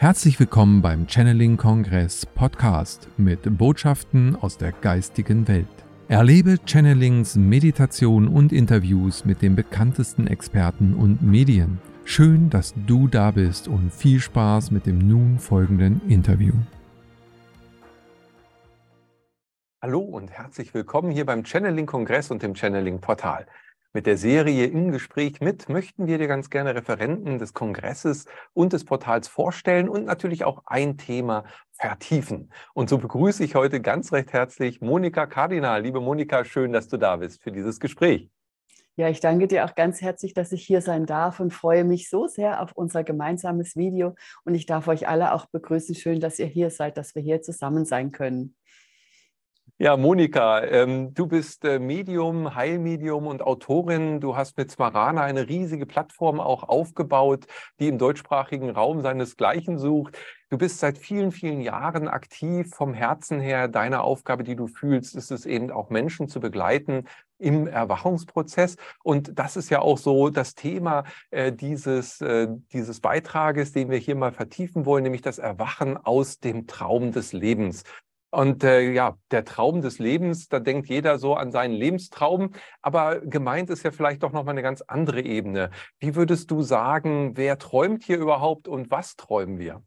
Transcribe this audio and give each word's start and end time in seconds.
Herzlich 0.00 0.40
willkommen 0.40 0.80
beim 0.80 1.06
Channeling 1.06 1.58
Kongress 1.58 2.24
Podcast 2.24 3.06
mit 3.18 3.58
Botschaften 3.58 4.34
aus 4.34 4.56
der 4.56 4.72
geistigen 4.72 5.46
Welt. 5.46 5.66
Erlebe 6.08 6.56
Channelings, 6.64 7.36
Meditation 7.36 8.26
und 8.26 8.50
Interviews 8.50 9.26
mit 9.26 9.42
den 9.42 9.56
bekanntesten 9.56 10.26
Experten 10.26 10.94
und 10.94 11.20
Medien. 11.20 11.82
Schön, 12.06 12.48
dass 12.48 12.72
du 12.86 13.08
da 13.08 13.30
bist 13.30 13.68
und 13.68 13.92
viel 13.92 14.20
Spaß 14.20 14.70
mit 14.70 14.86
dem 14.86 15.06
nun 15.06 15.38
folgenden 15.38 16.00
Interview. 16.08 16.54
Hallo 19.82 20.00
und 20.00 20.30
herzlich 20.30 20.72
willkommen 20.72 21.10
hier 21.10 21.26
beim 21.26 21.44
Channeling 21.44 21.84
Kongress 21.84 22.30
und 22.30 22.42
dem 22.42 22.54
Channeling 22.54 23.02
Portal. 23.02 23.44
Mit 23.92 24.06
der 24.06 24.16
Serie 24.16 24.66
Im 24.66 24.92
Gespräch 24.92 25.40
mit 25.40 25.68
möchten 25.68 26.06
wir 26.06 26.18
dir 26.18 26.28
ganz 26.28 26.48
gerne 26.48 26.76
Referenten 26.76 27.40
des 27.40 27.54
Kongresses 27.54 28.26
und 28.52 28.72
des 28.72 28.84
Portals 28.84 29.26
vorstellen 29.26 29.88
und 29.88 30.04
natürlich 30.04 30.44
auch 30.44 30.62
ein 30.66 30.96
Thema 30.96 31.42
vertiefen. 31.72 32.52
Und 32.72 32.88
so 32.88 32.98
begrüße 32.98 33.42
ich 33.42 33.56
heute 33.56 33.80
ganz 33.80 34.12
recht 34.12 34.32
herzlich 34.32 34.80
Monika 34.80 35.26
Kardinal. 35.26 35.82
Liebe 35.82 36.00
Monika, 36.00 36.44
schön, 36.44 36.72
dass 36.72 36.86
du 36.86 36.98
da 36.98 37.16
bist 37.16 37.42
für 37.42 37.50
dieses 37.50 37.80
Gespräch. 37.80 38.30
Ja, 38.94 39.08
ich 39.08 39.18
danke 39.18 39.48
dir 39.48 39.64
auch 39.64 39.74
ganz 39.74 40.00
herzlich, 40.00 40.34
dass 40.34 40.52
ich 40.52 40.64
hier 40.64 40.82
sein 40.82 41.04
darf 41.04 41.40
und 41.40 41.52
freue 41.52 41.82
mich 41.82 42.08
so 42.08 42.28
sehr 42.28 42.62
auf 42.62 42.70
unser 42.76 43.02
gemeinsames 43.02 43.74
Video. 43.74 44.14
Und 44.44 44.54
ich 44.54 44.66
darf 44.66 44.86
euch 44.86 45.08
alle 45.08 45.32
auch 45.32 45.46
begrüßen. 45.46 45.96
Schön, 45.96 46.20
dass 46.20 46.38
ihr 46.38 46.46
hier 46.46 46.70
seid, 46.70 46.96
dass 46.96 47.16
wir 47.16 47.22
hier 47.22 47.42
zusammen 47.42 47.84
sein 47.84 48.12
können. 48.12 48.54
Ja, 49.82 49.96
Monika, 49.96 50.62
ähm, 50.62 51.14
du 51.14 51.26
bist 51.26 51.64
äh, 51.64 51.78
Medium, 51.78 52.54
Heilmedium 52.54 53.26
und 53.26 53.40
Autorin. 53.40 54.20
Du 54.20 54.36
hast 54.36 54.58
mit 54.58 54.70
Smarana 54.70 55.22
eine 55.22 55.48
riesige 55.48 55.86
Plattform 55.86 56.38
auch 56.38 56.64
aufgebaut, 56.64 57.46
die 57.78 57.88
im 57.88 57.96
deutschsprachigen 57.96 58.68
Raum 58.68 59.00
seinesgleichen 59.00 59.78
sucht. 59.78 60.18
Du 60.50 60.58
bist 60.58 60.80
seit 60.80 60.98
vielen, 60.98 61.32
vielen 61.32 61.62
Jahren 61.62 62.08
aktiv 62.08 62.68
vom 62.74 62.92
Herzen 62.92 63.40
her. 63.40 63.68
Deine 63.68 64.02
Aufgabe, 64.02 64.44
die 64.44 64.54
du 64.54 64.66
fühlst, 64.66 65.16
ist 65.16 65.30
es 65.30 65.46
eben 65.46 65.70
auch 65.70 65.88
Menschen 65.88 66.28
zu 66.28 66.40
begleiten 66.40 67.06
im 67.38 67.66
Erwachungsprozess. 67.66 68.76
Und 69.02 69.38
das 69.38 69.56
ist 69.56 69.70
ja 69.70 69.80
auch 69.80 69.96
so 69.96 70.28
das 70.28 70.54
Thema 70.54 71.04
äh, 71.30 71.52
dieses, 71.52 72.20
äh, 72.20 72.48
dieses 72.74 73.00
Beitrages, 73.00 73.72
den 73.72 73.88
wir 73.88 73.96
hier 73.96 74.14
mal 74.14 74.32
vertiefen 74.32 74.84
wollen, 74.84 75.04
nämlich 75.04 75.22
das 75.22 75.38
Erwachen 75.38 75.96
aus 75.96 76.38
dem 76.38 76.66
Traum 76.66 77.12
des 77.12 77.32
Lebens. 77.32 77.84
Und 78.30 78.62
äh, 78.62 78.92
ja, 78.92 79.16
der 79.32 79.44
Traum 79.44 79.82
des 79.82 79.98
Lebens, 79.98 80.48
da 80.48 80.60
denkt 80.60 80.88
jeder 80.88 81.18
so 81.18 81.34
an 81.34 81.50
seinen 81.50 81.74
Lebenstraum, 81.74 82.52
aber 82.80 83.20
gemeint 83.20 83.70
ist 83.70 83.82
ja 83.82 83.90
vielleicht 83.90 84.22
doch 84.22 84.32
nochmal 84.32 84.54
eine 84.54 84.62
ganz 84.62 84.82
andere 84.82 85.20
Ebene. 85.20 85.70
Wie 85.98 86.14
würdest 86.14 86.50
du 86.50 86.62
sagen, 86.62 87.36
wer 87.36 87.58
träumt 87.58 88.04
hier 88.04 88.18
überhaupt 88.18 88.68
und 88.68 88.90
was 88.90 89.16
träumen 89.16 89.58
wir? 89.58 89.82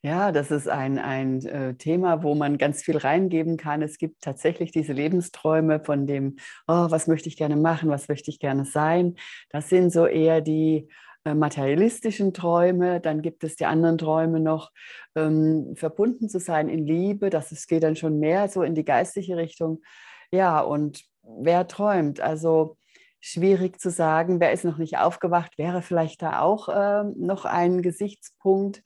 Ja, 0.00 0.32
das 0.32 0.50
ist 0.50 0.68
ein, 0.68 0.98
ein 0.98 1.44
äh, 1.44 1.74
Thema, 1.74 2.22
wo 2.22 2.34
man 2.34 2.56
ganz 2.56 2.82
viel 2.82 2.96
reingeben 2.96 3.56
kann. 3.56 3.82
Es 3.82 3.98
gibt 3.98 4.22
tatsächlich 4.22 4.70
diese 4.70 4.92
Lebensträume 4.92 5.80
von 5.80 6.06
dem, 6.06 6.36
oh, 6.68 6.86
was 6.90 7.06
möchte 7.06 7.28
ich 7.28 7.36
gerne 7.36 7.56
machen, 7.56 7.90
was 7.90 8.08
möchte 8.08 8.30
ich 8.30 8.38
gerne 8.38 8.64
sein. 8.64 9.16
Das 9.50 9.68
sind 9.68 9.92
so 9.92 10.06
eher 10.06 10.40
die 10.40 10.88
materialistischen 11.34 12.32
Träume, 12.32 13.00
dann 13.00 13.22
gibt 13.22 13.44
es 13.44 13.56
die 13.56 13.66
anderen 13.66 13.98
Träume 13.98 14.40
noch, 14.40 14.70
ähm, 15.14 15.74
verbunden 15.76 16.28
zu 16.28 16.40
sein 16.40 16.68
in 16.68 16.86
Liebe, 16.86 17.30
das 17.30 17.52
ist, 17.52 17.68
geht 17.68 17.82
dann 17.82 17.96
schon 17.96 18.18
mehr 18.18 18.48
so 18.48 18.62
in 18.62 18.74
die 18.74 18.84
geistliche 18.84 19.36
Richtung. 19.36 19.82
Ja, 20.30 20.60
und 20.60 21.04
wer 21.22 21.66
träumt? 21.66 22.20
Also 22.20 22.76
schwierig 23.20 23.80
zu 23.80 23.90
sagen, 23.90 24.40
wer 24.40 24.52
ist 24.52 24.64
noch 24.64 24.78
nicht 24.78 24.98
aufgewacht, 24.98 25.58
wäre 25.58 25.82
vielleicht 25.82 26.22
da 26.22 26.40
auch 26.40 26.68
äh, 26.68 27.04
noch 27.16 27.44
ein 27.44 27.82
Gesichtspunkt. 27.82 28.82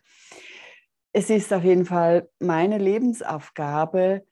Es 1.12 1.28
ist 1.28 1.52
auf 1.52 1.64
jeden 1.64 1.84
Fall 1.84 2.28
meine 2.38 2.78
Lebensaufgabe, 2.78 4.24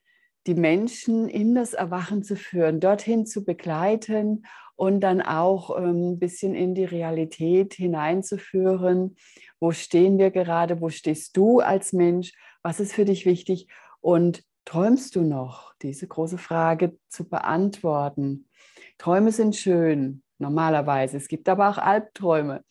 die 0.47 0.55
Menschen 0.55 1.29
in 1.29 1.55
das 1.55 1.75
Erwachen 1.75 2.23
zu 2.23 2.37
führen, 2.37 2.81
dorthin 2.81 3.27
zu 3.27 3.45
begleiten 3.45 4.47
und 4.81 5.01
dann 5.01 5.21
auch 5.21 5.77
ähm, 5.77 6.13
ein 6.13 6.19
bisschen 6.19 6.55
in 6.55 6.75
die 6.75 6.87
Realität 6.87 7.75
hineinzuführen. 7.75 9.15
Wo 9.61 9.73
stehen 9.73 10.17
wir 10.19 10.31
gerade? 10.31 10.81
Wo 10.81 10.89
stehst 10.89 11.37
du 11.37 11.61
als 11.61 11.93
Mensch? 11.93 12.33
Was 12.63 12.81
ist 12.81 12.95
für 12.95 13.05
dich 13.05 13.27
wichtig? 13.27 13.69
Und 14.01 14.43
träumst 14.65 15.17
du 15.17 15.21
noch? 15.21 15.75
Diese 15.83 16.09
große 16.09 16.39
Frage 16.39 16.97
zu 17.11 17.29
beantworten. 17.29 18.49
Träume 18.97 19.33
sind 19.33 19.55
schön, 19.55 20.23
normalerweise. 20.39 21.19
Es 21.19 21.29
gibt 21.29 21.51
aber 21.51 21.69
auch 21.69 21.77
Albträume. 21.77 22.65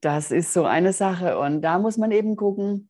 Das 0.00 0.30
ist 0.30 0.54
so 0.54 0.64
eine 0.64 0.94
Sache. 0.94 1.38
Und 1.38 1.60
da 1.60 1.78
muss 1.78 1.98
man 1.98 2.12
eben 2.12 2.34
gucken, 2.34 2.88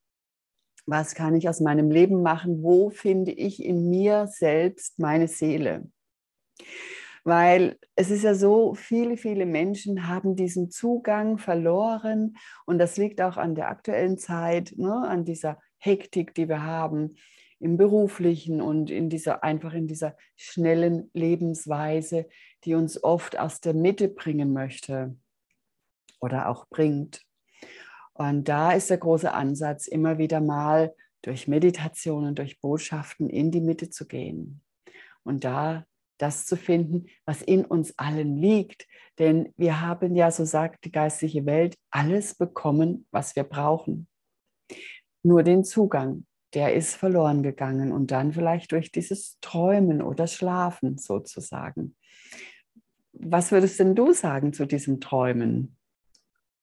was 0.87 1.17
kann 1.17 1.34
ich 1.34 1.49
aus 1.49 1.59
meinem 1.59 1.91
Leben 1.91 2.23
machen? 2.23 2.62
Wo 2.62 2.91
finde 2.91 3.33
ich 3.33 3.61
in 3.61 3.91
mir 3.91 4.29
selbst 4.29 5.00
meine 5.00 5.27
Seele? 5.27 5.91
Weil 7.25 7.78
es 7.94 8.10
ist 8.10 8.25
ja 8.25 8.34
so, 8.34 8.75
viele, 8.75 9.16
viele 9.16 9.47
Menschen 9.47 10.09
haben 10.09 10.34
diesen 10.37 10.71
Zugang 10.71 11.38
verloren 11.38 12.37
und 12.66 12.78
das 12.78 12.97
liegt 12.97 13.21
auch 13.21 13.37
an 13.37 13.55
der 13.55 13.69
aktuellen 13.69 14.19
Zeit, 14.19 14.75
ne, 14.77 15.06
an 15.09 15.25
dieser 15.25 15.59
Hektik, 15.78 16.34
die 16.34 16.49
wir 16.49 16.62
haben 16.62 17.15
im 17.61 17.77
beruflichen 17.77 18.61
und 18.61 18.91
in 18.91 19.09
dieser 19.09 19.44
einfach 19.44 19.72
in 19.72 19.87
dieser 19.87 20.16
schnellen 20.37 21.11
Lebensweise, 21.15 22.27
die 22.65 22.75
uns 22.75 23.03
oft 23.05 23.38
aus 23.38 23.61
der 23.61 23.72
Mitte 23.72 24.09
bringen 24.09 24.53
möchte 24.53 25.16
oder 26.21 26.49
auch 26.49 26.66
bringt. 26.69 27.22
Und 28.15 28.49
da 28.49 28.72
ist 28.72 28.91
der 28.91 28.99
große 28.99 29.32
Ansatz, 29.32 29.87
immer 29.87 30.19
wieder 30.19 30.41
mal 30.41 30.93
durch 31.22 31.47
Meditationen, 31.47 32.34
durch 32.34 32.61
Botschaften 32.61 33.31
in 33.31 33.53
die 33.53 33.61
Mitte 33.61 33.91
zu 33.91 34.06
gehen. 34.06 34.61
Und 35.22 35.44
da 35.44 35.87
das 36.22 36.47
zu 36.47 36.56
finden, 36.56 37.06
was 37.27 37.43
in 37.43 37.65
uns 37.65 37.99
allen 37.99 38.37
liegt. 38.37 38.87
Denn 39.19 39.53
wir 39.56 39.81
haben 39.81 40.15
ja, 40.15 40.31
so 40.31 40.44
sagt 40.44 40.84
die 40.84 40.93
geistliche 40.93 41.44
Welt, 41.47 41.77
alles 41.91 42.34
bekommen, 42.34 43.06
was 43.10 43.34
wir 43.37 43.44
brauchen. 43.44 44.06
Nur 45.22 45.43
den 45.43 45.65
Zugang, 45.65 46.25
der 46.55 46.75
ist 46.75 46.94
verloren 46.94 47.43
gegangen 47.43 47.93
und 47.93 48.11
dann 48.11 48.32
vielleicht 48.32 48.72
durch 48.72 48.93
dieses 48.93 49.38
Träumen 49.41 50.00
oder 50.00 50.27
Schlafen 50.27 50.97
sozusagen. 50.97 51.97
Was 53.12 53.53
würdest 53.53 53.78
denn 53.81 53.94
du 53.94 54.12
sagen 54.12 54.53
zu 54.53 54.66
diesem 54.66 55.00
Träumen? 55.00 55.77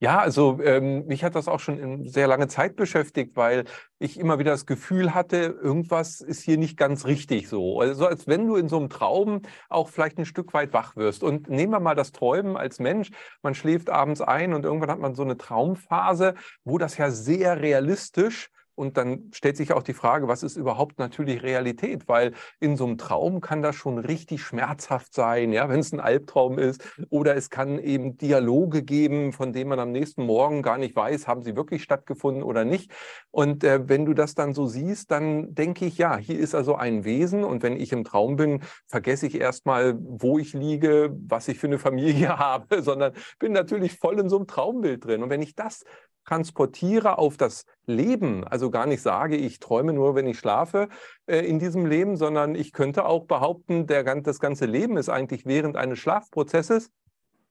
Ja, 0.01 0.19
also 0.19 0.61
ähm, 0.63 1.07
mich 1.07 1.25
hat 1.25 1.35
das 1.35 1.49
auch 1.49 1.59
schon 1.59 1.77
in 1.77 2.07
sehr 2.07 2.25
lange 2.25 2.47
Zeit 2.47 2.77
beschäftigt, 2.77 3.35
weil 3.35 3.65
ich 3.99 4.17
immer 4.17 4.39
wieder 4.39 4.51
das 4.51 4.65
Gefühl 4.65 5.13
hatte, 5.13 5.57
irgendwas 5.61 6.21
ist 6.21 6.41
hier 6.41 6.57
nicht 6.57 6.77
ganz 6.77 7.05
richtig 7.05 7.49
so. 7.49 7.81
Also 7.81 8.07
als 8.07 8.25
wenn 8.25 8.47
du 8.47 8.55
in 8.55 8.69
so 8.69 8.77
einem 8.77 8.89
Traum 8.89 9.41
auch 9.67 9.89
vielleicht 9.89 10.17
ein 10.17 10.25
Stück 10.25 10.53
weit 10.53 10.71
wach 10.71 10.95
wirst. 10.95 11.21
Und 11.21 11.49
nehmen 11.49 11.73
wir 11.73 11.81
mal 11.81 11.95
das 11.95 12.13
Träumen 12.13 12.55
als 12.55 12.79
Mensch. 12.79 13.09
Man 13.41 13.55
schläft 13.55 13.89
abends 13.89 14.21
ein 14.21 14.53
und 14.53 14.63
irgendwann 14.63 14.89
hat 14.89 14.99
man 14.99 15.15
so 15.15 15.23
eine 15.23 15.37
Traumphase, 15.37 16.35
wo 16.63 16.77
das 16.77 16.95
ja 16.97 17.11
sehr 17.11 17.59
realistisch 17.61 18.49
und 18.79 18.95
dann 18.95 19.29
stellt 19.33 19.57
sich 19.57 19.73
auch 19.73 19.83
die 19.83 19.93
Frage, 19.93 20.29
was 20.29 20.41
ist 20.41 20.55
überhaupt 20.55 20.99
natürlich 20.99 21.43
Realität? 21.43 22.07
Weil 22.07 22.31
in 22.61 22.77
so 22.77 22.85
einem 22.85 22.97
Traum 22.97 23.41
kann 23.41 23.61
das 23.61 23.75
schon 23.75 23.97
richtig 23.97 24.41
schmerzhaft 24.41 25.13
sein, 25.13 25.51
ja, 25.51 25.67
wenn 25.67 25.81
es 25.81 25.91
ein 25.91 25.99
Albtraum 25.99 26.57
ist. 26.57 26.81
Oder 27.09 27.35
es 27.35 27.49
kann 27.49 27.77
eben 27.77 28.17
Dialoge 28.17 28.81
geben, 28.81 29.33
von 29.33 29.51
denen 29.51 29.69
man 29.69 29.79
am 29.79 29.91
nächsten 29.91 30.25
Morgen 30.25 30.61
gar 30.61 30.77
nicht 30.77 30.95
weiß, 30.95 31.27
haben 31.27 31.43
sie 31.43 31.57
wirklich 31.57 31.83
stattgefunden 31.83 32.41
oder 32.41 32.63
nicht. 32.63 32.89
Und 33.31 33.65
äh, 33.65 33.89
wenn 33.89 34.05
du 34.05 34.13
das 34.13 34.33
dann 34.33 34.53
so 34.53 34.65
siehst, 34.65 35.11
dann 35.11 35.53
denke 35.53 35.85
ich, 35.85 35.97
ja, 35.97 36.15
hier 36.15 36.39
ist 36.39 36.55
also 36.55 36.75
ein 36.75 37.03
Wesen. 37.03 37.43
Und 37.43 37.63
wenn 37.63 37.75
ich 37.75 37.91
im 37.91 38.05
Traum 38.05 38.37
bin, 38.37 38.61
vergesse 38.87 39.27
ich 39.27 39.41
erstmal, 39.41 39.97
wo 39.99 40.39
ich 40.39 40.53
liege, 40.53 41.13
was 41.27 41.49
ich 41.49 41.59
für 41.59 41.67
eine 41.67 41.79
Familie 41.79 42.39
habe, 42.39 42.81
sondern 42.81 43.11
bin 43.39 43.51
natürlich 43.51 43.97
voll 43.97 44.21
in 44.21 44.29
so 44.29 44.37
einem 44.37 44.47
Traumbild 44.47 45.03
drin. 45.03 45.21
Und 45.21 45.29
wenn 45.29 45.41
ich 45.41 45.53
das 45.53 45.83
transportiere 46.29 47.17
auf 47.17 47.37
das 47.37 47.65
Leben, 47.87 48.43
also 48.43 48.69
gar 48.69 48.85
nicht 48.85 49.01
sage, 49.01 49.35
ich 49.35 49.59
träume 49.59 49.93
nur, 49.93 50.13
wenn 50.13 50.27
ich 50.27 50.37
schlafe 50.37 50.87
äh, 51.25 51.39
in 51.39 51.57
diesem 51.57 51.87
Leben, 51.87 52.17
sondern 52.17 52.53
ich 52.53 52.71
könnte 52.71 53.05
auch 53.05 53.25
behaupten, 53.25 53.87
der, 53.87 54.03
das 54.21 54.39
ganze 54.39 54.67
Leben 54.67 54.95
ist 54.97 55.09
eigentlich 55.09 55.47
während 55.47 55.75
eines 55.75 55.97
Schlafprozesses 55.97 56.91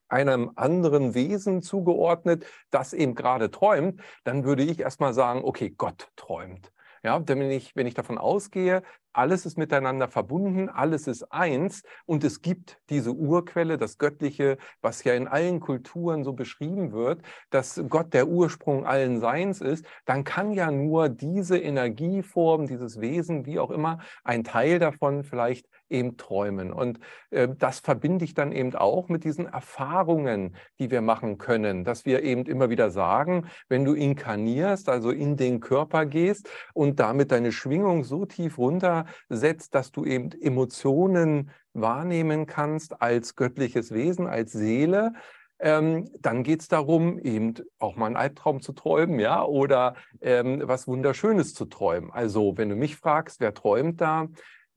einem 0.09 0.53
anderen 0.55 1.15
Wesen 1.15 1.61
zugeordnet, 1.61 2.47
das 2.71 2.93
eben 2.93 3.17
gerade 3.17 3.51
träumt, 3.51 4.01
dann 4.23 4.45
würde 4.45 4.63
ich 4.63 4.79
erstmal 4.79 5.13
sagen, 5.13 5.41
okay, 5.43 5.75
Gott 5.77 6.09
träumt. 6.15 6.73
Ja, 7.03 7.23
wenn 7.27 7.51
ich, 7.51 7.75
wenn 7.77 7.87
ich 7.87 7.95
davon 7.95 8.19
ausgehe, 8.19 8.83
alles 9.13 9.47
ist 9.47 9.59
miteinander 9.59 10.09
verbunden, 10.09 10.69
alles 10.69 11.07
ist 11.07 11.25
eins 11.33 11.83
und 12.07 12.23
es 12.25 12.41
gibt 12.41 12.79
diese 12.89 13.13
Urquelle, 13.13 13.79
das 13.79 13.99
Göttliche, 13.99 14.59
was 14.81 15.03
ja 15.05 15.15
in 15.15 15.27
allen 15.27 15.61
Kulturen 15.61 16.25
so 16.25 16.33
beschrieben 16.33 16.93
wird, 16.93 17.23
dass 17.51 17.83
Gott 17.89 18.15
der 18.15 18.29
Ursprung 18.29 18.87
allen 18.87 19.21
Seins 19.21 19.61
ist, 19.61 19.85
dann 20.05 20.25
kann 20.25 20.53
ja 20.53 20.71
nur 20.71 21.09
diese 21.09 21.59
Energieform, 21.59 22.67
dieses 22.67 23.01
Wesen, 23.01 23.47
wie 23.47 23.59
auch 23.59 23.71
immer, 23.71 23.99
ein 24.25 24.45
Teil 24.45 24.79
davon 24.79 25.25
vielleicht 25.25 25.67
eben 25.91 26.17
träumen. 26.17 26.73
Und 26.73 27.01
äh, 27.31 27.49
das 27.59 27.81
verbinde 27.81 28.25
ich 28.25 28.35
dann 28.35 28.53
eben 28.53 28.75
auch 28.75 29.09
mit 29.09 29.25
diesen 29.25 29.47
Erfahrungen, 29.47 30.57
die 30.79 30.91
wir 30.91 31.01
machen 31.01 31.39
können, 31.39 31.85
dass 31.85 32.05
wir 32.05 32.23
eben 32.23 32.45
immer 32.47 32.71
wieder 32.71 32.91
sagen, 32.91 33.47
wenn 33.69 33.85
du 33.85 33.95
inkarnierst, 33.95 34.89
also 34.89 35.11
in 35.11 35.37
den 35.37 35.61
Körper 35.61 36.07
gehst 36.07 36.49
und 36.75 37.01
damit 37.01 37.33
deine 37.33 37.53
Schwingung 37.53 38.05
so 38.05 38.27
tief 38.27 38.59
runtersetzt, 38.59 39.75
dass 39.75 39.93
du 39.93 40.05
eben 40.05 40.31
Emotionen 40.41 41.51
wahrnehmen 41.73 42.47
kannst 42.47 43.01
als 43.01 43.37
göttliches 43.37 43.93
Wesen, 43.93 44.27
als 44.27 44.53
Seele, 44.53 45.13
ähm, 45.61 46.09
dann 46.21 46.45
geht 46.45 46.61
es 46.61 46.69
darum, 46.69 47.19
eben 47.19 47.55
auch 47.79 47.97
mal 47.97 48.07
einen 48.07 48.17
Albtraum 48.17 48.61
zu 48.61 48.73
träumen, 48.73 49.19
ja, 49.19 49.45
oder 49.45 49.95
ähm, 50.21 50.63
was 50.65 50.87
Wunderschönes 50.87 51.55
zu 51.55 51.65
träumen. 51.65 52.13
Also, 52.13 52.57
wenn 52.57 52.69
du 52.69 52.77
mich 52.77 52.97
fragst, 52.97 53.41
wer 53.41 53.55
träumt 53.55 54.01
da, 54.01 54.29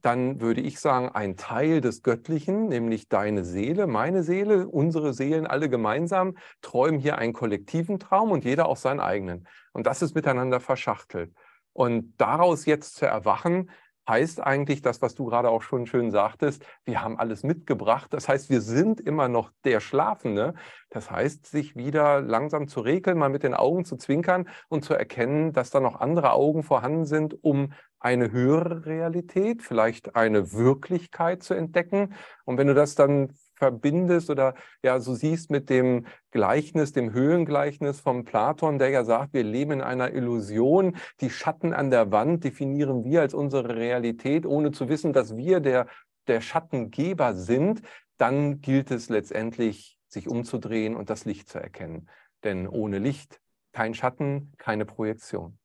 dann 0.01 0.41
würde 0.41 0.61
ich 0.61 0.79
sagen, 0.79 1.09
ein 1.09 1.37
Teil 1.37 1.81
des 1.81 2.03
Göttlichen, 2.03 2.67
nämlich 2.67 3.09
deine 3.09 3.43
Seele, 3.43 3.87
meine 3.87 4.23
Seele, 4.23 4.67
unsere 4.67 5.13
Seelen 5.13 5.47
alle 5.47 5.69
gemeinsam, 5.69 6.37
träumen 6.61 6.99
hier 6.99 7.17
einen 7.17 7.33
kollektiven 7.33 7.99
Traum 7.99 8.31
und 8.31 8.43
jeder 8.43 8.67
auch 8.67 8.77
seinen 8.77 8.99
eigenen. 8.99 9.47
Und 9.73 9.87
das 9.87 10.01
ist 10.01 10.15
miteinander 10.15 10.59
verschachtelt. 10.59 11.33
Und 11.73 12.13
daraus 12.17 12.65
jetzt 12.65 12.95
zu 12.95 13.05
erwachen, 13.05 13.69
heißt 14.11 14.41
eigentlich 14.41 14.81
das, 14.81 15.01
was 15.01 15.15
du 15.15 15.25
gerade 15.25 15.49
auch 15.49 15.61
schon 15.61 15.85
schön 15.85 16.11
sagtest, 16.11 16.65
wir 16.83 17.01
haben 17.01 17.17
alles 17.17 17.43
mitgebracht. 17.43 18.13
Das 18.13 18.27
heißt, 18.27 18.49
wir 18.49 18.59
sind 18.59 18.99
immer 18.99 19.29
noch 19.29 19.51
der 19.63 19.79
Schlafende. 19.79 20.53
Das 20.89 21.09
heißt, 21.09 21.47
sich 21.47 21.77
wieder 21.77 22.21
langsam 22.21 22.67
zu 22.67 22.81
regeln, 22.81 23.17
mal 23.17 23.29
mit 23.29 23.43
den 23.43 23.53
Augen 23.53 23.85
zu 23.85 23.95
zwinkern 23.95 24.49
und 24.67 24.83
zu 24.83 24.93
erkennen, 24.93 25.53
dass 25.53 25.71
da 25.71 25.79
noch 25.79 25.99
andere 26.01 26.33
Augen 26.33 26.61
vorhanden 26.61 27.05
sind, 27.05 27.41
um 27.41 27.71
eine 27.99 28.31
höhere 28.31 28.85
Realität, 28.85 29.61
vielleicht 29.61 30.15
eine 30.15 30.51
Wirklichkeit 30.51 31.41
zu 31.41 31.53
entdecken. 31.53 32.13
Und 32.43 32.57
wenn 32.57 32.67
du 32.67 32.73
das 32.73 32.95
dann 32.95 33.31
verbindest 33.61 34.31
oder 34.31 34.55
ja 34.83 34.99
so 34.99 35.13
siehst 35.13 35.51
mit 35.51 35.69
dem 35.69 36.07
Gleichnis, 36.31 36.93
dem 36.93 37.13
Höhlengleichnis 37.13 37.99
von 37.99 38.25
Platon, 38.25 38.79
der 38.79 38.89
ja 38.89 39.03
sagt, 39.03 39.33
wir 39.35 39.43
leben 39.43 39.73
in 39.73 39.81
einer 39.81 40.11
Illusion, 40.15 40.97
die 41.19 41.29
Schatten 41.29 41.71
an 41.71 41.91
der 41.91 42.11
Wand 42.11 42.43
definieren 42.43 43.03
wir 43.03 43.21
als 43.21 43.35
unsere 43.35 43.75
Realität, 43.75 44.47
ohne 44.47 44.71
zu 44.71 44.89
wissen, 44.89 45.13
dass 45.13 45.37
wir 45.37 45.59
der, 45.59 45.85
der 46.27 46.41
Schattengeber 46.41 47.35
sind, 47.35 47.83
dann 48.17 48.61
gilt 48.61 48.89
es 48.89 49.09
letztendlich, 49.09 49.99
sich 50.07 50.27
umzudrehen 50.27 50.95
und 50.95 51.11
das 51.11 51.25
Licht 51.25 51.47
zu 51.47 51.59
erkennen. 51.59 52.09
Denn 52.43 52.67
ohne 52.67 52.97
Licht 52.97 53.39
kein 53.73 53.93
Schatten, 53.93 54.53
keine 54.57 54.85
Projektion. 54.85 55.59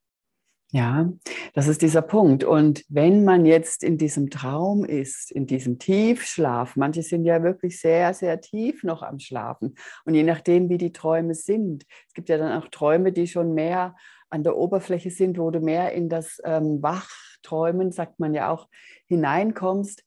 Ja, 0.73 1.13
das 1.55 1.69
ist 1.69 1.81
dieser 1.83 2.03
Punkt. 2.03 2.43
Und 2.43 2.85
wenn 2.89 3.25
man 3.25 3.47
jetzt 3.47 3.85
in 3.85 3.99
diesem 3.99 4.31
Traum 4.31 4.85
ist, 4.85 5.31
in 5.31 5.47
diesem 5.47 5.79
Tiefschlaf, 5.79 6.75
manche 6.75 7.03
sind 7.03 7.25
ja 7.25 7.43
wirklich 7.43 7.81
sehr, 7.81 8.13
sehr 8.15 8.41
tief 8.41 8.83
noch 8.83 9.03
am 9.03 9.21
Schlafen. 9.21 9.77
Und 10.05 10.15
je 10.15 10.25
nachdem, 10.25 10.69
wie 10.69 10.79
die 10.79 10.93
Träume 10.93 11.35
sind, 11.35 11.85
es 12.09 12.15
gibt 12.15 12.29
ja 12.29 12.37
dann 12.37 12.61
auch 12.61 12.69
Träume, 12.69 13.13
die 13.13 13.29
schon 13.29 13.55
mehr 13.55 13.95
an 14.29 14.43
der 14.43 14.57
Oberfläche 14.57 15.11
sind, 15.11 15.39
wo 15.39 15.53
du 15.53 15.61
mehr 15.61 15.93
in 15.93 16.09
das 16.09 16.41
ähm, 16.45 16.83
Wachträumen, 16.83 17.93
sagt 17.93 18.19
man 18.19 18.35
ja 18.35 18.51
auch, 18.51 18.67
hineinkommst, 19.07 20.05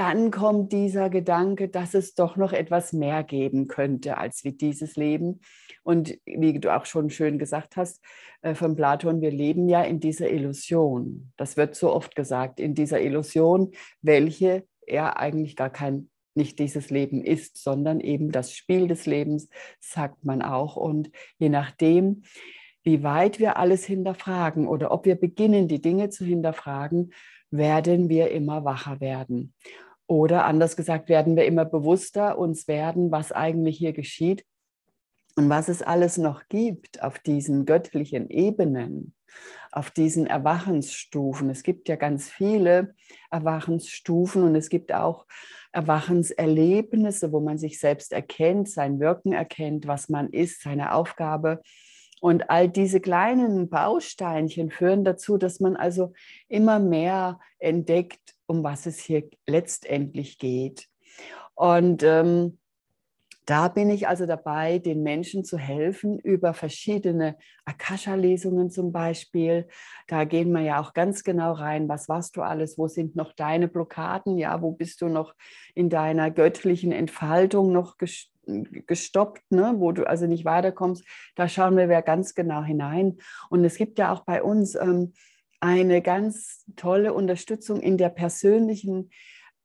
dann 0.00 0.30
kommt 0.30 0.72
dieser 0.72 1.10
Gedanke, 1.10 1.68
dass 1.68 1.92
es 1.92 2.14
doch 2.14 2.36
noch 2.36 2.54
etwas 2.54 2.94
mehr 2.94 3.22
geben 3.22 3.68
könnte 3.68 4.16
als 4.16 4.44
wie 4.44 4.52
dieses 4.52 4.96
Leben. 4.96 5.42
Und 5.82 6.18
wie 6.24 6.58
du 6.58 6.74
auch 6.74 6.86
schon 6.86 7.10
schön 7.10 7.38
gesagt 7.38 7.76
hast 7.76 8.02
äh, 8.40 8.54
von 8.54 8.76
Platon, 8.76 9.20
wir 9.20 9.30
leben 9.30 9.68
ja 9.68 9.82
in 9.82 10.00
dieser 10.00 10.30
Illusion. 10.30 11.32
Das 11.36 11.58
wird 11.58 11.74
so 11.74 11.92
oft 11.92 12.16
gesagt, 12.16 12.60
in 12.60 12.74
dieser 12.74 13.02
Illusion, 13.02 13.72
welche 14.00 14.64
er 14.86 15.18
eigentlich 15.18 15.54
gar 15.54 15.68
kein 15.68 16.08
nicht 16.34 16.58
dieses 16.58 16.88
Leben 16.88 17.22
ist, 17.22 17.62
sondern 17.62 18.00
eben 18.00 18.32
das 18.32 18.54
Spiel 18.54 18.88
des 18.88 19.04
Lebens, 19.04 19.50
sagt 19.80 20.24
man 20.24 20.40
auch. 20.40 20.76
Und 20.76 21.10
je 21.36 21.50
nachdem, 21.50 22.22
wie 22.84 23.02
weit 23.02 23.38
wir 23.38 23.58
alles 23.58 23.84
hinterfragen 23.84 24.66
oder 24.66 24.92
ob 24.92 25.04
wir 25.04 25.16
beginnen, 25.16 25.68
die 25.68 25.82
Dinge 25.82 26.08
zu 26.08 26.24
hinterfragen, 26.24 27.12
werden 27.50 28.08
wir 28.08 28.30
immer 28.30 28.64
wacher 28.64 29.00
werden. 29.00 29.52
Oder 30.10 30.44
anders 30.44 30.74
gesagt, 30.74 31.08
werden 31.08 31.36
wir 31.36 31.44
immer 31.44 31.64
bewusster 31.64 32.36
uns 32.36 32.66
werden, 32.66 33.12
was 33.12 33.30
eigentlich 33.30 33.78
hier 33.78 33.92
geschieht 33.92 34.44
und 35.36 35.48
was 35.48 35.68
es 35.68 35.82
alles 35.82 36.18
noch 36.18 36.48
gibt 36.48 37.00
auf 37.00 37.20
diesen 37.20 37.64
göttlichen 37.64 38.28
Ebenen, 38.28 39.14
auf 39.70 39.92
diesen 39.92 40.26
Erwachensstufen. 40.26 41.48
Es 41.48 41.62
gibt 41.62 41.88
ja 41.88 41.94
ganz 41.94 42.28
viele 42.28 42.96
Erwachensstufen 43.30 44.42
und 44.42 44.56
es 44.56 44.68
gibt 44.68 44.92
auch 44.92 45.26
Erwachenserlebnisse, 45.70 47.30
wo 47.30 47.38
man 47.38 47.56
sich 47.56 47.78
selbst 47.78 48.12
erkennt, 48.12 48.68
sein 48.68 48.98
Wirken 48.98 49.32
erkennt, 49.32 49.86
was 49.86 50.08
man 50.08 50.30
ist, 50.30 50.62
seine 50.62 50.92
Aufgabe. 50.92 51.62
Und 52.20 52.50
all 52.50 52.68
diese 52.68 53.00
kleinen 53.00 53.68
Bausteinchen 53.68 54.70
führen 54.70 55.04
dazu, 55.04 55.38
dass 55.38 55.58
man 55.58 55.74
also 55.76 56.12
immer 56.48 56.78
mehr 56.78 57.40
entdeckt, 57.58 58.36
um 58.46 58.62
was 58.62 58.86
es 58.86 58.98
hier 58.98 59.28
letztendlich 59.46 60.38
geht. 60.38 60.88
Und 61.54 62.02
ähm, 62.02 62.58
da 63.50 63.66
bin 63.66 63.90
ich 63.90 64.06
also 64.06 64.26
dabei, 64.26 64.78
den 64.78 65.02
Menschen 65.02 65.44
zu 65.44 65.58
helfen 65.58 66.20
über 66.20 66.54
verschiedene 66.54 67.36
Akasha-Lesungen 67.64 68.70
zum 68.70 68.92
Beispiel. 68.92 69.66
Da 70.06 70.22
gehen 70.22 70.52
wir 70.52 70.60
ja 70.60 70.80
auch 70.80 70.92
ganz 70.92 71.24
genau 71.24 71.54
rein, 71.54 71.88
was 71.88 72.08
warst 72.08 72.36
du 72.36 72.42
alles, 72.42 72.78
wo 72.78 72.86
sind 72.86 73.16
noch 73.16 73.32
deine 73.32 73.66
Blockaden, 73.66 74.38
ja, 74.38 74.62
wo 74.62 74.70
bist 74.70 75.00
du 75.02 75.08
noch 75.08 75.34
in 75.74 75.90
deiner 75.90 76.30
göttlichen 76.30 76.92
Entfaltung 76.92 77.72
noch 77.72 77.96
gestoppt, 78.86 79.42
ne? 79.50 79.74
wo 79.76 79.92
du 79.92 80.06
also 80.06 80.26
nicht 80.26 80.44
weiterkommst. 80.44 81.04
Da 81.34 81.48
schauen 81.48 81.76
wir 81.76 82.02
ganz 82.02 82.34
genau 82.34 82.62
hinein. 82.62 83.18
Und 83.48 83.64
es 83.64 83.76
gibt 83.76 83.98
ja 83.98 84.12
auch 84.12 84.20
bei 84.24 84.42
uns 84.42 84.74
ähm, 84.74 85.12
eine 85.60 86.02
ganz 86.02 86.64
tolle 86.76 87.12
Unterstützung 87.12 87.80
in 87.80 87.98
der 87.98 88.08
persönlichen, 88.08 89.10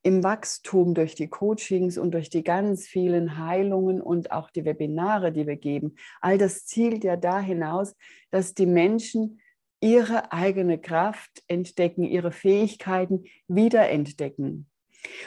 im 0.04 0.24
Wachstum 0.24 0.94
durch 0.94 1.16
die 1.16 1.30
Coachings 1.30 1.98
und 1.98 2.12
durch 2.12 2.30
die 2.30 2.44
ganz 2.44 2.86
vielen 2.86 3.40
Heilungen 3.40 4.02
und 4.02 4.32
auch 4.32 4.52
die 4.52 4.64
Webinare, 4.64 5.32
die 5.32 5.48
wir 5.48 5.56
geben. 5.56 5.96
All 6.22 6.38
das 6.38 6.68
zielt 6.68 7.04
ja 7.04 7.16
da 7.16 7.40
hinaus, 7.40 7.96
dass 8.30 8.54
die 8.54 8.68
Menschen 8.68 9.42
ihre 9.80 10.32
eigene 10.32 10.80
Kraft 10.80 11.44
entdecken, 11.48 12.04
ihre 12.04 12.32
Fähigkeiten 12.32 13.26
wiederentdecken. 13.48 14.68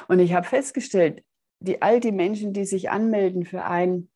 Und 0.07 0.21
ich 0.21 0.33
habe 0.33 0.47
festgestellt, 0.47 1.25
die, 1.61 1.83
all 1.83 2.01
die 2.01 2.13
Menschen, 2.13 2.53
die 2.53 2.65
sich 2.65 2.91
anmelden 2.91 3.45
für 3.45 3.65
ein, 3.65 4.09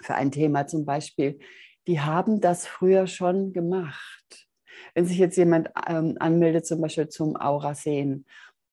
für 0.00 0.14
ein 0.14 0.30
Thema 0.30 0.66
zum 0.66 0.84
Beispiel, 0.84 1.38
die 1.86 2.00
haben 2.00 2.40
das 2.40 2.66
früher 2.66 3.06
schon 3.06 3.52
gemacht. 3.52 4.48
Wenn 4.94 5.06
sich 5.06 5.18
jetzt 5.18 5.36
jemand 5.36 5.70
ähm, 5.88 6.16
anmeldet, 6.18 6.66
zum 6.66 6.80
Beispiel 6.80 7.08
zum 7.08 7.36
Aura-Sehen 7.36 8.26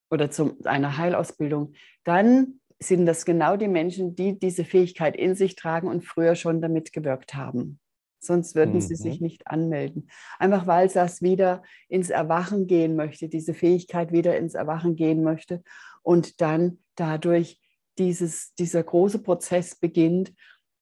oder 0.09 0.31
zu 0.31 0.57
einer 0.63 0.97
Heilausbildung, 0.97 1.73
dann 2.03 2.59
sind 2.79 3.05
das 3.05 3.25
genau 3.25 3.57
die 3.57 3.67
Menschen, 3.67 4.15
die 4.15 4.39
diese 4.39 4.63
Fähigkeit 4.63 5.15
in 5.15 5.35
sich 5.35 5.55
tragen 5.55 5.87
und 5.87 6.03
früher 6.03 6.35
schon 6.35 6.61
damit 6.61 6.93
gewirkt 6.93 7.35
haben. 7.35 7.79
Sonst 8.21 8.55
würden 8.55 8.75
mhm. 8.75 8.81
sie 8.81 8.95
sich 8.95 9.21
nicht 9.21 9.47
anmelden. 9.47 10.09
Einfach 10.39 10.67
weil 10.67 10.87
das 10.89 11.21
wieder 11.21 11.63
ins 11.87 12.09
Erwachen 12.09 12.67
gehen 12.67 12.95
möchte, 12.95 13.29
diese 13.29 13.53
Fähigkeit 13.53 14.11
wieder 14.11 14.37
ins 14.37 14.55
Erwachen 14.55 14.95
gehen 14.95 15.23
möchte 15.23 15.63
und 16.03 16.41
dann 16.41 16.79
dadurch 16.95 17.59
dieses, 17.99 18.53
dieser 18.55 18.81
große 18.81 19.21
Prozess 19.21 19.75
beginnt, 19.75 20.33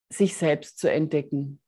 sich 0.09 0.37
selbst 0.37 0.79
zu 0.79 0.89
entdecken. 0.89 1.59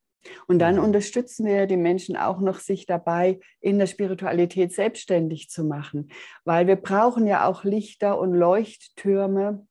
Und 0.48 0.60
dann 0.60 0.76
mhm. 0.76 0.84
unterstützen 0.84 1.46
wir 1.46 1.66
die 1.66 1.78
Menschen 1.78 2.16
auch 2.16 2.40
noch, 2.40 2.60
sich 2.60 2.86
dabei 2.86 3.40
in 3.60 3.80
der 3.80 3.88
Spiritualität 3.88 4.74
selbstständig 4.74 5.50
zu 5.50 5.64
machen, 5.64 6.12
weil 6.46 6.68
wir 6.68 6.76
brauchen 6.76 7.26
ja 7.26 7.46
auch 7.48 7.64
Lichter 7.64 8.20
und 8.20 8.34
Leuchttürme, 8.34 9.66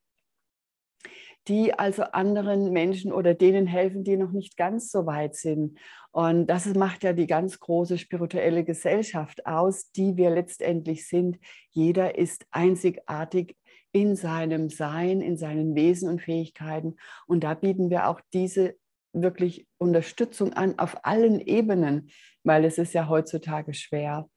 die 1.48 1.72
also 1.72 2.02
anderen 2.02 2.72
Menschen 2.72 3.12
oder 3.12 3.34
denen 3.34 3.66
helfen, 3.66 4.04
die 4.04 4.16
noch 4.16 4.32
nicht 4.32 4.56
ganz 4.56 4.90
so 4.90 5.06
weit 5.06 5.34
sind. 5.34 5.78
Und 6.10 6.46
das 6.46 6.66
macht 6.74 7.04
ja 7.04 7.12
die 7.12 7.26
ganz 7.26 7.58
große 7.58 7.96
spirituelle 7.96 8.64
Gesellschaft 8.64 9.46
aus, 9.46 9.90
die 9.92 10.16
wir 10.16 10.30
letztendlich 10.30 11.06
sind. 11.06 11.38
Jeder 11.70 12.18
ist 12.18 12.46
einzigartig 12.50 13.56
in 13.92 14.16
seinem 14.16 14.68
Sein, 14.68 15.20
in 15.20 15.36
seinen 15.36 15.74
Wesen 15.74 16.08
und 16.08 16.22
Fähigkeiten. 16.22 16.96
Und 17.26 17.44
da 17.44 17.54
bieten 17.54 17.90
wir 17.90 18.08
auch 18.08 18.20
diese 18.32 18.76
wirklich 19.12 19.66
Unterstützung 19.78 20.52
an 20.52 20.78
auf 20.78 21.04
allen 21.04 21.40
Ebenen, 21.40 22.10
weil 22.44 22.64
es 22.64 22.78
ist 22.78 22.94
ja 22.94 23.08
heutzutage 23.08 23.74
schwer, 23.74 24.28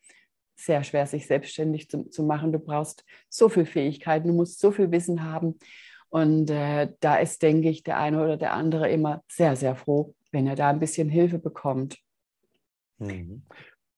sehr 0.55 0.83
schwer, 0.83 1.07
sich 1.07 1.27
selbstständig 1.27 1.89
zu, 1.89 2.09
zu 2.09 2.23
machen. 2.23 2.51
Du 2.51 2.59
brauchst 2.59 3.03
so 3.29 3.49
viel 3.49 3.65
Fähigkeiten, 3.65 4.27
du 4.27 4.33
musst 4.33 4.59
so 4.59 4.71
viel 4.71 4.91
Wissen 4.91 5.23
haben. 5.23 5.59
Und 6.09 6.49
äh, 6.49 6.91
da 6.99 7.17
ist, 7.17 7.41
denke 7.41 7.69
ich, 7.69 7.83
der 7.83 7.97
eine 7.97 8.21
oder 8.21 8.37
der 8.37 8.53
andere 8.53 8.89
immer 8.89 9.23
sehr, 9.29 9.55
sehr 9.55 9.75
froh, 9.75 10.13
wenn 10.31 10.45
er 10.45 10.55
da 10.55 10.69
ein 10.69 10.79
bisschen 10.79 11.09
Hilfe 11.09 11.39
bekommt. 11.39 11.97
Mhm. 12.99 13.43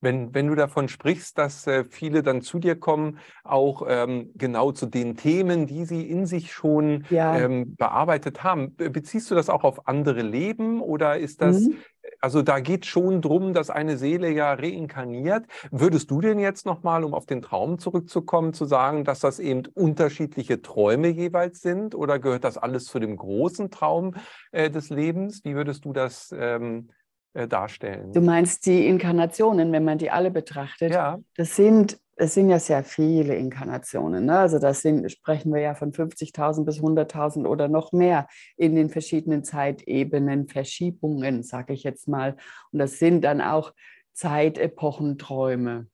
Wenn, 0.03 0.33
wenn 0.33 0.47
du 0.47 0.55
davon 0.55 0.89
sprichst, 0.89 1.37
dass 1.37 1.65
äh, 1.65 1.85
viele 1.85 2.23
dann 2.23 2.41
zu 2.41 2.59
dir 2.59 2.77
kommen, 2.77 3.19
auch 3.43 3.85
ähm, 3.87 4.31
genau 4.35 4.73
zu 4.73 4.85
den 4.85 5.15
Themen, 5.15 5.65
die 5.65 5.85
sie 5.85 6.09
in 6.09 6.25
sich 6.25 6.51
schon 6.51 7.05
ja. 7.09 7.39
ähm, 7.39 7.75
bearbeitet 7.77 8.43
haben, 8.43 8.75
beziehst 8.75 9.31
du 9.31 9.35
das 9.35 9.49
auch 9.49 9.63
auf 9.63 9.87
andere 9.87 10.21
Leben 10.21 10.81
oder 10.81 11.17
ist 11.17 11.41
das, 11.41 11.61
mhm. 11.61 11.77
also 12.19 12.41
da 12.41 12.59
geht 12.59 12.85
schon 12.85 13.21
drum, 13.21 13.53
dass 13.53 13.69
eine 13.69 13.97
Seele 13.97 14.29
ja 14.29 14.53
reinkarniert. 14.53 15.45
Würdest 15.71 16.11
du 16.11 16.19
denn 16.19 16.37
jetzt 16.37 16.65
nochmal, 16.65 17.05
um 17.05 17.13
auf 17.13 17.25
den 17.25 17.41
Traum 17.41 17.79
zurückzukommen, 17.79 18.53
zu 18.53 18.65
sagen, 18.65 19.05
dass 19.05 19.21
das 19.21 19.39
eben 19.39 19.63
unterschiedliche 19.73 20.61
Träume 20.61 21.07
jeweils 21.07 21.61
sind 21.61 21.95
oder 21.95 22.19
gehört 22.19 22.43
das 22.43 22.57
alles 22.57 22.85
zu 22.85 22.99
dem 22.99 23.15
großen 23.15 23.71
Traum 23.71 24.15
äh, 24.51 24.69
des 24.69 24.89
Lebens? 24.89 25.45
Wie 25.45 25.55
würdest 25.55 25.85
du 25.85 25.93
das 25.93 26.35
ähm, 26.37 26.89
äh, 27.33 27.47
darstellen. 27.47 28.11
Du 28.13 28.21
meinst 28.21 28.65
die 28.65 28.87
Inkarnationen, 28.87 29.71
wenn 29.71 29.83
man 29.83 29.97
die 29.97 30.11
alle 30.11 30.31
betrachtet? 30.31 30.93
Ja. 30.93 31.19
Das 31.35 31.55
sind, 31.55 31.99
das 32.15 32.33
sind 32.35 32.49
ja 32.49 32.59
sehr 32.59 32.83
viele 32.83 33.35
Inkarnationen. 33.35 34.25
Ne? 34.25 34.37
Also 34.37 34.59
das 34.59 34.81
sind, 34.81 35.11
sprechen 35.11 35.53
wir 35.53 35.61
ja 35.61 35.73
von 35.73 35.91
50.000 35.91 36.63
bis 36.63 36.79
100.000 36.79 37.47
oder 37.47 37.67
noch 37.67 37.91
mehr 37.91 38.27
in 38.55 38.75
den 38.75 38.89
verschiedenen 38.89 39.43
Zeitebenen, 39.43 40.47
Verschiebungen, 40.47 41.43
sage 41.43 41.73
ich 41.73 41.83
jetzt 41.83 42.07
mal. 42.07 42.35
Und 42.71 42.79
das 42.79 42.99
sind 42.99 43.23
dann 43.23 43.41
auch 43.41 43.73
Zeitepochenträume. 44.13 45.87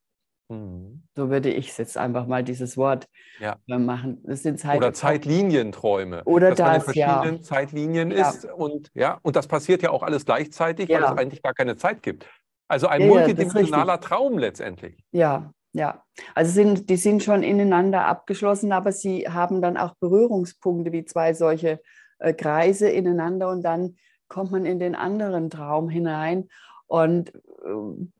Mhm. 0.49 1.03
So 1.15 1.29
würde 1.29 1.49
ich 1.49 1.77
jetzt 1.77 1.97
einfach 1.97 2.25
mal 2.25 2.43
dieses 2.43 2.75
Wort 2.75 3.07
ja. 3.39 3.57
Äh, 3.67 3.77
machen. 3.77 4.21
Das 4.25 4.43
sind 4.43 4.59
Zeit 4.59 4.77
Oder 4.77 4.93
Zeitlinienträume. 4.93 6.23
Oder 6.25 6.49
dass 6.49 6.57
das, 6.57 6.67
man 6.67 6.75
in 6.75 6.81
verschiedenen 6.81 7.35
ja. 7.37 7.41
Zeitlinien 7.41 8.11
ja. 8.11 8.29
ist. 8.29 8.45
Und, 8.45 8.89
ja, 8.95 9.19
und 9.21 9.35
das 9.35 9.47
passiert 9.47 9.83
ja 9.83 9.91
auch 9.91 10.03
alles 10.03 10.25
gleichzeitig, 10.25 10.89
weil 10.89 11.03
es 11.03 11.11
eigentlich 11.11 11.41
gar 11.43 11.53
keine 11.53 11.77
Zeit 11.77 12.01
gibt. 12.01 12.27
Also 12.67 12.87
ein 12.87 13.07
multidimensionaler 13.07 13.99
Traum 13.99 14.37
letztendlich. 14.37 15.03
Ja, 15.11 15.51
ja. 15.73 16.03
Also 16.35 16.51
sind, 16.51 16.89
die 16.89 16.97
sind 16.97 17.23
schon 17.23 17.43
ineinander 17.43 18.05
abgeschlossen, 18.05 18.71
aber 18.71 18.91
sie 18.91 19.27
haben 19.27 19.61
dann 19.61 19.77
auch 19.77 19.95
Berührungspunkte 19.99 20.91
wie 20.91 21.05
zwei 21.05 21.33
solche 21.33 21.79
äh, 22.19 22.33
Kreise 22.33 22.89
ineinander 22.89 23.49
und 23.49 23.63
dann 23.63 23.97
kommt 24.27 24.51
man 24.51 24.65
in 24.65 24.79
den 24.79 24.95
anderen 24.95 25.49
Traum 25.49 25.89
hinein 25.89 26.49
und 26.89 27.35
äh, 27.35 27.69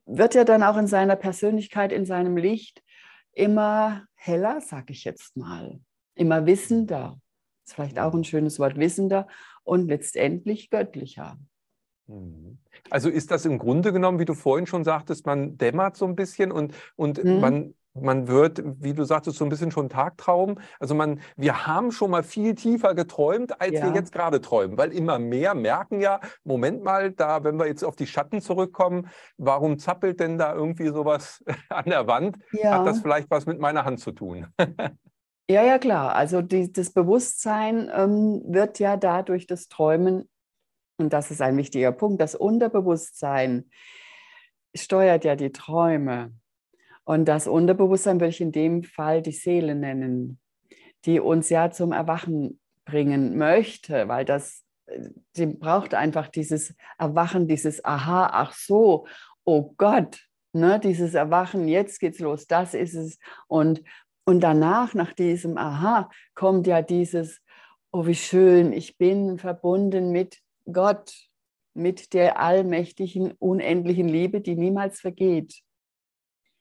wird 0.06 0.36
ja 0.36 0.44
dann 0.44 0.64
auch 0.64 0.78
in 0.78 0.88
seiner 0.88 1.16
Persönlichkeit, 1.16 1.92
in 1.92 2.06
seinem 2.06 2.38
Licht 2.38 2.84
immer 3.34 4.06
heller, 4.16 4.62
sage 4.62 4.94
ich 4.94 5.04
jetzt 5.04 5.36
mal, 5.36 5.80
immer 6.16 6.46
wissender. 6.46 7.20
Das 7.64 7.72
ist 7.72 7.74
vielleicht 7.74 8.00
auch 8.00 8.14
ein 8.14 8.24
schönes 8.24 8.60
Wort, 8.60 8.78
wissender 8.78 9.28
und 9.64 9.88
letztendlich 9.88 10.70
göttlicher. 10.70 11.38
Mhm. 12.08 12.60
Also 12.92 13.10
ist 13.10 13.32
das 13.32 13.46
im 13.46 13.58
Grunde 13.58 13.92
genommen, 13.92 14.20
wie 14.20 14.26
du 14.26 14.36
vorhin 14.36 14.68
schon 14.68 14.84
sagtest, 14.84 15.26
man 15.26 15.58
dämmert 15.58 15.98
so 15.98 16.06
ein 16.06 16.16
bisschen 16.16 16.52
und, 16.52 16.76
und 16.96 17.24
mhm. 17.24 17.40
man 17.40 17.74
man 17.94 18.28
wird, 18.28 18.62
wie 18.64 18.94
du 18.94 19.04
sagtest, 19.04 19.38
so 19.38 19.46
ein 19.46 19.50
bisschen 19.50 19.72
schon 19.72 19.90
Tagtraum. 19.90 20.60
Also 20.80 20.96
man, 20.96 21.20
wir 21.36 21.68
haben 21.68 21.92
schon 21.92 22.12
mal 22.12 22.24
viel 22.24 22.56
tiefer 22.56 22.94
geträumt, 22.96 23.60
als 23.60 23.74
ja. 23.74 23.86
wir 23.86 23.94
jetzt 23.94 24.12
gerade 24.12 24.42
träumen, 24.42 24.78
weil 24.78 24.92
immer 24.94 25.20
mehr 25.20 25.56
merken 25.56 26.00
ja, 26.00 26.20
Moment 26.44 26.84
mal, 26.84 27.12
da, 27.12 27.44
wenn 27.44 27.58
wir 27.58 27.68
jetzt 27.68 27.84
auf 27.84 27.96
die 27.96 28.08
Schatten 28.08 28.42
zurückkommen, 28.42 29.10
warum 29.38 29.80
zappelt 29.80 30.20
denn 30.20 30.38
da 30.38 30.54
irgendwie 30.54 30.90
sowas 30.90 31.44
an 31.70 31.86
der 31.86 32.08
Wand? 32.08 32.38
Ja. 32.52 32.80
Hat 32.80 32.88
das 32.88 33.00
vielleicht 33.02 33.30
was 33.32 33.46
mit 33.46 33.60
meiner 33.60 33.86
Hand 33.86 34.00
zu 34.00 34.12
tun? 34.12 34.48
ja, 35.50 35.64
ja, 35.64 35.78
klar. 35.78 36.16
Also 36.16 36.42
die, 36.42 36.72
das 36.72 36.92
Bewusstsein 36.92 37.90
ähm, 37.94 38.44
wird 38.46 38.80
ja 38.80 38.98
dadurch 38.98 39.48
das 39.48 39.68
Träumen, 39.68 40.30
und 40.98 41.14
das 41.14 41.32
ist 41.32 41.42
ein 41.42 41.58
wichtiger 41.58 41.92
Punkt, 41.92 42.22
das 42.22 42.36
Unterbewusstsein 42.36 43.70
steuert 44.76 45.26
ja 45.26 45.36
die 45.36 45.52
Träume. 45.52 46.34
Und 47.10 47.26
das 47.26 47.48
Unterbewusstsein 47.48 48.20
würde 48.20 48.30
ich 48.30 48.40
in 48.40 48.52
dem 48.52 48.84
Fall 48.84 49.24
die 49.24 49.32
Seele 49.32 49.74
nennen, 49.74 50.40
die 51.06 51.20
uns 51.20 51.50
ja 51.50 51.72
zum 51.72 51.92
Erwachen 51.92 52.60
bringen 52.86 53.36
möchte, 53.36 54.08
weil 54.08 54.26
das, 54.26 54.64
sie 55.34 55.48
braucht 55.48 55.96
einfach 55.96 56.28
dieses 56.28 56.76
Erwachen, 57.00 57.48
dieses 57.48 57.84
Aha, 57.84 58.30
ach 58.32 58.54
so, 58.54 59.08
oh 59.44 59.74
Gott, 59.78 60.20
ne, 60.54 60.80
dieses 60.80 61.16
Erwachen, 61.16 61.68
jetzt 61.68 62.00
geht's 62.00 62.20
los, 62.20 62.46
das 62.46 62.76
ist 62.76 62.94
es. 62.94 63.18
Und, 63.48 63.82
und 64.24 64.42
danach, 64.42 64.94
nach 64.94 65.14
diesem 65.14 65.58
Aha, 65.58 66.12
kommt 66.36 66.68
ja 66.68 66.84
dieses, 66.84 67.42
oh 67.92 68.06
wie 68.06 68.14
schön, 68.14 68.72
ich 68.72 69.00
bin 69.00 69.40
verbunden 69.40 70.12
mit 70.12 70.44
Gott, 70.72 71.12
mit 71.74 72.14
der 72.14 72.40
allmächtigen, 72.40 73.32
unendlichen 73.40 74.08
Liebe, 74.08 74.42
die 74.42 74.56
niemals 74.56 75.02
vergeht. 75.02 75.64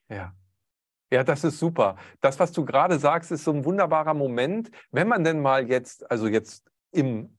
Ja. 0.09 0.33
Ja, 1.11 1.23
das 1.23 1.43
ist 1.43 1.59
super. 1.59 1.95
Das, 2.21 2.39
was 2.39 2.51
du 2.51 2.63
gerade 2.65 2.99
sagst, 2.99 3.31
ist 3.31 3.43
so 3.43 3.51
ein 3.51 3.65
wunderbarer 3.65 4.13
Moment, 4.13 4.69
wenn 4.91 5.07
man 5.07 5.23
denn 5.23 5.41
mal 5.41 5.67
jetzt, 5.67 6.09
also 6.09 6.27
jetzt 6.27 6.69
im 6.91 7.35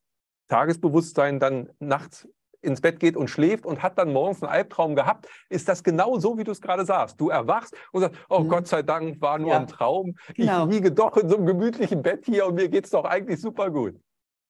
Tagesbewusstsein 0.48 1.38
dann 1.38 1.70
nachts 1.78 2.28
ins 2.62 2.80
Bett 2.80 3.00
geht 3.00 3.16
und 3.16 3.28
schläft 3.28 3.64
und 3.64 3.82
hat 3.82 3.96
dann 3.96 4.12
morgens 4.12 4.42
einen 4.42 4.52
Albtraum 4.52 4.94
gehabt, 4.94 5.28
ist 5.48 5.68
das 5.68 5.82
genau 5.82 6.18
so, 6.18 6.36
wie 6.36 6.44
du 6.44 6.52
es 6.52 6.60
gerade 6.60 6.84
sagst. 6.84 7.20
Du 7.20 7.30
erwachst 7.30 7.74
und 7.92 8.02
sagst, 8.02 8.20
oh 8.28 8.40
mhm. 8.40 8.48
Gott 8.48 8.66
sei 8.66 8.82
Dank, 8.82 9.20
war 9.20 9.38
nur 9.38 9.50
ja. 9.50 9.60
ein 9.60 9.66
Traum. 9.66 10.16
Genau. 10.34 10.66
Ich 10.66 10.74
liege 10.74 10.92
doch 10.92 11.16
in 11.16 11.28
so 11.28 11.36
einem 11.36 11.46
gemütlichen 11.46 12.02
Bett 12.02 12.24
hier 12.26 12.46
und 12.46 12.56
mir 12.56 12.68
geht 12.68 12.84
es 12.84 12.90
doch 12.90 13.04
eigentlich 13.04 13.40
super 13.40 13.70
gut. 13.70 13.98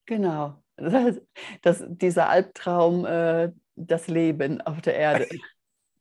Genau. 0.07 0.61
Das, 0.77 1.21
das, 1.63 1.85
dieser 1.89 2.29
Albtraum, 2.31 3.05
äh, 3.05 3.53
das 3.77 4.09
Leben 4.09 4.61
auf 4.63 4.81
der 4.81 4.95
Erde. 4.97 5.29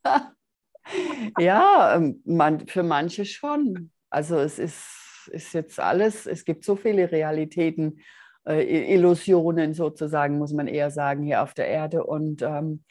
ja, 1.39 1.95
ähm, 1.95 2.21
man, 2.25 2.67
für 2.67 2.83
manche 2.83 3.25
schon. 3.25 3.91
Also 4.09 4.37
es 4.37 4.59
ist, 4.59 5.29
ist 5.31 5.53
jetzt 5.53 5.79
alles, 5.79 6.25
es 6.25 6.45
gibt 6.45 6.65
so 6.65 6.75
viele 6.75 7.11
Realitäten, 7.11 7.99
äh, 8.47 8.93
Illusionen 8.93 9.73
sozusagen, 9.73 10.37
muss 10.37 10.53
man 10.53 10.67
eher 10.67 10.91
sagen, 10.91 11.23
hier 11.23 11.43
auf 11.43 11.53
der 11.53 11.67
Erde. 11.67 12.03
Und 12.03 12.41
ähm, 12.41 12.83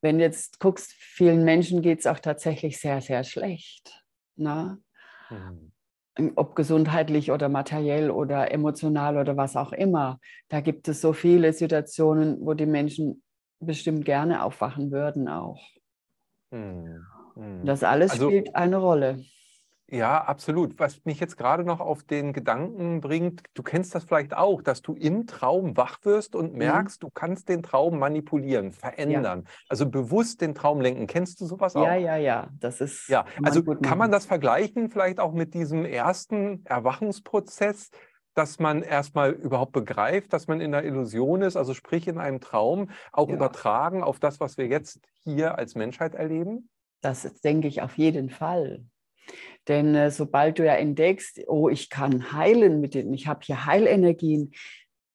wenn 0.00 0.18
du 0.18 0.24
jetzt 0.24 0.60
guckst, 0.60 0.92
vielen 0.92 1.44
Menschen 1.44 1.82
geht 1.82 2.00
es 2.00 2.06
auch 2.06 2.18
tatsächlich 2.18 2.78
sehr, 2.78 3.00
sehr 3.00 3.24
schlecht. 3.24 4.02
Ne? 4.36 4.78
Mhm. 5.28 5.72
Ob 6.36 6.54
gesundheitlich 6.54 7.30
oder 7.30 7.48
materiell 7.48 8.10
oder 8.10 8.50
emotional 8.52 9.16
oder 9.16 9.36
was 9.36 9.56
auch 9.56 9.72
immer. 9.72 10.18
Da 10.48 10.60
gibt 10.60 10.88
es 10.88 11.00
so 11.00 11.12
viele 11.12 11.52
Situationen, 11.52 12.38
wo 12.40 12.54
die 12.54 12.66
Menschen 12.66 13.22
bestimmt 13.60 14.04
gerne 14.04 14.42
aufwachen 14.42 14.90
würden 14.90 15.28
auch. 15.28 15.62
Hm, 16.50 17.06
hm. 17.34 17.64
Das 17.64 17.82
alles 17.82 18.12
also, 18.12 18.28
spielt 18.28 18.54
eine 18.54 18.76
Rolle. 18.76 19.24
Ja, 19.92 20.22
absolut. 20.22 20.78
Was 20.78 21.04
mich 21.04 21.18
jetzt 21.18 21.36
gerade 21.36 21.64
noch 21.64 21.80
auf 21.80 22.04
den 22.04 22.32
Gedanken 22.32 23.00
bringt, 23.00 23.42
du 23.54 23.62
kennst 23.62 23.92
das 23.94 24.04
vielleicht 24.04 24.34
auch, 24.34 24.62
dass 24.62 24.82
du 24.82 24.94
im 24.94 25.26
Traum 25.26 25.76
wach 25.76 25.98
wirst 26.04 26.36
und 26.36 26.52
mhm. 26.52 26.58
merkst, 26.58 27.02
mhm. 27.02 27.06
du 27.06 27.10
kannst 27.12 27.48
den 27.48 27.62
Traum 27.62 27.98
manipulieren, 27.98 28.70
verändern. 28.70 29.42
Ja. 29.44 29.52
Also 29.68 29.90
bewusst 29.90 30.40
den 30.42 30.54
Traum 30.54 30.80
lenken. 30.80 31.08
Kennst 31.08 31.40
du 31.40 31.46
sowas 31.46 31.74
auch? 31.74 31.84
Ja, 31.84 31.96
ja, 31.96 32.16
ja. 32.16 32.48
Das 32.60 32.80
ist. 32.80 33.08
Ja, 33.08 33.24
also 33.42 33.62
kann 33.64 33.98
man 33.98 34.12
das 34.12 34.26
vergleichen, 34.26 34.90
vielleicht 34.90 35.18
auch 35.18 35.32
mit 35.32 35.54
diesem 35.54 35.84
ersten 35.84 36.64
Erwachungsprozess, 36.66 37.90
dass 38.34 38.58
man 38.58 38.82
erstmal 38.82 39.32
überhaupt 39.32 39.72
begreift, 39.72 40.32
dass 40.32 40.46
man 40.46 40.60
in 40.60 40.74
einer 40.74 40.86
Illusion 40.86 41.42
ist, 41.42 41.56
also 41.56 41.74
sprich 41.74 42.08
in 42.08 42.18
einem 42.18 42.40
Traum, 42.40 42.90
auch 43.12 43.28
ja. 43.28 43.34
übertragen 43.34 44.02
auf 44.02 44.20
das, 44.20 44.40
was 44.40 44.56
wir 44.56 44.66
jetzt 44.66 45.00
hier 45.24 45.58
als 45.58 45.74
Menschheit 45.74 46.14
erleben? 46.14 46.68
Das 47.00 47.22
denke 47.42 47.68
ich 47.68 47.82
auf 47.82 47.98
jeden 47.98 48.30
Fall. 48.30 48.84
Denn 49.68 49.94
äh, 49.94 50.10
sobald 50.10 50.58
du 50.58 50.64
ja 50.64 50.74
entdeckst, 50.74 51.40
oh, 51.46 51.68
ich 51.68 51.90
kann 51.90 52.32
heilen 52.32 52.80
mit 52.80 52.94
den, 52.94 53.12
ich 53.12 53.26
habe 53.26 53.40
hier 53.42 53.66
Heilenergien, 53.66 54.52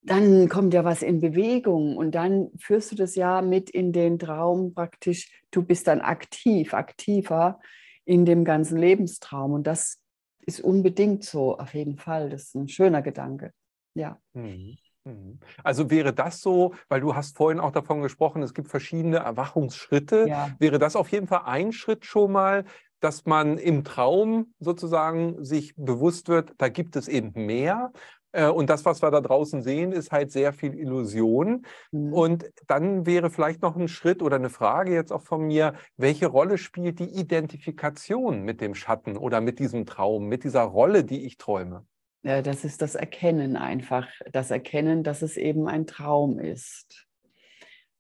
dann 0.01 0.49
kommt 0.49 0.73
ja 0.73 0.83
was 0.83 1.01
in 1.01 1.19
Bewegung 1.19 1.97
und 1.97 2.13
dann 2.13 2.51
führst 2.59 2.91
du 2.91 2.95
das 2.95 3.15
ja 3.15 3.41
mit 3.41 3.71
in 3.71 3.91
den 3.91 4.19
Traum 4.19 4.73
praktisch. 4.73 5.31
Du 5.49 5.63
bist 5.63 5.87
dann 5.87 6.01
aktiv, 6.01 6.73
aktiver 6.75 7.59
in 8.05 8.23
dem 8.23 8.45
ganzen 8.45 8.77
Lebenstraum 8.77 9.53
und 9.53 9.65
das 9.65 9.99
ist 10.45 10.61
unbedingt 10.61 11.23
so, 11.23 11.57
auf 11.57 11.73
jeden 11.73 11.97
Fall. 11.97 12.29
Das 12.29 12.43
ist 12.43 12.55
ein 12.55 12.67
schöner 12.67 13.01
Gedanke. 13.01 13.51
Ja. 13.93 14.19
Mhm. 14.33 14.77
mhm. 15.05 15.39
Also 15.63 15.89
wäre 15.89 16.13
das 16.13 16.41
so, 16.41 16.73
weil 16.89 17.01
du 17.01 17.15
hast 17.15 17.37
vorhin 17.37 17.59
auch 17.59 17.71
davon 17.71 18.01
gesprochen, 18.01 18.43
es 18.43 18.53
gibt 18.53 18.69
verschiedene 18.69 19.17
Erwachungsschritte. 19.17 20.25
Ja. 20.27 20.51
Wäre 20.59 20.79
das 20.79 20.95
auf 20.95 21.09
jeden 21.11 21.27
Fall 21.27 21.43
ein 21.45 21.71
Schritt 21.71 22.05
schon 22.05 22.31
mal, 22.31 22.65
dass 22.99 23.25
man 23.25 23.57
im 23.57 23.83
Traum 23.83 24.53
sozusagen 24.59 25.43
sich 25.43 25.75
bewusst 25.75 26.27
wird, 26.27 26.53
da 26.57 26.69
gibt 26.69 26.95
es 26.95 27.07
eben 27.07 27.45
mehr. 27.45 27.91
Äh, 28.35 28.49
und 28.49 28.69
das, 28.69 28.85
was 28.85 29.01
wir 29.01 29.11
da 29.11 29.21
draußen 29.21 29.63
sehen, 29.63 29.91
ist 29.91 30.11
halt 30.11 30.31
sehr 30.31 30.53
viel 30.53 30.73
Illusion. 30.75 31.65
Mhm. 31.91 32.13
Und 32.13 32.51
dann 32.67 33.05
wäre 33.05 33.29
vielleicht 33.29 33.61
noch 33.61 33.75
ein 33.75 33.87
Schritt 33.87 34.21
oder 34.21 34.35
eine 34.35 34.49
Frage 34.49 34.93
jetzt 34.93 35.11
auch 35.11 35.21
von 35.21 35.47
mir, 35.47 35.73
welche 35.97 36.27
Rolle 36.27 36.57
spielt 36.57 36.99
die 36.99 37.17
Identifikation 37.17 38.43
mit 38.43 38.61
dem 38.61 38.75
Schatten 38.75 39.17
oder 39.17 39.41
mit 39.41 39.59
diesem 39.59 39.85
Traum, 39.85 40.27
mit 40.27 40.43
dieser 40.43 40.63
Rolle, 40.63 41.05
die 41.05 41.25
ich 41.25 41.37
träume? 41.37 41.85
Ja, 42.23 42.41
das 42.41 42.65
ist 42.65 42.81
das 42.81 42.95
Erkennen 42.95 43.55
einfach, 43.55 44.07
das 44.31 44.51
Erkennen, 44.51 45.03
dass 45.03 45.21
es 45.21 45.37
eben 45.37 45.67
ein 45.67 45.85
Traum 45.85 46.39
ist. 46.39 47.07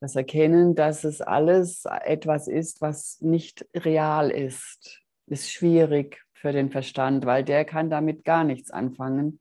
Das 0.01 0.15
Erkennen, 0.15 0.75
dass 0.75 1.03
es 1.03 1.21
alles 1.21 1.85
etwas 2.03 2.47
ist, 2.47 2.81
was 2.81 3.21
nicht 3.21 3.65
real 3.75 4.31
ist, 4.31 5.01
ist 5.27 5.51
schwierig 5.51 6.23
für 6.33 6.51
den 6.51 6.71
Verstand, 6.71 7.25
weil 7.25 7.43
der 7.43 7.65
kann 7.65 7.89
damit 7.89 8.25
gar 8.25 8.43
nichts 8.43 8.71
anfangen. 8.71 9.39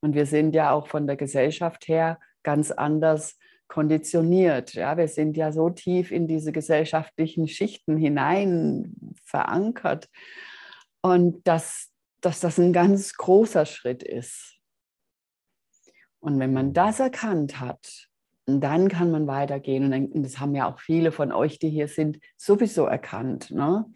Und 0.00 0.14
wir 0.14 0.26
sind 0.26 0.54
ja 0.54 0.72
auch 0.72 0.86
von 0.86 1.06
der 1.06 1.16
Gesellschaft 1.16 1.88
her 1.88 2.18
ganz 2.42 2.70
anders 2.70 3.38
konditioniert. 3.68 4.74
Ja, 4.74 4.96
wir 4.96 5.08
sind 5.08 5.36
ja 5.36 5.52
so 5.52 5.70
tief 5.70 6.10
in 6.10 6.26
diese 6.26 6.52
gesellschaftlichen 6.52 7.46
Schichten 7.48 7.96
hinein 7.96 9.14
verankert 9.24 10.08
und 11.02 11.46
dass, 11.46 11.90
dass 12.20 12.40
das 12.40 12.58
ein 12.58 12.72
ganz 12.72 13.14
großer 13.14 13.66
Schritt 13.66 14.02
ist. 14.02 14.56
Und 16.18 16.38
wenn 16.38 16.52
man 16.52 16.72
das 16.72 17.00
erkannt 17.00 17.60
hat, 17.60 18.08
dann 18.46 18.88
kann 18.88 19.10
man 19.10 19.26
weitergehen. 19.26 19.92
Und 19.92 20.22
das 20.22 20.40
haben 20.40 20.54
ja 20.54 20.70
auch 20.70 20.80
viele 20.80 21.12
von 21.12 21.32
euch, 21.32 21.58
die 21.58 21.70
hier 21.70 21.88
sind, 21.88 22.18
sowieso 22.36 22.84
erkannt. 22.86 23.50
Ne? 23.50 23.86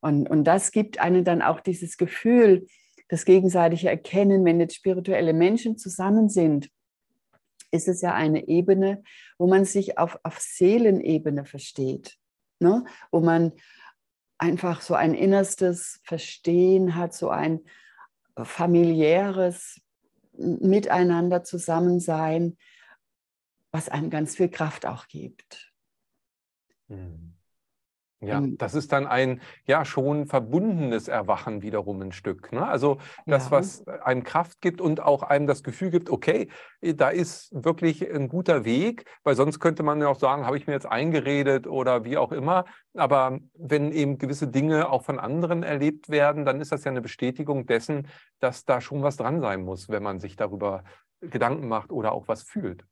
Und, 0.00 0.28
und 0.28 0.44
das 0.44 0.70
gibt 0.70 1.00
einem 1.00 1.24
dann 1.24 1.42
auch 1.42 1.60
dieses 1.60 1.96
Gefühl, 1.96 2.66
das 3.08 3.24
gegenseitige 3.24 3.88
Erkennen, 3.88 4.44
wenn 4.44 4.60
jetzt 4.60 4.74
spirituelle 4.74 5.32
Menschen 5.32 5.78
zusammen 5.78 6.28
sind, 6.28 6.70
ist 7.70 7.88
es 7.88 8.00
ja 8.00 8.14
eine 8.14 8.48
Ebene, 8.48 9.02
wo 9.38 9.46
man 9.46 9.64
sich 9.64 9.98
auf, 9.98 10.18
auf 10.22 10.38
Seelenebene 10.40 11.44
versteht, 11.44 12.16
ne? 12.58 12.84
wo 13.10 13.20
man 13.20 13.52
einfach 14.38 14.80
so 14.80 14.94
ein 14.94 15.14
innerstes 15.14 16.00
Verstehen 16.04 16.94
hat, 16.94 17.14
so 17.14 17.30
ein 17.30 17.60
familiäres 18.42 19.80
Miteinander 20.32 21.44
zusammen 21.44 22.00
sein, 22.00 22.58
was 23.72 23.88
einem 23.88 24.10
ganz 24.10 24.36
viel 24.36 24.48
Kraft 24.48 24.86
auch 24.86 25.08
gibt. 25.08 25.72
Mhm. 26.88 27.35
Ja, 28.26 28.38
ähm, 28.38 28.58
das 28.58 28.74
ist 28.74 28.92
dann 28.92 29.06
ein 29.06 29.40
ja 29.64 29.84
schon 29.84 30.26
verbundenes 30.26 31.08
Erwachen 31.08 31.62
wiederum 31.62 32.00
ein 32.02 32.12
Stück. 32.12 32.52
Ne? 32.52 32.66
Also 32.66 32.98
das, 33.26 33.46
ja. 33.46 33.50
was 33.52 33.86
einem 33.86 34.24
Kraft 34.24 34.60
gibt 34.60 34.80
und 34.80 35.00
auch 35.00 35.22
einem 35.22 35.46
das 35.46 35.62
Gefühl 35.62 35.90
gibt, 35.90 36.10
okay, 36.10 36.48
da 36.82 37.08
ist 37.08 37.50
wirklich 37.52 38.08
ein 38.08 38.28
guter 38.28 38.64
Weg, 38.64 39.04
weil 39.22 39.34
sonst 39.34 39.60
könnte 39.60 39.82
man 39.82 40.00
ja 40.00 40.08
auch 40.08 40.18
sagen, 40.18 40.46
habe 40.46 40.56
ich 40.56 40.66
mir 40.66 40.72
jetzt 40.72 40.86
eingeredet 40.86 41.66
oder 41.66 42.04
wie 42.04 42.16
auch 42.16 42.32
immer. 42.32 42.64
Aber 42.94 43.38
wenn 43.54 43.92
eben 43.92 44.18
gewisse 44.18 44.48
Dinge 44.48 44.90
auch 44.90 45.02
von 45.02 45.18
anderen 45.18 45.62
erlebt 45.62 46.08
werden, 46.08 46.44
dann 46.44 46.60
ist 46.60 46.72
das 46.72 46.84
ja 46.84 46.90
eine 46.90 47.02
Bestätigung 47.02 47.66
dessen, 47.66 48.08
dass 48.40 48.64
da 48.64 48.80
schon 48.80 49.02
was 49.02 49.16
dran 49.16 49.40
sein 49.40 49.62
muss, 49.62 49.88
wenn 49.88 50.02
man 50.02 50.20
sich 50.20 50.36
darüber 50.36 50.84
Gedanken 51.20 51.68
macht 51.68 51.92
oder 51.92 52.12
auch 52.12 52.28
was 52.28 52.42
fühlt. 52.42 52.84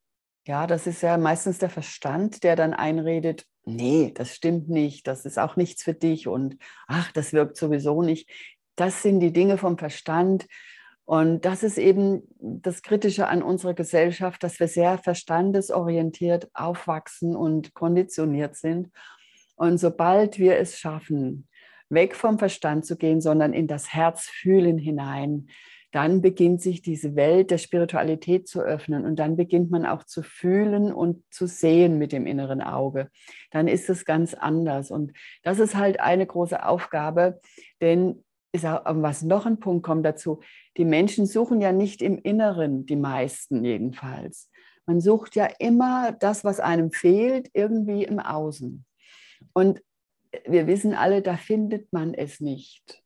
Ja, 0.46 0.66
das 0.66 0.86
ist 0.86 1.02
ja 1.02 1.16
meistens 1.16 1.58
der 1.58 1.70
Verstand, 1.70 2.44
der 2.44 2.54
dann 2.54 2.74
einredet, 2.74 3.46
nee, 3.64 4.12
das 4.14 4.34
stimmt 4.34 4.68
nicht, 4.68 5.06
das 5.06 5.24
ist 5.24 5.38
auch 5.38 5.56
nichts 5.56 5.82
für 5.82 5.94
dich 5.94 6.28
und 6.28 6.58
ach, 6.86 7.10
das 7.12 7.32
wirkt 7.32 7.56
sowieso 7.56 8.02
nicht. 8.02 8.30
Das 8.76 9.02
sind 9.02 9.20
die 9.20 9.32
Dinge 9.32 9.56
vom 9.56 9.78
Verstand. 9.78 10.46
Und 11.06 11.44
das 11.44 11.62
ist 11.62 11.78
eben 11.78 12.22
das 12.38 12.82
Kritische 12.82 13.28
an 13.28 13.42
unserer 13.42 13.74
Gesellschaft, 13.74 14.42
dass 14.42 14.58
wir 14.58 14.68
sehr 14.68 14.98
verstandesorientiert 14.98 16.50
aufwachsen 16.54 17.36
und 17.36 17.74
konditioniert 17.74 18.56
sind. 18.56 18.90
Und 19.56 19.78
sobald 19.78 20.38
wir 20.38 20.56
es 20.56 20.78
schaffen, 20.78 21.46
weg 21.88 22.14
vom 22.14 22.38
Verstand 22.38 22.86
zu 22.86 22.96
gehen, 22.96 23.20
sondern 23.20 23.52
in 23.52 23.66
das 23.66 23.92
Herz 23.92 24.24
fühlen 24.24 24.78
hinein, 24.78 25.48
dann 25.94 26.22
beginnt 26.22 26.60
sich 26.60 26.82
diese 26.82 27.14
Welt 27.14 27.52
der 27.52 27.58
Spiritualität 27.58 28.48
zu 28.48 28.60
öffnen 28.60 29.04
und 29.04 29.16
dann 29.16 29.36
beginnt 29.36 29.70
man 29.70 29.86
auch 29.86 30.02
zu 30.02 30.24
fühlen 30.24 30.92
und 30.92 31.22
zu 31.30 31.46
sehen 31.46 31.98
mit 31.98 32.10
dem 32.10 32.26
inneren 32.26 32.60
Auge. 32.60 33.10
Dann 33.52 33.68
ist 33.68 33.88
es 33.88 34.04
ganz 34.04 34.34
anders. 34.34 34.90
Und 34.90 35.12
das 35.44 35.60
ist 35.60 35.76
halt 35.76 36.00
eine 36.00 36.26
große 36.26 36.66
Aufgabe, 36.66 37.40
denn 37.80 38.24
ist 38.50 38.66
auch, 38.66 38.82
was 38.86 39.22
noch 39.22 39.46
ein 39.46 39.60
Punkt 39.60 39.86
kommt 39.86 40.04
dazu, 40.04 40.40
die 40.76 40.84
Menschen 40.84 41.26
suchen 41.26 41.60
ja 41.60 41.70
nicht 41.70 42.02
im 42.02 42.18
Inneren, 42.18 42.86
die 42.86 42.96
meisten 42.96 43.64
jedenfalls. 43.64 44.50
Man 44.86 45.00
sucht 45.00 45.36
ja 45.36 45.48
immer 45.60 46.10
das, 46.10 46.42
was 46.42 46.58
einem 46.58 46.90
fehlt, 46.90 47.50
irgendwie 47.52 48.02
im 48.02 48.18
Außen. 48.18 48.84
Und 49.52 49.80
wir 50.44 50.66
wissen 50.66 50.92
alle, 50.94 51.22
da 51.22 51.36
findet 51.36 51.92
man 51.92 52.14
es 52.14 52.40
nicht. 52.40 53.00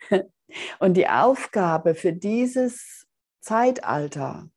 Und 0.78 0.96
die 0.96 1.08
Aufgabe 1.08 1.94
für 1.94 2.12
dieses 2.12 3.06
Zeitalter 3.40 4.48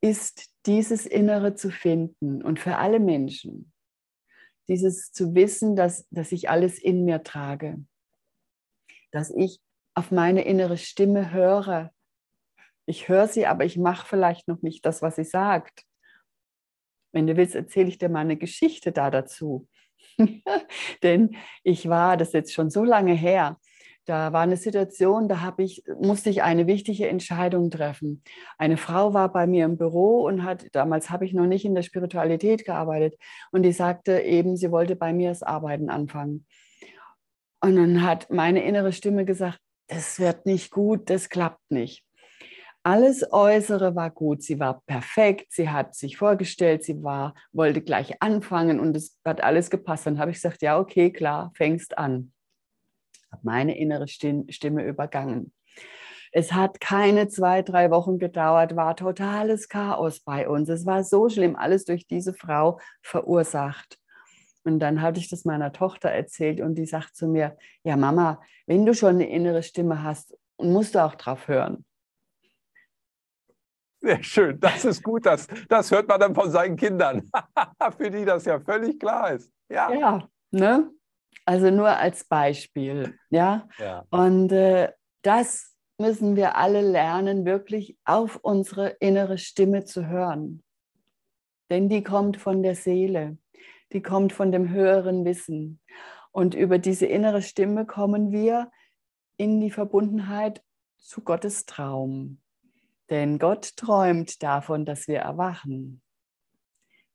ist, 0.00 0.50
dieses 0.66 1.06
Innere 1.06 1.54
zu 1.54 1.70
finden 1.70 2.42
und 2.42 2.60
für 2.60 2.76
alle 2.76 3.00
Menschen. 3.00 3.72
Dieses 4.68 5.12
zu 5.12 5.34
wissen, 5.34 5.76
dass, 5.76 6.06
dass 6.10 6.30
ich 6.32 6.50
alles 6.50 6.78
in 6.78 7.04
mir 7.04 7.22
trage. 7.22 7.84
Dass 9.10 9.30
ich 9.30 9.60
auf 9.94 10.10
meine 10.10 10.44
innere 10.44 10.76
Stimme 10.76 11.32
höre. 11.32 11.92
Ich 12.86 13.08
höre 13.08 13.28
sie, 13.28 13.46
aber 13.46 13.64
ich 13.64 13.76
mache 13.76 14.06
vielleicht 14.06 14.46
noch 14.46 14.62
nicht 14.62 14.84
das, 14.86 15.02
was 15.02 15.16
sie 15.16 15.24
sagt. 15.24 15.84
Wenn 17.12 17.26
du 17.26 17.36
willst, 17.36 17.54
erzähle 17.54 17.88
ich 17.88 17.98
dir 17.98 18.08
mal 18.08 18.20
eine 18.20 18.36
Geschichte 18.36 18.92
da 18.92 19.10
dazu. 19.10 19.68
Denn 21.02 21.36
ich 21.64 21.88
war, 21.88 22.16
das 22.16 22.32
jetzt 22.32 22.52
schon 22.52 22.70
so 22.70 22.84
lange 22.84 23.14
her, 23.14 23.58
da 24.08 24.32
war 24.32 24.40
eine 24.40 24.56
Situation, 24.56 25.28
da 25.28 25.54
ich, 25.58 25.84
musste 26.00 26.30
ich 26.30 26.42
eine 26.42 26.66
wichtige 26.66 27.08
Entscheidung 27.08 27.70
treffen. 27.70 28.22
Eine 28.56 28.78
Frau 28.78 29.12
war 29.12 29.30
bei 29.30 29.46
mir 29.46 29.66
im 29.66 29.76
Büro 29.76 30.24
und 30.24 30.44
hat, 30.44 30.66
damals 30.72 31.10
habe 31.10 31.26
ich 31.26 31.34
noch 31.34 31.46
nicht 31.46 31.66
in 31.66 31.74
der 31.74 31.82
Spiritualität 31.82 32.64
gearbeitet, 32.64 33.18
und 33.52 33.64
die 33.64 33.72
sagte 33.72 34.20
eben, 34.20 34.56
sie 34.56 34.70
wollte 34.70 34.96
bei 34.96 35.12
mir 35.12 35.28
das 35.28 35.42
Arbeiten 35.42 35.90
anfangen. 35.90 36.46
Und 37.60 37.76
dann 37.76 38.02
hat 38.02 38.30
meine 38.30 38.64
innere 38.64 38.92
Stimme 38.92 39.26
gesagt, 39.26 39.58
das 39.88 40.18
wird 40.18 40.46
nicht 40.46 40.70
gut, 40.70 41.10
das 41.10 41.28
klappt 41.28 41.70
nicht. 41.70 42.02
Alles 42.82 43.30
Äußere 43.30 43.94
war 43.94 44.10
gut, 44.10 44.42
sie 44.42 44.58
war 44.58 44.80
perfekt, 44.86 45.48
sie 45.50 45.68
hat 45.68 45.94
sich 45.94 46.16
vorgestellt, 46.16 46.82
sie 46.84 47.02
war, 47.02 47.34
wollte 47.52 47.82
gleich 47.82 48.22
anfangen 48.22 48.80
und 48.80 48.96
es 48.96 49.18
hat 49.22 49.42
alles 49.42 49.68
gepasst. 49.68 50.06
Dann 50.06 50.18
habe 50.18 50.30
ich 50.30 50.38
gesagt, 50.38 50.62
ja, 50.62 50.78
okay, 50.78 51.10
klar, 51.10 51.50
fängst 51.54 51.98
an 51.98 52.32
habe 53.30 53.42
meine 53.44 53.78
innere 53.78 54.08
Stimme 54.08 54.84
übergangen. 54.84 55.52
Es 56.32 56.52
hat 56.52 56.80
keine 56.80 57.28
zwei, 57.28 57.62
drei 57.62 57.90
Wochen 57.90 58.18
gedauert, 58.18 58.76
war 58.76 58.96
totales 58.96 59.68
Chaos 59.68 60.20
bei 60.20 60.48
uns. 60.48 60.68
Es 60.68 60.84
war 60.84 61.02
so 61.04 61.28
schlimm, 61.28 61.56
alles 61.56 61.84
durch 61.84 62.06
diese 62.06 62.34
Frau 62.34 62.78
verursacht. 63.02 63.98
Und 64.64 64.80
dann 64.80 65.00
hatte 65.00 65.20
ich 65.20 65.30
das 65.30 65.44
meiner 65.44 65.72
Tochter 65.72 66.10
erzählt 66.10 66.60
und 66.60 66.74
die 66.74 66.84
sagt 66.84 67.16
zu 67.16 67.26
mir, 67.26 67.56
ja 67.84 67.96
Mama, 67.96 68.42
wenn 68.66 68.84
du 68.84 68.92
schon 68.92 69.14
eine 69.14 69.28
innere 69.28 69.62
Stimme 69.62 70.02
hast, 70.02 70.36
musst 70.58 70.94
du 70.94 71.04
auch 71.04 71.14
drauf 71.14 71.48
hören. 71.48 71.84
Sehr 74.00 74.22
schön, 74.22 74.60
das 74.60 74.84
ist 74.84 75.02
gut, 75.02 75.26
das, 75.26 75.48
das 75.68 75.90
hört 75.90 76.06
man 76.06 76.20
dann 76.20 76.34
von 76.34 76.50
seinen 76.50 76.76
Kindern, 76.76 77.28
für 77.96 78.10
die 78.10 78.24
das 78.24 78.44
ja 78.44 78.60
völlig 78.60 79.00
klar 79.00 79.32
ist. 79.32 79.52
Ja, 79.68 79.92
ja 79.92 80.28
ne? 80.50 80.90
Also 81.44 81.70
nur 81.70 81.88
als 81.88 82.24
Beispiel, 82.24 83.18
ja. 83.30 83.66
ja. 83.78 84.04
Und 84.10 84.52
äh, 84.52 84.92
das 85.22 85.74
müssen 85.98 86.36
wir 86.36 86.56
alle 86.56 86.80
lernen, 86.80 87.44
wirklich 87.44 87.96
auf 88.04 88.36
unsere 88.36 88.90
innere 89.00 89.38
Stimme 89.38 89.84
zu 89.84 90.06
hören. 90.06 90.62
Denn 91.70 91.88
die 91.88 92.02
kommt 92.02 92.36
von 92.36 92.62
der 92.62 92.74
Seele, 92.74 93.38
die 93.92 94.02
kommt 94.02 94.32
von 94.32 94.52
dem 94.52 94.70
höheren 94.70 95.24
Wissen. 95.24 95.80
Und 96.32 96.54
über 96.54 96.78
diese 96.78 97.06
innere 97.06 97.42
Stimme 97.42 97.84
kommen 97.84 98.30
wir 98.30 98.70
in 99.38 99.60
die 99.60 99.70
Verbundenheit 99.70 100.62
zu 100.98 101.22
Gottes 101.22 101.66
Traum. 101.66 102.40
Denn 103.10 103.38
Gott 103.38 103.76
träumt 103.76 104.42
davon, 104.42 104.84
dass 104.84 105.08
wir 105.08 105.20
erwachen. 105.20 106.02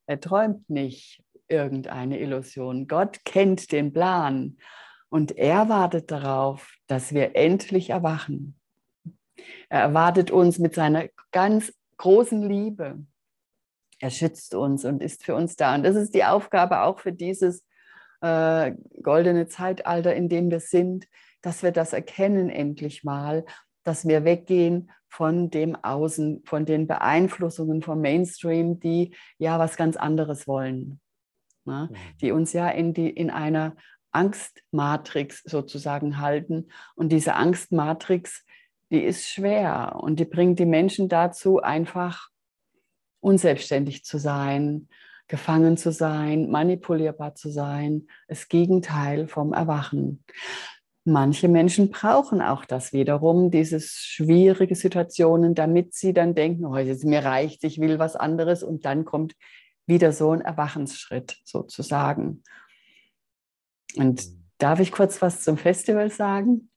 Er 0.06 0.20
träumt 0.20 0.68
nicht 0.68 1.23
irgendeine 1.48 2.20
Illusion. 2.20 2.88
Gott 2.88 3.24
kennt 3.24 3.72
den 3.72 3.92
Plan 3.92 4.56
und 5.08 5.36
er 5.36 5.68
wartet 5.68 6.10
darauf, 6.10 6.74
dass 6.86 7.14
wir 7.14 7.36
endlich 7.36 7.90
erwachen. 7.90 8.58
Er 9.68 9.80
erwartet 9.80 10.30
uns 10.30 10.58
mit 10.58 10.74
seiner 10.74 11.08
ganz 11.30 11.72
großen 11.98 12.42
Liebe. 12.42 13.04
Er 14.00 14.10
schützt 14.10 14.54
uns 14.54 14.84
und 14.84 15.02
ist 15.02 15.24
für 15.24 15.34
uns 15.34 15.56
da. 15.56 15.74
Und 15.74 15.84
das 15.84 15.96
ist 15.96 16.14
die 16.14 16.24
Aufgabe 16.24 16.82
auch 16.82 16.98
für 16.98 17.12
dieses 17.12 17.64
äh, 18.20 18.72
goldene 19.02 19.46
Zeitalter, 19.46 20.14
in 20.14 20.28
dem 20.28 20.50
wir 20.50 20.60
sind, 20.60 21.06
dass 21.42 21.62
wir 21.62 21.72
das 21.72 21.92
erkennen 21.92 22.50
endlich 22.50 23.04
mal, 23.04 23.44
dass 23.84 24.08
wir 24.08 24.24
weggehen 24.24 24.90
von 25.08 25.50
dem 25.50 25.76
Außen, 25.76 26.42
von 26.44 26.64
den 26.64 26.86
Beeinflussungen 26.86 27.82
vom 27.82 28.00
Mainstream, 28.00 28.80
die 28.80 29.14
ja 29.38 29.58
was 29.58 29.76
ganz 29.76 29.96
anderes 29.96 30.48
wollen 30.48 31.00
ne, 31.64 31.88
mhm. 31.90 31.96
die 32.20 32.32
uns 32.32 32.52
ja 32.52 32.68
in, 32.68 32.94
die, 32.94 33.10
in 33.10 33.30
einer 33.30 33.76
Angstmatrix 34.12 35.42
sozusagen 35.44 36.18
halten. 36.20 36.68
Und 36.94 37.10
diese 37.10 37.34
Angstmatrix, 37.34 38.44
die 38.90 39.02
ist 39.02 39.28
schwer 39.28 39.96
und 40.00 40.20
die 40.20 40.24
bringt 40.24 40.58
die 40.58 40.66
Menschen 40.66 41.08
dazu, 41.08 41.60
einfach 41.60 42.28
unselbstständig 43.20 44.04
zu 44.04 44.18
sein, 44.18 44.88
gefangen 45.26 45.76
zu 45.76 45.90
sein, 45.90 46.50
manipulierbar 46.50 47.34
zu 47.34 47.50
sein, 47.50 48.08
das 48.28 48.48
Gegenteil 48.48 49.26
vom 49.26 49.52
Erwachen. 49.52 50.22
Manche 51.06 51.48
Menschen 51.48 51.90
brauchen 51.90 52.40
auch 52.40 52.64
das 52.64 52.92
wiederum, 52.92 53.50
diese 53.50 53.80
schwierige 53.80 54.74
Situationen, 54.74 55.54
damit 55.54 55.94
sie 55.94 56.14
dann 56.14 56.34
denken, 56.34 56.64
oh, 56.64 56.76
jetzt 56.76 57.04
mir 57.04 57.24
reicht, 57.24 57.64
ich 57.64 57.78
will 57.78 57.98
was 57.98 58.16
anderes 58.16 58.62
und 58.62 58.84
dann 58.84 59.04
kommt 59.04 59.34
wieder 59.86 60.12
so 60.12 60.32
ein 60.32 60.40
Erwachensschritt 60.40 61.36
sozusagen. 61.44 62.42
Und 63.96 64.26
mhm. 64.26 64.44
darf 64.58 64.80
ich 64.80 64.92
kurz 64.92 65.22
was 65.22 65.42
zum 65.42 65.56
Festival 65.56 66.10
sagen? 66.10 66.70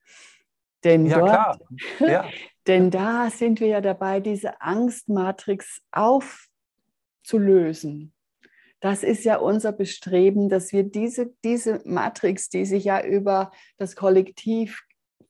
Denn 0.84 1.06
ja, 1.06 1.20
dort, 1.20 1.30
klar. 1.30 1.60
Ja. 2.00 2.26
denn 2.68 2.92
da 2.92 3.30
sind 3.30 3.60
wir 3.60 3.68
ja 3.68 3.82
dabei, 3.82 4.20
diese 4.20 4.62
Angstmatrix 4.62 5.82
aufzulösen. 5.92 8.14
Das 8.80 9.04
ist 9.04 9.24
ja 9.24 9.38
unser 9.38 9.72
Bestreben, 9.72 10.50
dass 10.50 10.72
wir 10.72 10.84
diese, 10.84 11.34
diese 11.44 11.82
Matrix, 11.86 12.50
die 12.50 12.66
sich 12.66 12.84
ja 12.84 13.04
über 13.04 13.52
das 13.78 13.96
Kollektiv 13.96 14.84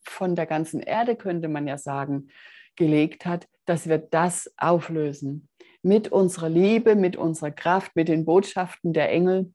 von 0.03 0.35
der 0.35 0.45
ganzen 0.45 0.81
Erde, 0.81 1.15
könnte 1.15 1.47
man 1.47 1.65
ja 1.65 1.77
sagen, 1.77 2.27
gelegt 2.75 3.25
hat, 3.25 3.47
dass 3.65 3.87
wir 3.87 3.99
das 3.99 4.51
auflösen. 4.57 5.47
Mit 5.88 6.12
unserer 6.12 6.50
Liebe, 6.50 6.95
mit 6.95 7.15
unserer 7.15 7.52
Kraft, 7.52 7.95
mit 7.95 8.10
den 8.10 8.26
Botschaften 8.26 8.91
der 8.91 9.10
Engel 9.10 9.54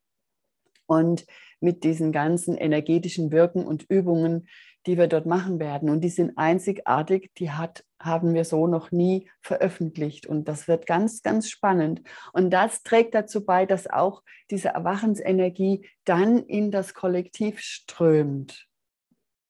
und 0.87 1.27
mit 1.61 1.85
diesen 1.85 2.11
ganzen 2.11 2.57
energetischen 2.57 3.31
Wirken 3.33 3.66
und 3.66 3.85
Übungen, 3.90 4.49
die 4.87 4.97
wir 4.97 5.07
dort 5.09 5.27
machen 5.27 5.61
werden. 5.61 5.90
Und 5.90 6.01
die 6.01 6.09
sind 6.09 6.38
einzigartig, 6.38 7.31
die 7.37 7.51
hat, 7.51 7.85
haben 8.01 8.33
wir 8.33 8.47
so 8.47 8.66
noch 8.66 8.90
nie 8.90 9.31
veröffentlicht. 9.42 10.27
Und 10.27 10.49
das 10.49 10.68
wird 10.68 10.87
ganz, 10.87 11.23
ganz 11.23 11.51
spannend. 11.51 12.01
Und 12.33 12.51
das 12.51 12.83
trägt 12.83 13.14
dazu 13.14 13.45
bei, 13.45 13.66
dass 13.66 13.87
auch 13.87 14.23
diese 14.51 14.71
Erwachensenergie 14.71 15.87
dann 16.05 16.38
in 16.38 16.71
das 16.71 16.95
Kollektiv 16.95 17.61
strömt. 17.61 18.66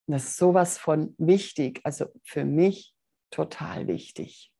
Das 0.08 0.24
ist 0.24 0.36
sowas 0.36 0.78
von 0.78 1.14
wichtig, 1.16 1.80
also 1.84 2.06
für 2.24 2.44
mich 2.44 2.92
total 3.30 3.86
wichtig, 3.86 4.51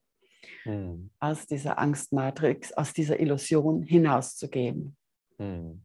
hm. 0.65 1.11
aus 1.21 1.47
dieser 1.47 1.79
Angstmatrix, 1.79 2.73
aus 2.73 2.93
dieser 2.93 3.21
Illusion 3.21 3.83
hinauszugehen. 3.83 4.97
Hm. 5.39 5.83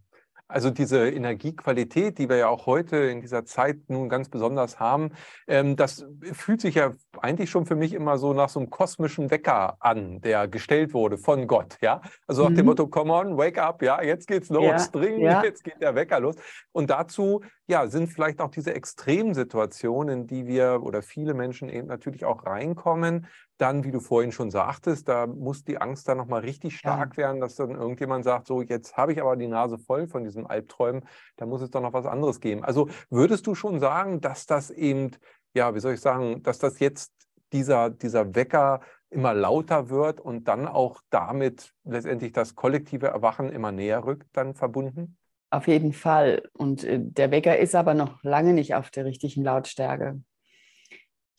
Also 0.49 0.69
diese 0.69 1.09
Energiequalität, 1.09 2.17
die 2.17 2.29
wir 2.29 2.37
ja 2.37 2.47
auch 2.47 2.67
heute 2.67 2.95
in 2.95 3.19
dieser 3.19 3.43
Zeit 3.43 3.77
nun 3.89 4.07
ganz 4.07 4.29
besonders 4.29 4.79
haben, 4.79 5.11
ähm, 5.45 5.75
das 5.75 6.05
fühlt 6.31 6.61
sich 6.61 6.75
ja 6.75 6.93
eigentlich 7.19 7.49
schon 7.49 7.65
für 7.65 7.75
mich 7.75 7.93
immer 7.93 8.17
so 8.17 8.31
nach 8.31 8.47
so 8.47 8.59
einem 8.59 8.69
kosmischen 8.69 9.29
Wecker 9.29 9.75
an, 9.81 10.21
der 10.21 10.47
gestellt 10.47 10.93
wurde 10.93 11.17
von 11.17 11.47
Gott. 11.47 11.77
Ja, 11.81 12.01
also 12.27 12.43
nach 12.43 12.51
mhm. 12.51 12.55
dem 12.55 12.65
Motto: 12.67 12.87
Come 12.87 13.13
on, 13.13 13.37
wake 13.37 13.61
up, 13.61 13.81
ja, 13.81 14.01
jetzt 14.01 14.27
geht's 14.27 14.47
los, 14.47 14.63
ja, 14.63 14.87
dringend, 14.87 15.23
ja. 15.23 15.43
jetzt 15.43 15.65
geht 15.65 15.81
der 15.81 15.95
Wecker 15.95 16.21
los. 16.21 16.37
Und 16.71 16.89
dazu 16.89 17.41
ja 17.67 17.87
sind 17.87 18.07
vielleicht 18.07 18.39
auch 18.39 18.49
diese 18.49 18.73
Extremsituationen, 18.73 20.21
in 20.21 20.27
die 20.27 20.47
wir 20.47 20.81
oder 20.81 21.01
viele 21.01 21.33
Menschen 21.33 21.67
eben 21.67 21.87
natürlich 21.87 22.23
auch 22.23 22.45
reinkommen, 22.45 23.27
dann, 23.57 23.83
wie 23.83 23.91
du 23.91 23.99
vorhin 23.99 24.31
schon 24.31 24.51
sagtest, 24.51 25.07
da 25.07 25.27
muss 25.27 25.63
die 25.63 25.79
Angst 25.79 26.07
dann 26.07 26.17
nochmal 26.17 26.41
richtig 26.41 26.77
stark 26.77 27.13
ja. 27.13 27.23
werden, 27.23 27.41
dass 27.41 27.55
dann 27.55 27.71
irgendjemand 27.71 28.23
sagt, 28.23 28.47
so 28.47 28.61
jetzt 28.61 28.95
habe 28.97 29.13
ich 29.13 29.21
aber 29.21 29.35
die 29.35 29.47
Nase 29.47 29.77
voll 29.77 30.07
von 30.07 30.23
diesen 30.23 30.45
Albträumen, 30.45 31.03
da 31.37 31.45
muss 31.45 31.61
es 31.61 31.71
doch 31.71 31.81
noch 31.81 31.93
was 31.93 32.05
anderes 32.05 32.39
geben. 32.39 32.63
Also 32.63 32.89
würdest 33.09 33.47
du 33.47 33.55
schon 33.55 33.79
sagen, 33.79 34.21
dass 34.21 34.45
das 34.45 34.69
eben, 34.69 35.11
ja, 35.53 35.73
wie 35.73 35.79
soll 35.79 35.93
ich 35.93 36.01
sagen, 36.01 36.43
dass 36.43 36.59
das 36.59 36.79
jetzt 36.79 37.11
dieser, 37.53 37.89
dieser 37.89 38.35
Wecker 38.35 38.81
immer 39.09 39.33
lauter 39.33 39.89
wird 39.89 40.19
und 40.19 40.47
dann 40.47 40.67
auch 40.67 41.01
damit 41.09 41.73
letztendlich 41.83 42.33
das 42.33 42.55
kollektive 42.55 43.07
Erwachen 43.07 43.51
immer 43.51 43.71
näher 43.71 44.03
rückt, 44.03 44.27
dann 44.33 44.53
verbunden? 44.53 45.17
Auf 45.49 45.67
jeden 45.67 45.93
Fall. 45.93 46.43
Und 46.53 46.83
äh, 46.83 46.99
der 47.01 47.31
Wecker 47.31 47.57
ist 47.57 47.73
aber 47.73 47.93
noch 47.93 48.21
lange 48.21 48.53
nicht 48.53 48.75
auf 48.75 48.91
der 48.91 49.05
richtigen 49.05 49.43
Lautstärke. 49.43 50.21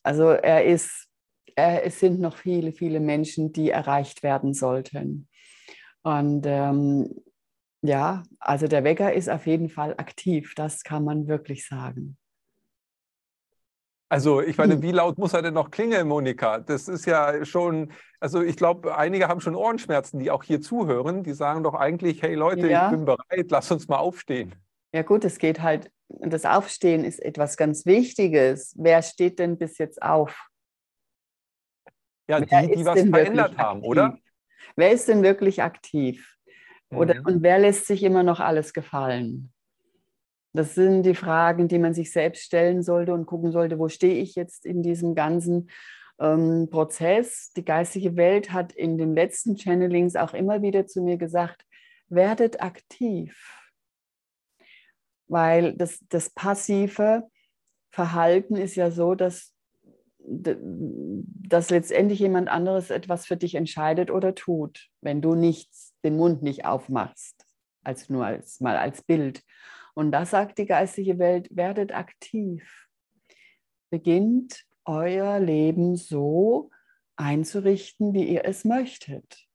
Also 0.02 0.30
er 0.30 0.64
ist 0.64 1.07
äh, 1.58 1.82
es 1.82 1.98
sind 1.98 2.20
noch 2.20 2.36
viele, 2.36 2.72
viele 2.72 3.00
Menschen, 3.00 3.52
die 3.52 3.70
erreicht 3.70 4.22
werden 4.22 4.54
sollten. 4.54 5.28
Und 6.02 6.44
ähm, 6.46 7.12
ja, 7.82 8.22
also 8.38 8.68
der 8.68 8.84
Wecker 8.84 9.12
ist 9.12 9.28
auf 9.28 9.46
jeden 9.46 9.68
Fall 9.68 9.94
aktiv, 9.98 10.54
das 10.54 10.84
kann 10.84 11.04
man 11.04 11.26
wirklich 11.26 11.66
sagen. 11.66 12.16
Also 14.08 14.40
ich 14.40 14.56
meine, 14.56 14.74
hm. 14.74 14.82
wie 14.82 14.92
laut 14.92 15.18
muss 15.18 15.34
er 15.34 15.42
denn 15.42 15.54
noch 15.54 15.70
klingeln, 15.70 16.06
Monika? 16.06 16.60
Das 16.60 16.88
ist 16.88 17.04
ja 17.04 17.44
schon, 17.44 17.92
also 18.20 18.40
ich 18.40 18.56
glaube, 18.56 18.96
einige 18.96 19.28
haben 19.28 19.40
schon 19.40 19.54
Ohrenschmerzen, 19.54 20.20
die 20.20 20.30
auch 20.30 20.44
hier 20.44 20.62
zuhören. 20.62 21.24
Die 21.24 21.34
sagen 21.34 21.62
doch 21.64 21.74
eigentlich, 21.74 22.22
hey 22.22 22.34
Leute, 22.34 22.68
ja. 22.68 22.86
ich 22.86 22.96
bin 22.96 23.04
bereit, 23.04 23.50
lass 23.50 23.70
uns 23.70 23.86
mal 23.88 23.98
aufstehen. 23.98 24.54
Ja 24.94 25.02
gut, 25.02 25.24
es 25.24 25.38
geht 25.38 25.60
halt, 25.60 25.90
das 26.08 26.46
Aufstehen 26.46 27.04
ist 27.04 27.18
etwas 27.18 27.56
ganz 27.58 27.84
Wichtiges. 27.84 28.74
Wer 28.78 29.02
steht 29.02 29.40
denn 29.40 29.58
bis 29.58 29.76
jetzt 29.76 30.00
auf? 30.00 30.48
Ja, 32.28 32.40
wer 32.48 32.62
die, 32.62 32.76
die 32.76 32.84
was 32.84 33.00
verändert 33.00 33.56
haben, 33.56 33.78
aktiv? 33.78 33.90
oder? 33.90 34.18
Wer 34.76 34.92
ist 34.92 35.08
denn 35.08 35.22
wirklich 35.22 35.62
aktiv? 35.62 36.36
Oder, 36.90 37.16
mhm. 37.16 37.26
Und 37.26 37.42
wer 37.42 37.58
lässt 37.58 37.86
sich 37.86 38.02
immer 38.02 38.22
noch 38.22 38.40
alles 38.40 38.72
gefallen? 38.72 39.52
Das 40.52 40.74
sind 40.74 41.02
die 41.02 41.14
Fragen, 41.14 41.68
die 41.68 41.78
man 41.78 41.94
sich 41.94 42.12
selbst 42.12 42.42
stellen 42.42 42.82
sollte 42.82 43.12
und 43.12 43.26
gucken 43.26 43.52
sollte, 43.52 43.78
wo 43.78 43.88
stehe 43.88 44.20
ich 44.20 44.34
jetzt 44.34 44.64
in 44.64 44.82
diesem 44.82 45.14
ganzen 45.14 45.70
ähm, 46.18 46.68
Prozess. 46.70 47.52
Die 47.56 47.64
geistige 47.64 48.16
Welt 48.16 48.52
hat 48.52 48.72
in 48.72 48.98
den 48.98 49.14
letzten 49.14 49.56
Channelings 49.56 50.16
auch 50.16 50.34
immer 50.34 50.62
wieder 50.62 50.86
zu 50.86 51.02
mir 51.02 51.16
gesagt, 51.16 51.64
werdet 52.08 52.62
aktiv. 52.62 53.36
Weil 55.26 55.74
das, 55.74 55.98
das 56.08 56.30
passive 56.30 57.28
Verhalten 57.90 58.56
ist 58.56 58.76
ja 58.76 58.90
so, 58.90 59.14
dass 59.14 59.52
dass 60.30 61.70
letztendlich 61.70 62.18
jemand 62.18 62.48
anderes 62.48 62.90
etwas 62.90 63.26
für 63.26 63.36
dich 63.36 63.54
entscheidet 63.54 64.10
oder 64.10 64.34
tut, 64.34 64.88
wenn 65.00 65.22
du 65.22 65.34
nichts, 65.34 65.94
den 66.04 66.16
Mund 66.16 66.42
nicht 66.42 66.64
aufmachst, 66.64 67.46
als 67.82 68.08
nur 68.08 68.26
als 68.26 68.60
mal 68.60 68.76
als 68.76 69.02
Bild. 69.02 69.42
Und 69.94 70.12
da 70.12 70.26
sagt 70.26 70.58
die 70.58 70.66
geistige 70.66 71.18
Welt, 71.18 71.48
werdet 71.50 71.92
aktiv. 71.92 72.88
Beginnt 73.90 74.64
euer 74.84 75.40
Leben 75.40 75.96
so 75.96 76.70
einzurichten, 77.16 78.12
wie 78.12 78.28
ihr 78.28 78.44
es 78.44 78.64
möchtet. 78.64 79.48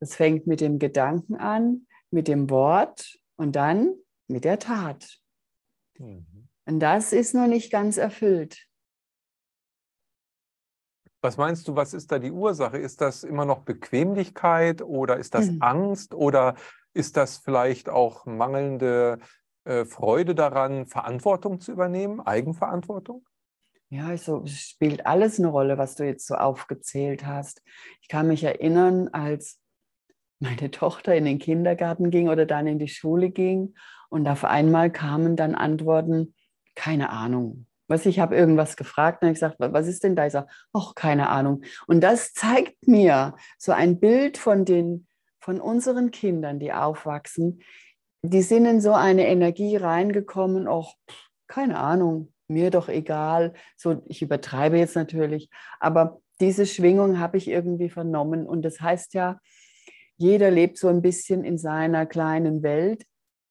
Das 0.00 0.16
fängt 0.16 0.46
mit 0.46 0.60
dem 0.60 0.78
Gedanken 0.78 1.36
an, 1.36 1.86
mit 2.10 2.26
dem 2.26 2.50
Wort 2.50 3.18
und 3.36 3.54
dann 3.54 3.94
mit 4.26 4.44
der 4.44 4.58
Tat. 4.58 5.20
Mhm. 5.98 6.48
Und 6.64 6.80
das 6.80 7.12
ist 7.12 7.34
noch 7.34 7.46
nicht 7.46 7.70
ganz 7.70 7.98
erfüllt. 7.98 8.69
Was 11.22 11.36
meinst 11.36 11.68
du, 11.68 11.76
was 11.76 11.92
ist 11.92 12.10
da 12.12 12.18
die 12.18 12.32
Ursache? 12.32 12.78
Ist 12.78 13.00
das 13.00 13.24
immer 13.24 13.44
noch 13.44 13.60
Bequemlichkeit 13.60 14.82
oder 14.82 15.16
ist 15.18 15.34
das 15.34 15.50
mhm. 15.50 15.62
Angst 15.62 16.14
oder 16.14 16.54
ist 16.94 17.16
das 17.16 17.38
vielleicht 17.38 17.88
auch 17.88 18.26
mangelnde 18.26 19.18
äh, 19.64 19.84
Freude 19.84 20.34
daran, 20.34 20.86
Verantwortung 20.86 21.60
zu 21.60 21.72
übernehmen, 21.72 22.20
Eigenverantwortung? 22.20 23.24
Ja, 23.90 24.06
also 24.06 24.42
es 24.44 24.60
spielt 24.60 25.04
alles 25.04 25.38
eine 25.38 25.48
Rolle, 25.48 25.76
was 25.76 25.96
du 25.96 26.06
jetzt 26.06 26.26
so 26.26 26.36
aufgezählt 26.36 27.26
hast. 27.26 27.62
Ich 28.00 28.08
kann 28.08 28.28
mich 28.28 28.44
erinnern, 28.44 29.08
als 29.08 29.60
meine 30.38 30.70
Tochter 30.70 31.14
in 31.14 31.24
den 31.24 31.38
Kindergarten 31.38 32.10
ging 32.10 32.28
oder 32.28 32.46
dann 32.46 32.66
in 32.66 32.78
die 32.78 32.88
Schule 32.88 33.30
ging 33.30 33.74
und 34.08 34.26
auf 34.26 34.44
einmal 34.44 34.90
kamen 34.90 35.36
dann 35.36 35.54
Antworten, 35.54 36.34
keine 36.74 37.10
Ahnung, 37.10 37.66
was 37.90 38.06
ich 38.06 38.20
habe 38.20 38.36
irgendwas 38.36 38.76
gefragt 38.76 39.22
und 39.22 39.28
ich 39.28 39.34
gesagt, 39.34 39.56
was 39.58 39.88
ist 39.88 40.04
denn 40.04 40.14
da? 40.14 40.24
Ich 40.24 40.32
sage, 40.32 40.46
ach, 40.72 40.94
keine 40.94 41.28
Ahnung. 41.28 41.62
Und 41.88 42.00
das 42.02 42.32
zeigt 42.32 42.86
mir 42.86 43.34
so 43.58 43.72
ein 43.72 43.98
Bild 43.98 44.38
von 44.38 44.64
den, 44.64 45.08
von 45.40 45.60
unseren 45.60 46.12
Kindern, 46.12 46.60
die 46.60 46.72
aufwachsen. 46.72 47.62
Die 48.22 48.42
sind 48.42 48.64
in 48.66 48.80
so 48.80 48.92
eine 48.92 49.26
Energie 49.26 49.76
reingekommen, 49.76 50.68
ach, 50.68 50.92
keine 51.48 51.78
Ahnung, 51.80 52.32
mir 52.46 52.70
doch 52.70 52.88
egal. 52.88 53.54
So, 53.76 54.02
ich 54.06 54.22
übertreibe 54.22 54.78
jetzt 54.78 54.94
natürlich, 54.94 55.50
aber 55.80 56.20
diese 56.40 56.66
Schwingung 56.66 57.18
habe 57.18 57.38
ich 57.38 57.48
irgendwie 57.48 57.90
vernommen. 57.90 58.46
Und 58.46 58.62
das 58.62 58.80
heißt 58.80 59.14
ja, 59.14 59.40
jeder 60.16 60.52
lebt 60.52 60.78
so 60.78 60.86
ein 60.86 61.02
bisschen 61.02 61.42
in 61.42 61.58
seiner 61.58 62.06
kleinen 62.06 62.62
Welt 62.62 63.04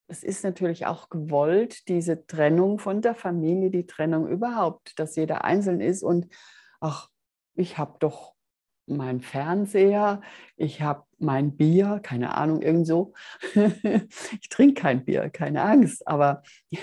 es 0.10 0.24
ist 0.24 0.44
natürlich 0.44 0.88
auch 0.88 1.10
gewollt, 1.10 1.88
diese 1.88 2.26
Trennung 2.26 2.80
von 2.80 3.02
der 3.02 3.14
Familie, 3.14 3.70
die 3.70 3.86
Trennung 3.86 4.28
überhaupt, 4.28 4.98
dass 5.00 5.16
jeder 5.16 5.44
einzeln 5.44 5.82
ist 5.82 6.04
und 6.04 6.28
ach, 6.82 7.10
ich 7.56 7.78
habe 7.78 7.96
doch 8.00 8.34
meinen 8.88 9.22
Fernseher, 9.22 10.22
ich 10.58 10.82
habe 10.82 11.04
mein 11.20 11.56
Bier, 11.56 12.00
keine 12.02 12.36
Ahnung, 12.36 12.64
irgend 12.64 12.88
so. 12.88 13.14
ich 13.54 14.50
trinke 14.50 14.82
kein 14.82 15.06
Bier, 15.06 15.30
keine 15.30 15.62
Angst, 15.62 16.08
aber 16.08 16.42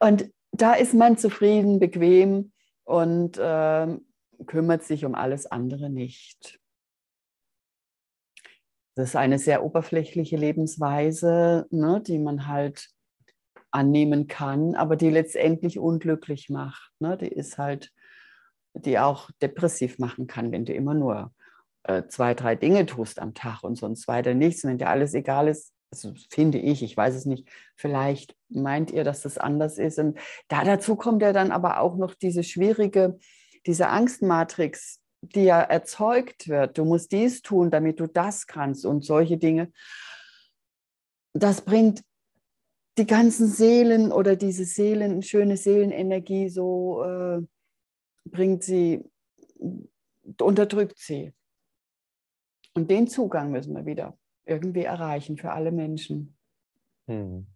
und 0.00 0.30
da 0.52 0.72
ist 0.72 0.94
man 0.94 1.18
zufrieden, 1.18 1.78
bequem 1.78 2.52
und 2.84 3.36
äh, 3.36 3.98
kümmert 4.46 4.84
sich 4.84 5.04
um 5.04 5.14
alles 5.14 5.44
andere 5.44 5.90
nicht. 5.90 6.58
Das 8.96 9.10
ist 9.10 9.16
eine 9.16 9.38
sehr 9.38 9.62
oberflächliche 9.62 10.36
Lebensweise, 10.36 11.66
ne, 11.70 12.02
die 12.04 12.18
man 12.18 12.46
halt 12.46 12.88
annehmen 13.70 14.26
kann, 14.26 14.74
aber 14.74 14.96
die 14.96 15.10
letztendlich 15.10 15.78
unglücklich 15.78 16.48
macht. 16.48 16.90
Ne? 16.98 17.18
Die 17.18 17.28
ist 17.28 17.58
halt, 17.58 17.92
die 18.72 18.98
auch 18.98 19.30
depressiv 19.42 19.98
machen 19.98 20.26
kann, 20.26 20.50
wenn 20.50 20.64
du 20.64 20.72
immer 20.72 20.94
nur 20.94 21.32
äh, 21.82 22.04
zwei, 22.08 22.32
drei 22.32 22.56
Dinge 22.56 22.86
tust 22.86 23.18
am 23.20 23.34
Tag 23.34 23.62
und 23.64 23.76
sonst 23.76 24.08
weiter 24.08 24.32
nichts. 24.32 24.64
Wenn 24.64 24.78
dir 24.78 24.88
alles 24.88 25.12
egal 25.12 25.48
ist, 25.48 25.74
also 25.92 26.14
finde 26.30 26.58
ich, 26.58 26.82
ich 26.82 26.96
weiß 26.96 27.14
es 27.14 27.26
nicht, 27.26 27.46
vielleicht 27.76 28.34
meint 28.48 28.90
ihr, 28.90 29.04
dass 29.04 29.20
das 29.20 29.36
anders 29.36 29.76
ist. 29.76 29.98
Und 29.98 30.18
da 30.48 30.64
dazu 30.64 30.96
kommt 30.96 31.20
ja 31.20 31.34
dann 31.34 31.52
aber 31.52 31.80
auch 31.80 31.96
noch 31.96 32.14
diese 32.14 32.42
schwierige, 32.42 33.18
diese 33.66 33.88
Angstmatrix, 33.88 35.00
ja 35.34 35.60
erzeugt 35.60 36.48
wird. 36.48 36.78
Du 36.78 36.84
musst 36.84 37.12
dies 37.12 37.42
tun, 37.42 37.70
damit 37.70 38.00
du 38.00 38.06
das 38.06 38.46
kannst 38.46 38.86
und 38.86 39.04
solche 39.04 39.38
Dinge. 39.38 39.72
Das 41.32 41.60
bringt 41.60 42.02
die 42.98 43.06
ganzen 43.06 43.48
Seelen 43.48 44.12
oder 44.12 44.36
diese 44.36 44.64
Seelen, 44.64 45.22
schöne 45.22 45.56
Seelenenergie 45.56 46.48
so 46.48 47.02
äh, 47.02 47.42
bringt 48.24 48.62
sie, 48.62 49.04
unterdrückt 50.40 50.98
sie. 50.98 51.32
Und 52.74 52.90
den 52.90 53.08
Zugang 53.08 53.50
müssen 53.50 53.74
wir 53.74 53.86
wieder 53.86 54.18
irgendwie 54.44 54.84
erreichen 54.84 55.36
für 55.36 55.52
alle 55.52 55.72
Menschen. 55.72 56.36
Hm. 57.06 57.46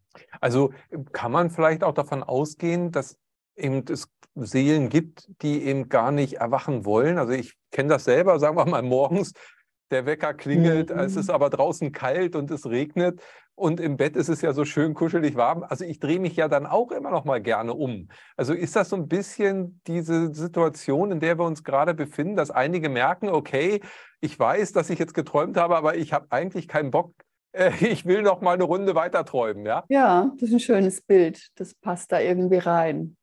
Also 0.40 0.72
kann 1.12 1.30
man 1.30 1.50
vielleicht 1.50 1.84
auch 1.84 1.94
davon 1.94 2.22
ausgehen, 2.22 2.90
dass 2.90 3.19
eben 3.56 3.84
es 3.88 4.08
Seelen 4.34 4.88
gibt, 4.88 5.28
die 5.42 5.64
eben 5.64 5.88
gar 5.88 6.12
nicht 6.12 6.34
erwachen 6.34 6.84
wollen. 6.84 7.18
Also 7.18 7.32
ich 7.32 7.56
kenne 7.72 7.90
das 7.90 8.04
selber, 8.04 8.38
sagen 8.38 8.56
wir 8.56 8.66
mal 8.66 8.82
morgens, 8.82 9.32
der 9.90 10.06
Wecker 10.06 10.34
klingelt, 10.34 10.90
mhm. 10.90 11.00
es 11.00 11.16
ist 11.16 11.30
aber 11.30 11.50
draußen 11.50 11.90
kalt 11.90 12.36
und 12.36 12.50
es 12.50 12.66
regnet 12.66 13.20
und 13.56 13.80
im 13.80 13.96
Bett 13.96 14.16
ist 14.16 14.28
es 14.28 14.40
ja 14.40 14.52
so 14.52 14.64
schön 14.64 14.94
kuschelig 14.94 15.36
warm. 15.36 15.64
Also 15.68 15.84
ich 15.84 15.98
drehe 15.98 16.20
mich 16.20 16.36
ja 16.36 16.48
dann 16.48 16.64
auch 16.64 16.92
immer 16.92 17.10
noch 17.10 17.24
mal 17.24 17.42
gerne 17.42 17.74
um. 17.74 18.08
Also 18.36 18.54
ist 18.54 18.76
das 18.76 18.88
so 18.88 18.96
ein 18.96 19.08
bisschen 19.08 19.80
diese 19.86 20.32
Situation, 20.32 21.10
in 21.12 21.20
der 21.20 21.38
wir 21.38 21.44
uns 21.44 21.64
gerade 21.64 21.92
befinden, 21.92 22.36
dass 22.36 22.50
einige 22.50 22.88
merken, 22.88 23.28
okay, 23.28 23.80
ich 24.20 24.38
weiß, 24.38 24.72
dass 24.72 24.90
ich 24.90 24.98
jetzt 24.98 25.12
geträumt 25.12 25.56
habe, 25.56 25.76
aber 25.76 25.96
ich 25.96 26.12
habe 26.12 26.26
eigentlich 26.30 26.68
keinen 26.68 26.90
Bock. 26.90 27.12
Äh, 27.52 27.72
ich 27.80 28.06
will 28.06 28.22
noch 28.22 28.42
mal 28.42 28.52
eine 28.52 28.62
Runde 28.62 28.94
weiter 28.94 29.24
träumen, 29.24 29.66
ja? 29.66 29.82
Ja, 29.88 30.30
das 30.38 30.50
ist 30.50 30.54
ein 30.54 30.60
schönes 30.60 31.00
Bild. 31.00 31.48
Das 31.56 31.74
passt 31.74 32.12
da 32.12 32.20
irgendwie 32.20 32.58
rein 32.58 33.16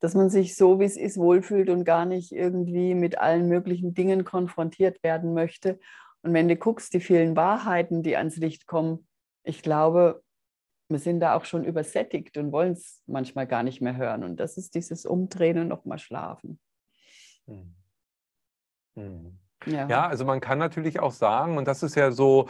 dass 0.00 0.14
man 0.14 0.30
sich 0.30 0.56
so, 0.56 0.78
wie 0.80 0.84
es 0.84 0.96
ist, 0.96 1.16
wohlfühlt 1.16 1.70
und 1.70 1.84
gar 1.84 2.04
nicht 2.04 2.32
irgendwie 2.32 2.94
mit 2.94 3.18
allen 3.18 3.48
möglichen 3.48 3.94
Dingen 3.94 4.24
konfrontiert 4.24 5.02
werden 5.02 5.34
möchte. 5.34 5.78
Und 6.22 6.34
wenn 6.34 6.48
du 6.48 6.56
guckst, 6.56 6.94
die 6.94 7.00
vielen 7.00 7.36
Wahrheiten, 7.36 8.02
die 8.02 8.16
ans 8.16 8.36
Licht 8.36 8.66
kommen, 8.66 9.06
ich 9.42 9.62
glaube, 9.62 10.22
wir 10.88 10.98
sind 10.98 11.20
da 11.20 11.34
auch 11.34 11.44
schon 11.44 11.64
übersättigt 11.64 12.36
und 12.38 12.52
wollen 12.52 12.72
es 12.72 13.02
manchmal 13.06 13.46
gar 13.46 13.62
nicht 13.62 13.80
mehr 13.80 13.96
hören. 13.96 14.24
Und 14.24 14.38
das 14.38 14.56
ist 14.56 14.74
dieses 14.74 15.04
Umdrehen 15.04 15.58
und 15.58 15.68
nochmal 15.68 15.98
schlafen. 15.98 16.58
Hm. 17.46 17.74
Hm. 18.96 19.38
Ja. 19.66 19.88
ja, 19.88 20.06
also 20.06 20.24
man 20.24 20.40
kann 20.40 20.58
natürlich 20.58 21.00
auch 21.00 21.10
sagen, 21.10 21.58
und 21.58 21.66
das 21.66 21.82
ist 21.82 21.96
ja 21.96 22.12
so, 22.12 22.48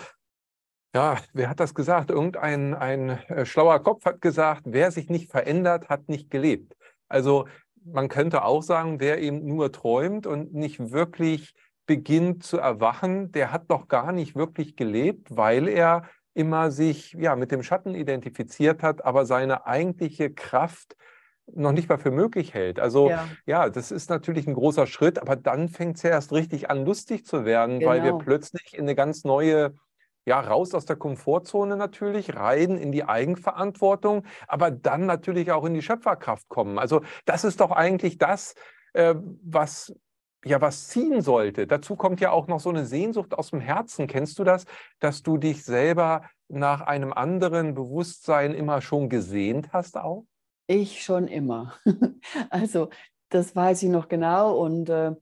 ja, 0.95 1.19
wer 1.33 1.49
hat 1.49 1.61
das 1.61 1.75
gesagt? 1.75 2.11
Irgendein 2.11 2.75
ein 2.75 3.11
äh, 3.29 3.45
schlauer 3.47 3.83
Kopf 3.83 4.05
hat 4.05 4.21
gesagt, 4.21 4.63
wer 4.67 4.91
sich 4.91 5.09
nicht 5.09 5.31
verändert, 5.31 5.89
hat 5.89 6.09
nicht 6.09 6.31
gelebt. 6.31 6.77
Also 7.09 7.47
man 7.85 8.09
könnte 8.09 8.45
auch 8.45 8.63
sagen, 8.63 9.01
wer 9.01 9.21
eben 9.21 9.47
nur 9.47 9.73
träumt 9.73 10.27
und 10.27 10.55
nicht 10.55 10.93
wirklich 10.93 11.55
beginnt 11.87 12.45
zu 12.45 12.59
erwachen, 12.59 13.33
der 13.33 13.51
hat 13.51 13.71
doch 13.71 13.89
gar 13.89 14.13
nicht 14.13 14.37
wirklich 14.37 14.77
gelebt, 14.77 15.29
weil 15.31 15.69
er 15.69 16.03
immer 16.35 16.71
sich 16.71 17.13
ja 17.15 17.35
mit 17.35 17.51
dem 17.51 17.63
Schatten 17.63 17.95
identifiziert 17.95 18.83
hat, 18.83 19.05
aber 19.05 19.27
seine 19.27 19.67
eigentliche 19.67 20.33
Kraft 20.33 20.97
noch 21.55 21.73
nicht 21.73 21.89
mal 21.89 21.99
für 21.99 22.11
möglich 22.11 22.55
hält. 22.55 22.79
Also 22.79 23.09
ja, 23.09 23.27
ja 23.47 23.71
das 23.71 23.91
ist 23.91 24.11
natürlich 24.11 24.47
ein 24.47 24.55
großer 24.55 24.87
Schritt, 24.87 25.19
aber 25.19 25.35
dann 25.35 25.69
fängt 25.69 25.97
es 25.97 26.03
ja 26.03 26.11
erst 26.11 26.33
richtig 26.33 26.71
an, 26.71 26.85
lustig 26.85 27.25
zu 27.25 27.45
werden, 27.45 27.81
genau. 27.81 27.91
weil 27.91 28.03
wir 28.03 28.13
genau. 28.13 28.23
plötzlich 28.23 28.75
in 28.75 28.83
eine 28.83 28.95
ganz 28.95 29.25
neue 29.25 29.75
ja, 30.29 30.41
raus 30.41 30.75
aus 30.75 30.85
der 30.85 30.97
Komfortzone 30.97 31.77
natürlich, 31.77 32.37
rein 32.37 32.77
in 32.77 32.93
die 32.93 33.05
Eigenverantwortung, 33.05 34.25
aber 34.47 34.71
dann 34.71 35.07
natürlich 35.07 35.51
auch 35.51 35.65
in 35.65 35.75
die 35.75 35.83
Schöpferkraft 35.83 36.49
kommen. 36.49 36.79
Also 36.79 37.01
das 37.25 37.45
ist 37.45 37.61
doch 37.61 37.73
eigentlich 37.73 38.19
das, 38.19 38.55
äh, 38.93 39.15
was 39.43 39.95
ja 40.45 40.61
was 40.61 40.89
ziehen 40.89 41.23
sollte. 41.23 41.67
Dazu 41.67 41.97
kommt 41.97 42.21
ja 42.21 42.31
auch 42.31 42.47
noch 42.47 42.61
so 42.61 42.69
eine 42.69 42.85
Sehnsucht 42.85 43.35
aus 43.35 43.51
dem 43.51 43.61
Herzen. 43.61 44.07
Kennst 44.07 44.39
du 44.39 44.45
das, 44.45 44.67
dass 45.01 45.23
du 45.23 45.39
dich 45.39 45.65
selber 45.65 46.23
nach 46.49 46.83
einem 46.83 47.13
anderen 47.13 47.75
Bewusstsein 47.75 48.53
immer 48.53 48.81
schon 48.83 49.09
gesehnt 49.09 49.73
hast 49.73 49.97
auch? 49.97 50.27
Ich 50.67 51.03
schon 51.03 51.27
immer. 51.27 51.73
also 52.51 52.91
das 53.31 53.57
weiß 53.57 53.83
ich 53.83 53.89
noch 53.89 54.09
genau 54.09 54.59
und 54.59 54.91
äh, 54.91 55.13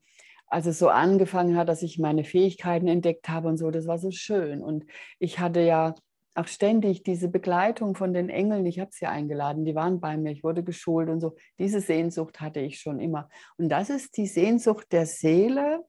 als 0.46 0.66
es 0.66 0.78
so 0.78 0.88
angefangen 0.88 1.56
hat, 1.56 1.68
dass 1.68 1.82
ich 1.82 1.98
meine 1.98 2.24
Fähigkeiten 2.24 2.88
entdeckt 2.88 3.28
habe 3.28 3.48
und 3.48 3.56
so, 3.56 3.70
das 3.70 3.86
war 3.86 3.98
so 3.98 4.10
schön. 4.10 4.62
Und 4.62 4.84
ich 5.18 5.38
hatte 5.38 5.60
ja 5.60 5.94
auch 6.34 6.46
ständig 6.46 7.02
diese 7.02 7.28
Begleitung 7.28 7.94
von 7.94 8.12
den 8.12 8.28
Engeln. 8.28 8.66
Ich 8.66 8.78
habe 8.78 8.90
sie 8.92 9.06
eingeladen, 9.06 9.64
die 9.64 9.74
waren 9.74 10.00
bei 10.00 10.16
mir, 10.16 10.32
ich 10.32 10.44
wurde 10.44 10.62
geschult 10.62 11.08
und 11.08 11.20
so. 11.20 11.36
Diese 11.58 11.80
Sehnsucht 11.80 12.40
hatte 12.40 12.60
ich 12.60 12.78
schon 12.78 13.00
immer. 13.00 13.28
Und 13.56 13.70
das 13.70 13.90
ist 13.90 14.16
die 14.16 14.26
Sehnsucht 14.26 14.92
der 14.92 15.06
Seele 15.06 15.84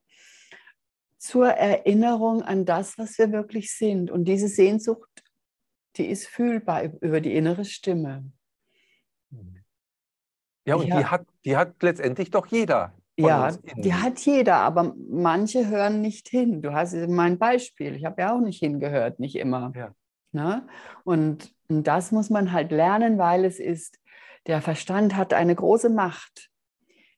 zur 1.18 1.48
Erinnerung 1.48 2.42
an 2.42 2.64
das, 2.64 2.96
was 2.96 3.18
wir 3.18 3.30
wirklich 3.32 3.72
sind. 3.76 4.10
Und 4.10 4.24
diese 4.24 4.48
Sehnsucht, 4.48 5.08
die 5.96 6.06
ist 6.06 6.26
fühlbar 6.26 6.84
über 7.00 7.20
die 7.20 7.34
innere 7.34 7.64
Stimme. 7.64 8.32
Ja, 10.64 10.76
und 10.76 10.86
die 10.86 11.04
hat, 11.06 11.26
die 11.44 11.56
hat 11.56 11.82
letztendlich 11.82 12.30
doch 12.30 12.46
jeder. 12.46 12.94
Ja, 13.18 13.50
die 13.76 13.94
hat 13.94 14.20
jeder, 14.20 14.56
aber 14.56 14.94
manche 15.10 15.66
hören 15.66 16.00
nicht 16.00 16.28
hin. 16.28 16.62
Du 16.62 16.72
hast 16.72 16.94
mein 17.08 17.36
Beispiel. 17.36 17.96
Ich 17.96 18.04
habe 18.04 18.22
ja 18.22 18.34
auch 18.34 18.40
nicht 18.40 18.60
hingehört, 18.60 19.18
nicht 19.18 19.36
immer. 19.36 19.72
Ja. 19.74 19.92
Ne? 20.32 20.66
Und, 21.04 21.52
und 21.68 21.86
das 21.86 22.12
muss 22.12 22.30
man 22.30 22.52
halt 22.52 22.70
lernen, 22.70 23.18
weil 23.18 23.44
es 23.44 23.58
ist, 23.58 23.98
der 24.46 24.62
Verstand 24.62 25.16
hat 25.16 25.34
eine 25.34 25.54
große 25.54 25.90
Macht. 25.90 26.48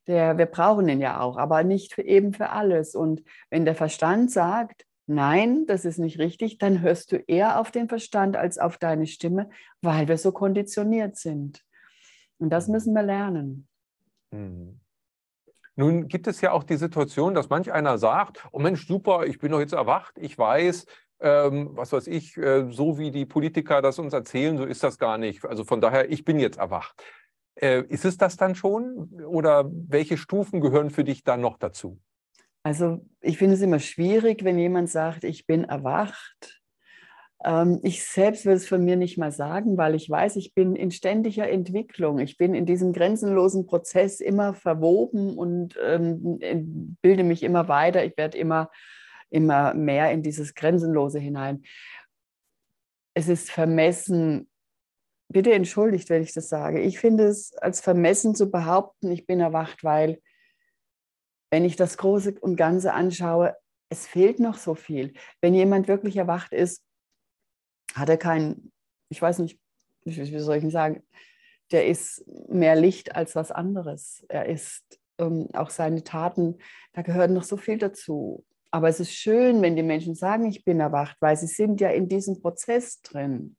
Der, 0.07 0.39
wir 0.39 0.47
brauchen 0.47 0.89
ihn 0.89 1.01
ja 1.01 1.21
auch, 1.21 1.37
aber 1.37 1.65
nicht 1.65 1.95
für, 1.95 2.03
eben 2.03 2.33
für 2.33 2.51
alles. 2.51 2.95
Und 2.95 3.23
wenn 3.51 3.67
der 3.67 3.75
Verstand 3.75 4.31
sagt, 4.31 4.87
nein, 5.07 5.67
das 5.67 5.85
ist 5.85 5.99
nicht 5.99 6.19
richtig, 6.19 6.59
dann 6.59 6.81
hörst 6.81 7.13
du 7.13 7.17
eher 7.17 7.61
auf 7.61 7.71
den 7.71 7.89
Verstand 7.89 8.37
als 8.37 8.59
auf 8.59 8.79
deine 8.79 9.07
Stimme, 9.07 9.51
weil 9.83 10.09
wir 10.09 10.17
so 10.17 10.33
konditioniert 10.33 11.17
sind. 11.17 11.63
Und 12.39 12.51
das 12.51 12.69
mhm. 12.69 12.73
müssen 12.73 12.95
wir 12.95 13.03
lernen. 13.03 13.69
Mhm. 14.31 14.81
Nun 15.81 16.09
gibt 16.09 16.27
es 16.27 16.43
ja 16.43 16.53
auch 16.53 16.63
die 16.63 16.77
Situation, 16.77 17.33
dass 17.33 17.49
manch 17.49 17.73
einer 17.73 17.97
sagt, 17.97 18.47
oh 18.53 18.59
Mensch, 18.59 18.87
super, 18.87 19.25
ich 19.25 19.39
bin 19.39 19.51
doch 19.51 19.61
jetzt 19.61 19.73
erwacht, 19.73 20.19
ich 20.19 20.37
weiß, 20.37 20.85
ähm, 21.21 21.71
was 21.73 21.95
weiß 21.95 22.07
ich, 22.07 22.37
äh, 22.37 22.71
so 22.71 22.99
wie 22.99 23.11
die 23.11 23.25
Politiker 23.25 23.81
das 23.81 23.99
uns 23.99 24.13
erzählen, 24.13 24.59
so 24.59 24.67
ist 24.67 24.83
das 24.83 24.99
gar 24.99 25.17
nicht. 25.17 25.43
Also 25.47 25.65
von 25.65 25.81
daher, 25.81 26.11
ich 26.11 26.27
bin 26.27 26.39
jetzt 26.39 26.59
erwacht. 26.59 27.03
Äh, 27.55 27.85
ist 27.89 28.05
es 28.05 28.19
das 28.19 28.37
dann 28.37 28.55
schon 28.55 29.09
oder 29.25 29.71
welche 29.73 30.19
Stufen 30.19 30.61
gehören 30.61 30.91
für 30.91 31.03
dich 31.03 31.25
dann 31.25 31.41
noch 31.41 31.57
dazu? 31.57 31.99
Also 32.63 33.01
ich 33.23 33.39
finde 33.39 33.55
es 33.55 33.63
immer 33.63 33.79
schwierig, 33.79 34.45
wenn 34.45 34.59
jemand 34.59 34.91
sagt, 34.91 35.25
ich 35.25 35.47
bin 35.47 35.65
erwacht 35.65 36.60
ich 37.83 38.05
selbst 38.05 38.45
will 38.45 38.53
es 38.53 38.69
von 38.69 38.85
mir 38.85 38.97
nicht 38.97 39.17
mal 39.17 39.33
sagen, 39.33 39.79
weil 39.79 39.95
ich 39.95 40.11
weiß, 40.11 40.37
ich 40.37 40.53
bin 40.53 40.77
in 40.77 40.91
ständiger 40.91 41.49
Entwicklung. 41.49 42.19
Ich 42.19 42.37
bin 42.37 42.55
in 42.55 42.67
diesem 42.67 42.93
grenzenlosen 42.93 43.67
Prozess 43.67 44.21
immer 44.21 44.53
verwoben 44.53 45.39
und 45.39 45.75
ähm, 45.83 46.39
bilde 47.01 47.25
mich 47.25 47.43
immer 47.43 47.67
weiter. 47.67 48.05
Ich 48.05 48.17
werde 48.19 48.37
immer, 48.37 48.71
immer 49.31 49.73
mehr 49.73 50.13
in 50.13 50.23
dieses 50.23 50.55
Grenzenlose 50.55 51.19
hinein. 51.19 51.63
Es 53.15 53.29
ist 53.29 53.51
vermessen, 53.51 54.51
bitte 55.31 55.55
entschuldigt, 55.55 56.11
wenn 56.11 56.23
ich 56.23 56.35
das 56.35 56.51
sage. 56.51 56.81
Ich 56.81 56.99
finde 56.99 57.25
es 57.25 57.57
als 57.57 57.81
vermessen 57.81 58.35
zu 58.35 58.51
behaupten, 58.51 59.11
ich 59.11 59.27
bin 59.27 59.41
erwacht, 59.41 59.83
weil 59.83 60.21
wenn 61.51 61.65
ich 61.65 61.77
das 61.77 61.97
Große 61.97 62.35
und 62.41 62.57
Ganze 62.57 62.93
anschaue, 62.93 63.57
es 63.89 64.07
fehlt 64.07 64.41
noch 64.41 64.59
so 64.59 64.75
viel. 64.75 65.15
Wenn 65.41 65.55
jemand 65.55 65.89
wirklich 65.89 66.19
erwacht 66.19 66.53
ist, 66.53 66.85
hat 67.95 68.09
er 68.09 68.17
keinen, 68.17 68.73
ich 69.09 69.21
weiß 69.21 69.39
nicht, 69.41 69.59
wie 70.05 70.39
soll 70.39 70.57
ich 70.57 70.73
sagen, 70.73 71.03
der 71.71 71.87
ist 71.87 72.25
mehr 72.49 72.75
Licht 72.75 73.15
als 73.15 73.37
was 73.37 73.53
anderes. 73.53 74.25
Er 74.29 74.47
ist 74.47 75.01
ähm, 75.19 75.49
auch 75.53 75.71
seine 75.71 76.03
Taten, 76.03 76.59
da 76.93 77.03
gehört 77.03 77.31
noch 77.31 77.45
so 77.45 77.57
viel 77.57 77.79
dazu. 77.79 78.45
Aber 78.73 78.89
es 78.89 79.01
ist 79.01 79.13
schön, 79.13 79.63
wenn 79.63 79.77
die 79.77 79.83
Menschen 79.83 80.15
sagen, 80.15 80.47
ich 80.47 80.65
bin 80.65 80.81
erwacht, 80.81 81.17
weil 81.21 81.37
sie 81.37 81.47
sind 81.47 81.81
ja 81.81 81.91
in 81.91 82.09
diesem 82.09 82.41
Prozess 82.41 83.03
drin. 83.03 83.57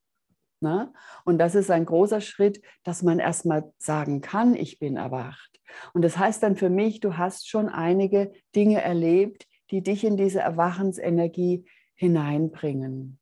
Ne? 0.61 0.93
Und 1.25 1.37
das 1.37 1.55
ist 1.55 1.71
ein 1.71 1.85
großer 1.85 2.21
Schritt, 2.21 2.61
dass 2.83 3.01
man 3.01 3.19
erstmal 3.19 3.71
sagen 3.77 4.21
kann, 4.21 4.55
ich 4.55 4.79
bin 4.79 4.95
erwacht. 4.95 5.59
Und 5.93 6.03
das 6.03 6.17
heißt 6.17 6.43
dann 6.43 6.55
für 6.55 6.69
mich, 6.69 6.99
du 6.99 7.17
hast 7.17 7.49
schon 7.49 7.67
einige 7.67 8.31
Dinge 8.55 8.81
erlebt, 8.81 9.47
die 9.71 9.81
dich 9.81 10.03
in 10.03 10.17
diese 10.17 10.39
Erwachensenergie 10.39 11.65
hineinbringen. 11.95 13.20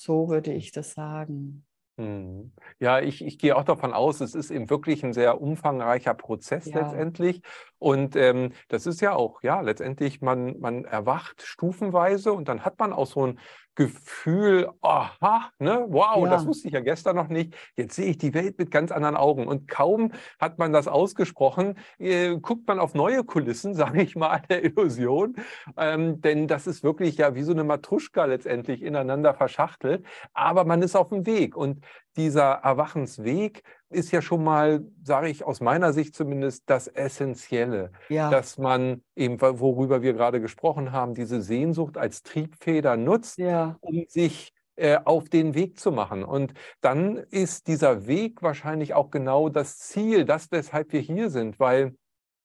So 0.00 0.28
würde 0.28 0.52
ich 0.52 0.70
das 0.70 0.92
sagen. 0.92 1.66
Mhm. 1.96 2.52
Ja, 2.78 3.00
ich, 3.00 3.24
ich 3.24 3.36
gehe 3.36 3.56
auch 3.56 3.64
davon 3.64 3.92
aus, 3.92 4.20
es 4.20 4.36
ist 4.36 4.52
eben 4.52 4.70
wirklich 4.70 5.02
ein 5.02 5.12
sehr 5.12 5.40
umfangreicher 5.40 6.14
Prozess 6.14 6.66
Ja. 6.66 6.82
letztendlich. 6.82 7.42
Und 7.78 8.14
ähm, 8.14 8.52
das 8.68 8.86
ist 8.86 9.00
ja 9.00 9.16
auch, 9.16 9.42
ja, 9.42 9.60
letztendlich, 9.60 10.20
man, 10.20 10.60
man 10.60 10.84
erwacht 10.84 11.42
stufenweise 11.42 12.32
und 12.32 12.46
dann 12.46 12.64
hat 12.64 12.78
man 12.78 12.92
auch 12.92 13.08
so 13.08 13.26
ein 13.26 13.40
Gefühl, 13.78 14.70
aha, 14.82 15.50
ne, 15.60 15.86
wow, 15.88 16.24
Ja. 16.24 16.30
das 16.30 16.44
wusste 16.48 16.66
ich 16.66 16.74
ja 16.74 16.80
gestern 16.80 17.14
noch 17.14 17.28
nicht. 17.28 17.54
Jetzt 17.76 17.94
sehe 17.94 18.06
ich 18.06 18.18
die 18.18 18.34
Welt 18.34 18.58
mit 18.58 18.72
ganz 18.72 18.90
anderen 18.90 19.16
Augen. 19.16 19.46
Und 19.46 19.68
kaum 19.68 20.10
hat 20.40 20.58
man 20.58 20.72
das 20.72 20.88
ausgesprochen, 20.88 21.78
äh, 22.00 22.36
guckt 22.38 22.66
man 22.66 22.80
auf 22.80 22.94
neue 22.94 23.22
Kulissen, 23.22 23.74
sage 24.00 24.02
ich 24.02 24.16
mal, 24.16 24.42
der 24.50 24.64
Illusion. 24.64 25.36
Ähm, 25.76 26.20
denn 26.20 26.48
das 26.48 26.66
ist 26.66 26.82
wirklich 26.82 27.18
ja 27.18 27.36
wie 27.36 27.44
so 27.44 27.52
eine 27.52 27.62
Matruschka 27.62 28.24
letztendlich 28.24 28.82
ineinander 28.82 29.32
verschachtelt. 29.32 30.04
Aber 30.34 30.64
man 30.64 30.82
ist 30.82 30.96
auf 30.96 31.10
dem 31.10 31.24
Weg. 31.24 31.56
Und 31.56 31.84
dieser 32.16 32.54
Erwachensweg 32.64 33.62
ist 33.90 34.10
ja 34.10 34.20
schon 34.20 34.44
mal, 34.44 34.84
sage 35.02 35.28
ich 35.28 35.44
aus 35.44 35.60
meiner 35.60 35.92
Sicht 35.92 36.14
zumindest, 36.14 36.64
das 36.66 36.88
Essentielle, 36.88 37.92
Ja, 38.08 38.30
dass 38.30 38.58
man 38.58 39.02
eben, 39.16 39.40
worüber 39.40 40.02
wir 40.02 40.12
gerade 40.12 40.40
gesprochen 40.40 40.92
haben, 40.92 41.14
diese 41.14 41.40
Sehnsucht 41.40 41.96
als 41.96 42.22
Triebfeder 42.22 42.96
nutzt, 42.96 43.38
ja, 43.38 43.76
um 43.80 44.04
sich 44.08 44.52
äh, 44.76 44.98
auf 45.04 45.28
den 45.28 45.54
Weg 45.54 45.78
zu 45.78 45.90
machen. 45.90 46.22
Und 46.22 46.52
dann 46.80 47.16
ist 47.16 47.66
dieser 47.66 48.06
Weg 48.06 48.42
wahrscheinlich 48.42 48.94
auch 48.94 49.10
genau 49.10 49.48
das 49.48 49.78
Ziel, 49.78 50.24
das, 50.24 50.50
weshalb 50.50 50.92
wir 50.92 51.00
hier 51.00 51.30
sind, 51.30 51.58
weil 51.58 51.96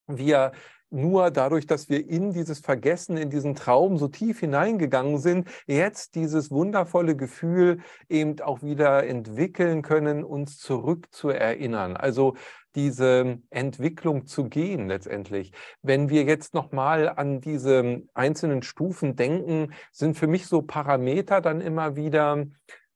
wir 0.08 0.52
nur 0.94 1.32
dadurch, 1.32 1.66
dass 1.66 1.90
wir 1.90 2.08
in 2.08 2.32
dieses 2.32 2.60
Vergessen, 2.60 3.18
in 3.18 3.30
diesen 3.30 3.56
Traum 3.56 3.98
so 3.98 4.08
tief 4.08 4.40
hineingegangen 4.40 5.18
sind, 5.18 5.50
jetzt 5.66 6.16
dieses 6.16 6.52
wundervolle 6.52 7.16
Gefühl 7.16 7.80
eben 8.10 8.40
auch 8.42 8.62
wieder 8.62 9.06
entwickeln 9.06 9.82
können, 9.82 10.24
uns 10.24 10.58
zurück 10.58 11.08
zu 11.12 11.30
erinnern. 11.30 11.98
Also 11.98 12.36
diese 12.76 13.40
Entwicklung 13.50 14.26
zu 14.26 14.46
gehen 14.46 14.88
letztendlich. 14.88 15.52
Wenn 15.82 16.10
wir 16.10 16.24
jetzt 16.24 16.54
nochmal 16.54 17.10
an 17.10 17.42
diese 17.42 18.04
einzelnen 18.14 18.64
Stufen 18.64 19.16
denken, 19.16 19.74
sind 19.92 20.18
für 20.18 20.28
mich 20.28 20.48
so 20.48 20.62
Parameter 20.62 21.42
dann 21.42 21.62
immer 21.62 21.96
wieder, 21.96 22.46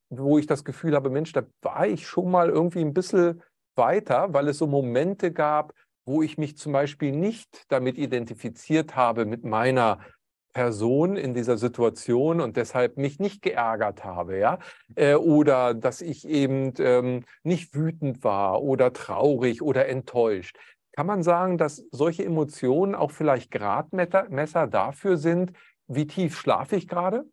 wo 0.10 0.38
ich 0.38 0.48
das 0.48 0.64
Gefühl 0.64 0.96
habe, 0.96 1.10
Mensch, 1.10 1.34
da 1.34 1.44
war 1.62 1.88
ich 1.88 2.08
schon 2.08 2.32
mal 2.32 2.50
irgendwie 2.50 2.82
ein 2.82 2.94
bisschen 2.94 3.44
weiter, 3.76 4.34
weil 4.34 4.48
es 4.48 4.58
so 4.58 4.68
Momente 4.68 5.32
gab, 5.32 5.74
wo 6.08 6.22
ich 6.22 6.38
mich 6.38 6.58
zum 6.58 6.72
Beispiel 6.72 7.12
nicht 7.12 7.66
damit 7.68 7.98
identifiziert 7.98 8.96
habe 8.96 9.26
mit 9.26 9.44
meiner 9.44 10.00
Person 10.54 11.18
in 11.18 11.36
dieser 11.36 11.58
Situation 11.58 12.42
und 12.42 12.58
deshalb 12.58 12.98
mich 12.98 13.20
nicht 13.20 13.44
geärgert 13.44 14.04
habe, 14.04 14.40
ja, 14.40 14.58
äh, 14.96 15.14
oder 15.14 15.76
dass 15.76 16.02
ich 16.02 16.28
eben 16.28 16.74
ähm, 16.80 17.26
nicht 17.44 17.76
wütend 17.76 18.24
war 18.24 18.64
oder 18.64 18.94
traurig 18.94 19.62
oder 19.62 19.88
enttäuscht. 19.88 20.58
Kann 20.94 21.06
man 21.06 21.22
sagen, 21.22 21.60
dass 21.60 21.84
solche 21.92 22.26
Emotionen 22.26 22.96
auch 22.96 23.12
vielleicht 23.12 23.52
Gradmesser 23.52 24.66
dafür 24.66 25.18
sind, 25.18 25.52
wie 25.88 26.08
tief 26.08 26.40
schlafe 26.40 26.76
ich 26.76 26.88
gerade? 26.88 27.26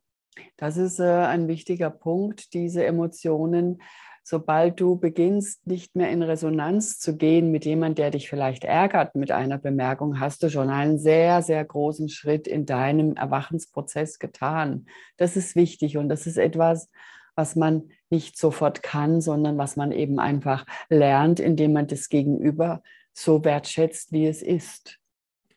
das 0.57 0.77
ist 0.77 0.99
äh, 0.99 1.05
ein 1.05 1.49
wichtiger 1.49 1.91
Punkt, 1.91 2.55
diese 2.55 2.85
Emotionen. 2.85 3.83
Sobald 4.27 4.81
du 4.81 4.97
beginnst, 4.97 5.67
nicht 5.67 5.97
mehr 5.97 6.11
in 6.11 6.23
Resonanz 6.23 6.99
zu 6.99 7.19
gehen 7.19 7.51
mit 7.51 7.67
jemandem, 7.67 7.97
der 7.97 8.11
dich 8.11 8.31
vielleicht 8.31 8.65
ärgert 8.65 9.15
mit 9.15 9.31
einer 9.31 9.59
Bemerkung, 9.59 10.19
hast 10.19 10.43
du 10.43 10.49
schon 10.49 10.71
einen 10.71 10.99
sehr, 10.99 11.43
sehr 11.43 11.63
großen 11.63 12.09
Schritt 12.09 12.49
in 12.49 12.65
deinem 12.65 13.17
Erwachensprozess 13.17 14.19
getan. 14.19 14.87
Das 15.19 15.37
ist 15.37 15.57
wichtig 15.57 15.99
und 15.99 16.09
das 16.09 16.27
ist 16.27 16.39
etwas, 16.39 16.91
was 17.37 17.55
man 17.55 17.91
nicht 18.09 18.39
sofort 18.39 18.83
kann, 18.83 19.21
sondern 19.21 19.59
was 19.59 19.77
man 19.77 19.93
eben 19.93 20.19
einfach 20.19 20.65
lernt, 20.89 21.39
indem 21.39 21.75
man 21.75 21.87
das 21.87 22.09
Gegenüber 22.09 22.83
so 23.13 23.45
wertschätzt, 23.45 24.11
wie 24.11 24.27
es 24.27 24.41
ist. 24.41 25.01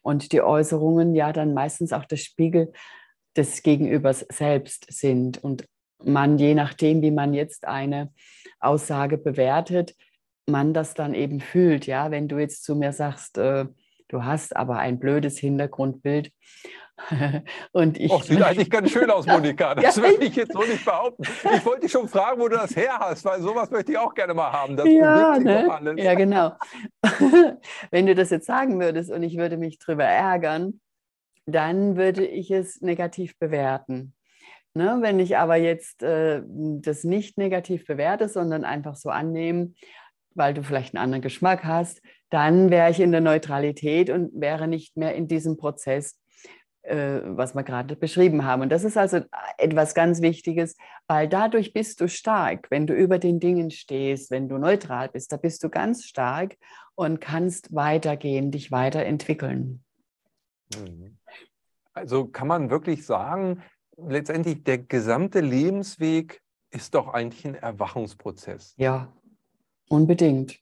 Und 0.01 0.33
die 0.33 0.41
Äußerungen 0.41 1.15
ja 1.15 1.31
dann 1.31 1.53
meistens 1.53 1.93
auch 1.93 2.05
der 2.05 2.17
Spiegel 2.17 2.73
des 3.37 3.63
Gegenübers 3.63 4.25
selbst 4.29 4.87
sind. 4.89 5.41
Und 5.41 5.65
man, 6.03 6.37
je 6.37 6.53
nachdem, 6.53 7.01
wie 7.01 7.11
man 7.11 7.33
jetzt 7.33 7.65
eine 7.65 8.11
Aussage 8.59 9.17
bewertet, 9.17 9.95
man 10.45 10.73
das 10.73 10.93
dann 10.93 11.13
eben 11.13 11.39
fühlt. 11.39 11.85
Ja, 11.85 12.11
wenn 12.11 12.27
du 12.27 12.37
jetzt 12.37 12.63
zu 12.63 12.75
mir 12.75 12.93
sagst, 12.93 13.37
äh, 13.37 13.65
du 14.07 14.23
hast 14.23 14.55
aber 14.55 14.77
ein 14.77 14.99
blödes 14.99 15.37
Hintergrundbild 15.37 16.31
und 17.71 17.99
ich. 17.99 18.11
Och, 18.11 18.23
sieht 18.23 18.41
eigentlich 18.41 18.69
ganz 18.69 18.89
schön 18.89 19.09
aus, 19.09 19.27
Monika. 19.27 19.75
Das 19.75 19.95
Ja, 19.95 20.03
würde 20.03 20.25
ich 20.25 20.35
jetzt 20.35 20.53
so 20.53 20.59
nicht 20.61 20.83
behaupten. 20.83 21.23
Ich 21.23 21.65
wollte 21.65 21.81
dich 21.81 21.91
schon 21.91 22.07
fragen, 22.07 22.41
wo 22.41 22.47
du 22.47 22.55
das 22.55 22.75
her 22.75 22.97
hast, 22.99 23.23
weil 23.25 23.41
sowas 23.41 23.69
möchte 23.69 23.91
ich 23.91 23.97
auch 23.97 24.13
gerne 24.13 24.33
mal 24.33 24.51
haben. 24.51 24.75
Das 24.75 24.87
ja, 24.87 25.37
ne? 25.37 25.95
ja, 25.97 26.15
genau. 26.15 26.53
Wenn 27.91 28.07
du 28.07 28.15
das 28.15 28.29
jetzt 28.29 28.47
sagen 28.47 28.79
würdest 28.79 29.11
und 29.11 29.23
ich 29.23 29.37
würde 29.37 29.57
mich 29.57 29.77
drüber 29.77 30.05
ärgern, 30.05 30.79
dann 31.45 31.95
würde 31.95 32.25
ich 32.25 32.51
es 32.51 32.81
negativ 32.81 33.37
bewerten. 33.37 34.13
Ne? 34.77 34.99
Wenn 35.01 35.19
ich 35.19 35.37
aber 35.37 35.55
jetzt 35.55 36.03
äh, 36.03 36.41
das 36.45 37.03
nicht 37.03 37.37
negativ 37.37 37.85
bewerte, 37.85 38.29
sondern 38.29 38.63
einfach 38.63 38.95
so 38.95 39.09
annehmen, 39.09 39.75
weil 40.35 40.53
du 40.53 40.63
vielleicht 40.63 40.95
einen 40.95 41.03
anderen 41.03 41.23
Geschmack 41.23 41.63
hast, 41.63 42.01
dann 42.29 42.69
wäre 42.69 42.91
ich 42.91 42.99
in 42.99 43.11
der 43.11 43.21
Neutralität 43.21 44.09
und 44.09 44.39
wäre 44.39 44.67
nicht 44.67 44.95
mehr 44.95 45.15
in 45.15 45.27
diesem 45.27 45.57
Prozess, 45.57 46.21
äh, 46.83 47.21
was 47.23 47.55
wir 47.55 47.63
gerade 47.63 47.95
beschrieben 47.95 48.45
haben. 48.45 48.61
Und 48.61 48.69
das 48.69 48.83
ist 48.83 48.97
also 48.97 49.21
etwas 49.57 49.95
ganz 49.95 50.21
Wichtiges, 50.21 50.77
weil 51.07 51.27
dadurch 51.27 51.73
bist 51.73 51.99
du 51.99 52.07
stark, 52.07 52.69
wenn 52.69 52.85
du 52.85 52.93
über 52.93 53.17
den 53.17 53.39
Dingen 53.39 53.71
stehst, 53.71 54.29
wenn 54.29 54.47
du 54.47 54.57
neutral 54.57 55.09
bist, 55.09 55.31
da 55.31 55.37
bist 55.37 55.63
du 55.63 55.69
ganz 55.69 56.05
stark 56.05 56.55
und 56.95 57.19
kannst 57.19 57.73
weitergehen, 57.73 58.51
dich 58.51 58.71
weiterentwickeln. 58.71 59.83
Mhm. 60.75 61.17
Also 61.93 62.27
kann 62.27 62.47
man 62.47 62.69
wirklich 62.69 63.07
sagen, 63.07 63.63
letztendlich 63.97 64.63
der 64.63 64.77
gesamte 64.79 65.39
Lebensweg 65.39 66.41
ist 66.71 66.93
doch 66.93 67.09
eigentlich 67.09 67.45
ein 67.45 67.55
Erwachungsprozess. 67.55 68.73
Ja, 68.77 69.13
unbedingt. 69.89 70.59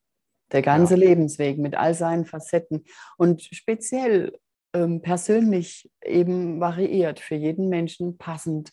Der 0.52 0.62
ganze 0.62 0.93
Ja. 0.93 1.00
Lebensweg 1.00 1.58
mit 1.58 1.76
all 1.76 1.93
seinen 1.93 2.26
Facetten 2.26 2.86
und 3.17 3.41
speziell 3.41 4.38
ähm, 4.74 5.02
persönlich 5.02 5.89
eben 6.04 6.60
variiert, 6.60 7.19
für 7.19 7.36
jeden 7.36 7.69
Menschen 7.69 8.17
passend 8.17 8.71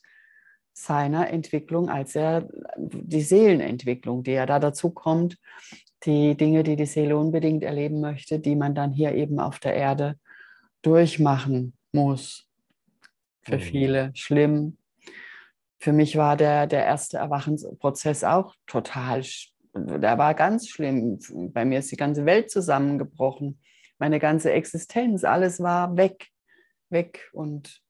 seiner 0.75 1.31
Entwicklung, 1.31 1.88
als 1.88 2.14
er 2.14 2.48
die 2.77 3.20
Seelenentwicklung, 3.22 4.22
die 4.22 4.33
ja 4.33 4.46
da 4.46 4.59
dazu 4.59 4.90
kommt, 4.90 5.38
die 6.05 6.37
Dinge, 6.37 6.62
die 6.62 6.77
die 6.77 6.87
Seele 6.87 7.16
unbedingt 7.16 7.62
erleben 7.62 8.01
möchte, 8.01 8.38
die 8.38 8.57
man 8.57 8.75
dann 8.75 8.90
hier 8.92 9.14
eben 9.14 9.38
auf 9.38 9.59
der 9.59 9.75
Erde 9.75 10.18
durchmachen 10.83 11.75
muss. 11.92 12.48
Für 13.42 13.57
Mhm. 13.57 13.61
viele 13.61 14.11
schlimm. 14.14 14.78
Für 15.78 15.92
mich 15.92 16.16
war 16.16 16.37
der, 16.37 16.66
der 16.66 16.85
erste 16.85 17.18
Erwachensprozess 17.18 18.22
auch 18.22 18.55
total, 18.66 19.22
der 19.74 20.18
war 20.18 20.35
ganz 20.35 20.68
schlimm. 20.68 21.18
Bei 21.52 21.64
mir 21.64 21.81
ist 21.81 21.90
die 21.90 21.96
ganze 21.96 22.24
Welt 22.24 22.50
zusammengebrochen. 22.50 23.59
Meine 23.98 24.20
ganze 24.20 24.52
Existenz, 24.52 25.24
alles 25.24 25.61
war 25.61 25.96
weg, 25.96 26.28
weg. 26.90 27.28
Und 27.33 27.83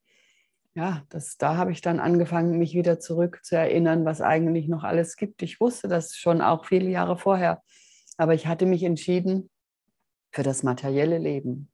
ja, 0.74 1.02
das, 1.10 1.36
da 1.36 1.56
habe 1.56 1.72
ich 1.72 1.82
dann 1.82 2.00
angefangen, 2.00 2.58
mich 2.58 2.74
wieder 2.74 2.98
zurück 2.98 3.40
zu 3.42 3.56
erinnern, 3.56 4.06
was 4.06 4.22
eigentlich 4.22 4.68
noch 4.68 4.84
alles 4.84 5.16
gibt. 5.16 5.42
Ich 5.42 5.60
wusste 5.60 5.88
das 5.88 6.16
schon 6.16 6.40
auch 6.40 6.64
viele 6.64 6.88
Jahre 6.88 7.18
vorher. 7.18 7.62
Aber 8.16 8.32
ich 8.34 8.46
hatte 8.46 8.64
mich 8.64 8.82
entschieden 8.84 9.50
für 10.30 10.42
das 10.42 10.62
materielle 10.62 11.18
Leben. 11.18 11.71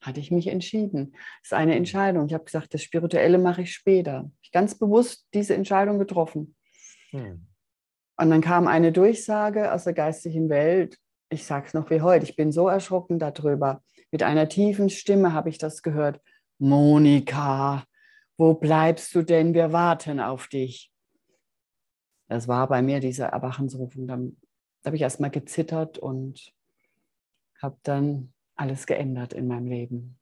Hatte 0.00 0.20
ich 0.20 0.30
mich 0.30 0.46
entschieden. 0.46 1.12
Das 1.12 1.48
ist 1.48 1.52
eine 1.54 1.74
Entscheidung. 1.74 2.26
Ich 2.26 2.34
habe 2.34 2.44
gesagt, 2.44 2.72
das 2.72 2.82
Spirituelle 2.82 3.38
mache 3.38 3.62
ich 3.62 3.74
später. 3.74 4.30
Ich 4.42 4.50
habe 4.50 4.64
ganz 4.64 4.78
bewusst 4.78 5.26
diese 5.34 5.54
Entscheidung 5.54 5.98
getroffen. 5.98 6.54
Hm. 7.10 7.46
Und 8.16 8.30
dann 8.30 8.40
kam 8.40 8.66
eine 8.66 8.92
Durchsage 8.92 9.72
aus 9.72 9.84
der 9.84 9.92
geistigen 9.92 10.48
Welt. 10.48 10.98
Ich 11.30 11.44
sage 11.44 11.66
es 11.66 11.74
noch 11.74 11.90
wie 11.90 12.00
heute. 12.00 12.24
Ich 12.24 12.36
bin 12.36 12.52
so 12.52 12.68
erschrocken 12.68 13.18
darüber. 13.18 13.82
Mit 14.10 14.22
einer 14.22 14.48
tiefen 14.48 14.88
Stimme 14.90 15.32
habe 15.32 15.50
ich 15.50 15.58
das 15.58 15.82
gehört. 15.82 16.20
Monika, 16.58 17.84
wo 18.36 18.54
bleibst 18.54 19.14
du 19.14 19.22
denn? 19.22 19.54
Wir 19.54 19.72
warten 19.72 20.20
auf 20.20 20.48
dich. 20.48 20.92
Das 22.28 22.48
war 22.48 22.68
bei 22.68 22.82
mir 22.82 23.00
dieser 23.00 23.26
Erwachensruf. 23.26 23.96
Und 23.96 24.08
dann 24.08 24.36
habe 24.84 24.96
ich 24.96 25.02
erst 25.02 25.20
mal 25.20 25.30
gezittert 25.30 25.98
und 25.98 26.52
habe 27.60 27.78
dann 27.82 28.32
alles 28.58 28.86
geändert 28.86 29.32
in 29.32 29.46
meinem 29.46 29.66
Leben. 29.66 30.18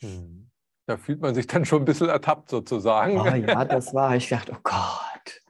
Hm. 0.00 0.50
Da 0.86 0.96
fühlt 0.98 1.20
man 1.20 1.34
sich 1.34 1.46
dann 1.46 1.64
schon 1.64 1.82
ein 1.82 1.86
bisschen 1.86 2.08
ertappt 2.08 2.50
sozusagen. 2.50 3.18
Oh 3.18 3.26
ja, 3.26 3.64
das 3.64 3.94
war, 3.94 4.16
ich 4.16 4.28
dachte, 4.28 4.52
oh 4.54 4.60
Gott, 4.62 5.42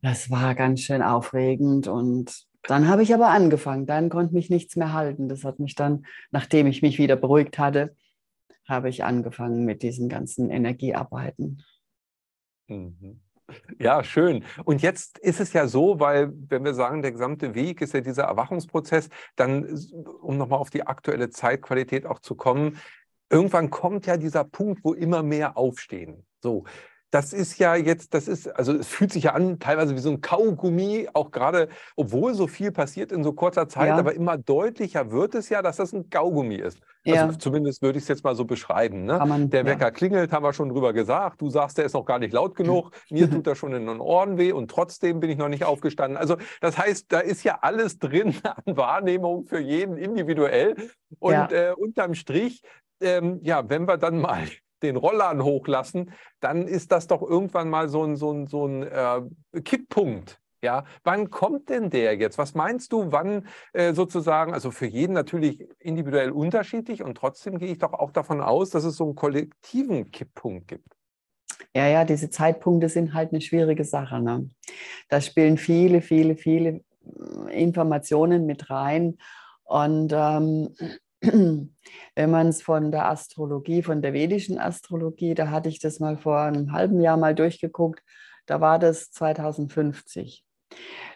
das 0.00 0.30
war 0.30 0.54
ganz 0.54 0.80
schön 0.80 1.02
aufregend. 1.02 1.86
Und 1.86 2.46
dann 2.62 2.88
habe 2.88 3.02
ich 3.02 3.12
aber 3.12 3.28
angefangen, 3.28 3.86
dann 3.86 4.08
konnte 4.08 4.34
mich 4.34 4.48
nichts 4.48 4.76
mehr 4.76 4.92
halten. 4.92 5.28
Das 5.28 5.44
hat 5.44 5.58
mich 5.58 5.74
dann, 5.74 6.06
nachdem 6.30 6.66
ich 6.66 6.80
mich 6.80 6.98
wieder 6.98 7.16
beruhigt 7.16 7.58
hatte, 7.58 7.94
habe 8.66 8.88
ich 8.88 9.04
angefangen 9.04 9.64
mit 9.64 9.82
diesen 9.82 10.08
ganzen 10.08 10.50
Energiearbeiten. 10.50 11.62
Mhm. 12.68 13.20
Ja, 13.78 14.02
schön. 14.02 14.44
Und 14.64 14.82
jetzt 14.82 15.18
ist 15.18 15.40
es 15.40 15.52
ja 15.52 15.66
so, 15.66 16.00
weil 16.00 16.32
wenn 16.48 16.64
wir 16.64 16.74
sagen, 16.74 17.02
der 17.02 17.12
gesamte 17.12 17.54
Weg 17.54 17.80
ist 17.82 17.92
ja 17.92 18.00
dieser 18.00 18.24
Erwachungsprozess, 18.24 19.08
dann, 19.36 19.66
um 20.22 20.38
nochmal 20.38 20.58
auf 20.58 20.70
die 20.70 20.86
aktuelle 20.86 21.30
Zeitqualität 21.30 22.06
auch 22.06 22.20
zu 22.20 22.34
kommen, 22.34 22.78
irgendwann 23.30 23.70
kommt 23.70 24.06
ja 24.06 24.16
dieser 24.16 24.44
Punkt, 24.44 24.84
wo 24.84 24.94
immer 24.94 25.22
mehr 25.22 25.56
aufstehen. 25.56 26.24
So, 26.42 26.64
das 27.10 27.32
ist 27.32 27.58
ja 27.58 27.76
jetzt, 27.76 28.12
das 28.12 28.26
ist, 28.26 28.48
also 28.48 28.72
es 28.72 28.88
fühlt 28.88 29.12
sich 29.12 29.24
ja 29.24 29.34
an, 29.34 29.58
teilweise 29.60 29.94
wie 29.94 30.00
so 30.00 30.10
ein 30.10 30.20
Kaugummi, 30.20 31.08
auch 31.12 31.30
gerade, 31.30 31.68
obwohl 31.96 32.34
so 32.34 32.46
viel 32.46 32.72
passiert 32.72 33.12
in 33.12 33.22
so 33.22 33.32
kurzer 33.32 33.68
Zeit, 33.68 33.88
ja. 33.88 33.96
aber 33.96 34.14
immer 34.14 34.36
deutlicher 34.36 35.10
wird 35.12 35.34
es 35.34 35.48
ja, 35.48 35.62
dass 35.62 35.76
das 35.76 35.92
ein 35.92 36.10
Kaugummi 36.10 36.56
ist. 36.56 36.80
Also 37.06 37.32
ja. 37.32 37.38
zumindest 37.38 37.82
würde 37.82 37.98
ich 37.98 38.04
es 38.04 38.08
jetzt 38.08 38.24
mal 38.24 38.34
so 38.34 38.44
beschreiben. 38.44 39.04
Ne? 39.04 39.22
Man, 39.26 39.50
der 39.50 39.66
Wecker 39.66 39.86
ja. 39.86 39.90
klingelt, 39.90 40.32
haben 40.32 40.42
wir 40.42 40.52
schon 40.52 40.70
drüber 40.70 40.92
gesagt. 40.92 41.40
Du 41.40 41.50
sagst, 41.50 41.76
der 41.76 41.84
ist 41.84 41.92
noch 41.92 42.04
gar 42.04 42.18
nicht 42.18 42.32
laut 42.32 42.54
genug. 42.54 42.92
Mir 43.10 43.30
tut 43.30 43.46
er 43.46 43.54
schon 43.54 43.74
in 43.74 43.86
den 43.86 44.00
Ohren 44.00 44.38
weh 44.38 44.52
und 44.52 44.70
trotzdem 44.70 45.20
bin 45.20 45.28
ich 45.28 45.36
noch 45.36 45.48
nicht 45.48 45.64
aufgestanden. 45.64 46.16
Also 46.16 46.36
das 46.60 46.78
heißt, 46.78 47.12
da 47.12 47.20
ist 47.20 47.44
ja 47.44 47.58
alles 47.60 47.98
drin 47.98 48.34
an 48.42 48.76
Wahrnehmung 48.76 49.44
für 49.44 49.60
jeden 49.60 49.98
individuell. 49.98 50.76
Und 51.18 51.52
äh, 51.52 51.72
unterm 51.76 52.14
Strich, 52.14 52.62
ähm, 53.00 53.40
ja, 53.42 53.68
wenn 53.68 53.86
wir 53.86 53.98
dann 53.98 54.18
mal 54.18 54.48
den 54.82 54.96
Rollern 54.96 55.42
hochlassen, 55.42 56.12
dann 56.40 56.66
ist 56.66 56.92
das 56.92 57.06
doch 57.06 57.22
irgendwann 57.22 57.68
mal 57.68 57.88
so 57.88 58.02
ein, 58.02 58.16
so 58.16 58.32
ein, 58.32 58.46
so 58.46 58.66
ein 58.66 58.82
äh, 58.82 59.22
Kipppunkt. 59.62 60.40
Ja, 60.64 60.84
wann 61.04 61.28
kommt 61.28 61.68
denn 61.68 61.90
der 61.90 62.16
jetzt? 62.16 62.38
Was 62.38 62.54
meinst 62.54 62.90
du, 62.90 63.12
wann 63.12 63.46
äh, 63.74 63.92
sozusagen, 63.92 64.54
also 64.54 64.70
für 64.70 64.86
jeden 64.86 65.12
natürlich 65.12 65.62
individuell 65.78 66.30
unterschiedlich 66.30 67.02
und 67.02 67.18
trotzdem 67.18 67.58
gehe 67.58 67.72
ich 67.72 67.78
doch 67.78 67.92
auch 67.92 68.10
davon 68.10 68.40
aus, 68.40 68.70
dass 68.70 68.84
es 68.84 68.96
so 68.96 69.04
einen 69.04 69.14
kollektiven 69.14 70.10
Kipppunkt 70.10 70.68
gibt. 70.68 70.88
Ja, 71.76 71.86
ja, 71.86 72.06
diese 72.06 72.30
Zeitpunkte 72.30 72.88
sind 72.88 73.12
halt 73.12 73.32
eine 73.32 73.42
schwierige 73.42 73.84
Sache. 73.84 74.22
Ne? 74.22 74.48
Da 75.10 75.20
spielen 75.20 75.58
viele, 75.58 76.00
viele, 76.00 76.34
viele 76.34 76.80
äh, 77.50 77.62
Informationen 77.62 78.46
mit 78.46 78.70
rein. 78.70 79.18
Und 79.64 80.14
ähm, 80.14 80.74
wenn 81.20 82.30
man 82.30 82.48
es 82.48 82.62
von 82.62 82.90
der 82.90 83.10
Astrologie, 83.10 83.82
von 83.82 84.00
der 84.00 84.14
vedischen 84.14 84.58
Astrologie, 84.58 85.34
da 85.34 85.50
hatte 85.50 85.68
ich 85.68 85.78
das 85.78 86.00
mal 86.00 86.16
vor 86.16 86.40
einem 86.40 86.72
halben 86.72 87.02
Jahr 87.02 87.18
mal 87.18 87.34
durchgeguckt, 87.34 88.02
da 88.46 88.62
war 88.62 88.78
das 88.78 89.10
2050. 89.10 90.42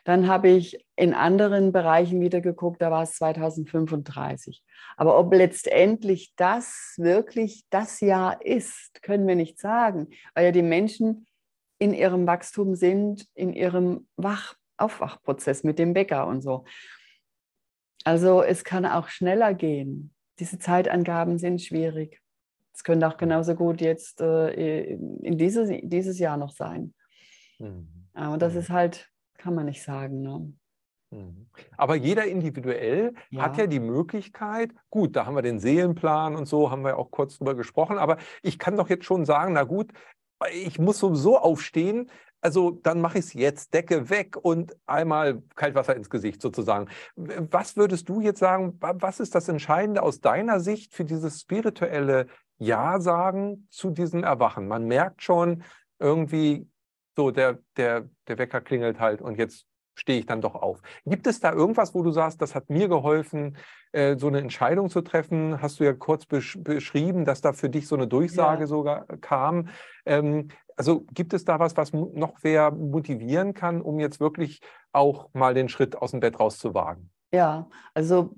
Dann 0.04 0.26
habe 0.26 0.48
ich 0.48 0.84
in 0.96 1.12
anderen 1.12 1.72
Bereichen 1.72 2.20
wieder 2.20 2.40
geguckt, 2.40 2.80
da 2.80 2.90
war 2.90 3.02
es 3.02 3.12
2035. 3.14 4.62
Aber 4.96 5.18
ob 5.18 5.34
letztendlich 5.34 6.32
das 6.36 6.94
wirklich 6.96 7.64
das 7.70 8.00
Jahr 8.00 8.44
ist, 8.44 9.02
können 9.02 9.26
wir 9.26 9.36
nicht 9.36 9.61
sagen, 9.61 10.09
weil 10.34 10.46
ja 10.46 10.52
die 10.52 10.62
Menschen 10.62 11.26
in 11.78 11.94
ihrem 11.94 12.26
Wachstum 12.26 12.74
sind, 12.74 13.26
in 13.34 13.52
ihrem 13.52 14.09
Wach 14.16 14.54
Aufwachprozess 14.78 15.64
mit 15.64 15.78
dem 15.78 15.92
Bäcker 15.92 16.26
und 16.26 16.40
so. 16.40 16.64
Also 18.04 18.42
es 18.42 18.64
kann 18.64 18.86
auch 18.86 19.09
schneller 19.09 19.54
gehen. 19.54 20.14
Diese 20.38 20.59
Zeitangaben 20.59 21.38
sind 21.38 21.61
schwierig. 21.61 22.20
Es 22.72 22.84
könnte 22.84 23.09
auch 23.09 23.16
genauso 23.16 23.54
gut 23.54 23.80
jetzt 23.80 24.20
äh, 24.20 24.84
in 24.92 25.36
dieses, 25.36 25.68
dieses 25.82 26.18
Jahr 26.18 26.36
noch 26.36 26.52
sein. 26.52 26.94
Mhm. 27.59 28.09
Aber 28.14 28.38
das 28.38 28.54
mhm. 28.54 28.59
ist 28.61 28.70
halt, 28.70 29.11
kann 29.39 29.55
man 29.55 29.66
nicht 29.66 29.82
sagen. 29.82 30.20
Ne? 30.20 30.53
Mhm. 31.11 31.49
Aber 31.76 31.95
jeder 31.95 32.26
individuell 32.26 33.14
ja. 33.30 33.43
hat 33.43 33.57
ja 33.57 33.66
die 33.66 33.80
Möglichkeit, 33.80 34.72
gut, 34.91 35.16
da 35.16 35.24
haben 35.24 35.36
wir 35.36 35.43
den 35.43 35.59
Seelenplan 35.59 36.36
und 36.36 36.47
so, 36.47 36.70
haben 36.70 36.84
wir 36.84 36.99
auch 36.99 37.11
kurz 37.11 37.39
drüber 37.39 37.55
gesprochen, 37.55 37.99
aber 37.99 38.18
ich 38.43 38.59
kann 38.59 38.76
doch 38.76 38.89
jetzt 38.89 39.05
schon 39.05 39.24
sagen, 39.24 39.55
na 39.55 39.64
gut, 39.64 39.93
ich 40.53 40.78
muss 40.78 40.99
sowieso 40.99 41.39
aufstehen, 41.39 42.11
also 42.41 42.70
dann 42.70 43.01
mache 43.01 43.18
ich 43.18 43.24
es 43.24 43.32
jetzt, 43.32 43.74
Decke 43.74 44.11
weg 44.11 44.36
und 44.36 44.76
einmal 44.86 45.43
Kaltwasser 45.57 45.97
ins 45.97 46.09
Gesicht 46.11 46.41
sozusagen. 46.41 46.89
Was 47.16 47.76
würdest 47.76 48.09
du 48.09 48.20
jetzt 48.20 48.39
sagen, 48.39 48.78
was 48.80 49.18
ist 49.18 49.34
das 49.34 49.49
Entscheidende 49.49 50.03
aus 50.03 50.20
deiner 50.20 50.61
Sicht 50.61 50.95
für 50.95 51.05
dieses 51.05 51.41
spirituelle 51.41 52.28
Ja 52.59 53.01
sagen 53.01 53.66
zu 53.70 53.91
diesem 53.91 54.22
Erwachen? 54.22 54.68
Man 54.68 54.84
merkt 54.84 55.22
schon 55.22 55.64
irgendwie, 55.99 56.68
so 57.19 57.33
der, 57.33 57.59
der, 57.77 58.09
der 58.29 58.39
Wecker 58.39 58.61
klingelt 58.61 59.01
halt 59.01 59.21
und 59.21 59.39
jetzt 59.39 59.66
stehe 59.97 60.21
ich 60.21 60.27
dann 60.27 60.41
doch 60.41 60.55
auf. 60.55 60.81
Gibt 61.05 61.27
es 61.27 61.41
da 61.41 61.53
irgendwas, 61.53 61.93
wo 61.93 62.05
du 62.05 62.12
sagst, 62.12 62.41
das 62.41 62.55
hat 62.55 62.71
mir 62.71 62.87
geholfen, 62.89 63.57
äh, 63.91 64.16
so 64.16 64.29
eine 64.29 64.39
Entscheidung 64.39 64.89
zu 64.89 65.01
treffen? 65.01 65.61
Hast 65.61 65.81
du 65.81 65.85
ja 65.85 65.95
kurz 65.95 66.27
besch 66.27 66.57
beschrieben, 66.62 67.25
dass 67.25 67.41
da 67.41 67.53
für 67.53 67.69
dich 67.69 67.89
so 67.89 67.97
eine 67.97 68.07
Durchsage 68.07 68.61
ja. 68.61 68.66
sogar 68.69 69.07
kam. 69.21 69.71
Ähm, 70.07 70.49
also 70.77 71.05
gibt 71.12 71.35
es 71.35 71.45
da 71.45 71.59
was, 71.59 71.77
was 71.77 71.93
noch 71.93 72.37
wer 72.43 72.71
motivieren 72.71 73.53
kann, 73.53 73.83
um 73.83 73.99
jetzt 73.99 74.21
wirklich 74.21 74.61
auch 74.93 75.29
mal 75.33 75.55
den 75.55 75.69
Schritt 75.69 75.97
aus 75.97 76.12
dem 76.12 76.21
Bett 76.21 76.39
rauszuwagen? 76.39 77.11
Ja, 77.33 77.69
also 77.95 78.37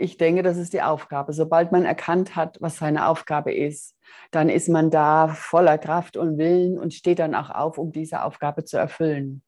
ich 0.00 0.16
denke, 0.16 0.42
das 0.42 0.56
ist 0.56 0.72
die 0.72 0.82
Aufgabe. 0.82 1.32
Sobald 1.32 1.72
man 1.72 1.84
erkannt 1.84 2.34
hat, 2.36 2.56
was 2.60 2.78
seine 2.78 3.06
Aufgabe 3.06 3.52
ist, 3.52 3.96
dann 4.30 4.48
ist 4.48 4.68
man 4.68 4.90
da 4.90 5.28
voller 5.28 5.78
Kraft 5.78 6.16
und 6.16 6.38
Willen 6.38 6.78
und 6.78 6.94
steht 6.94 7.18
dann 7.18 7.34
auch 7.34 7.50
auf, 7.50 7.78
um 7.78 7.92
diese 7.92 8.22
Aufgabe 8.24 8.64
zu 8.64 8.78
erfüllen. 8.78 9.42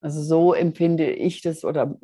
Also 0.00 0.20
so 0.20 0.52
empfinde 0.52 1.10
ich 1.10 1.42
das 1.42 1.64
oder 1.64 1.96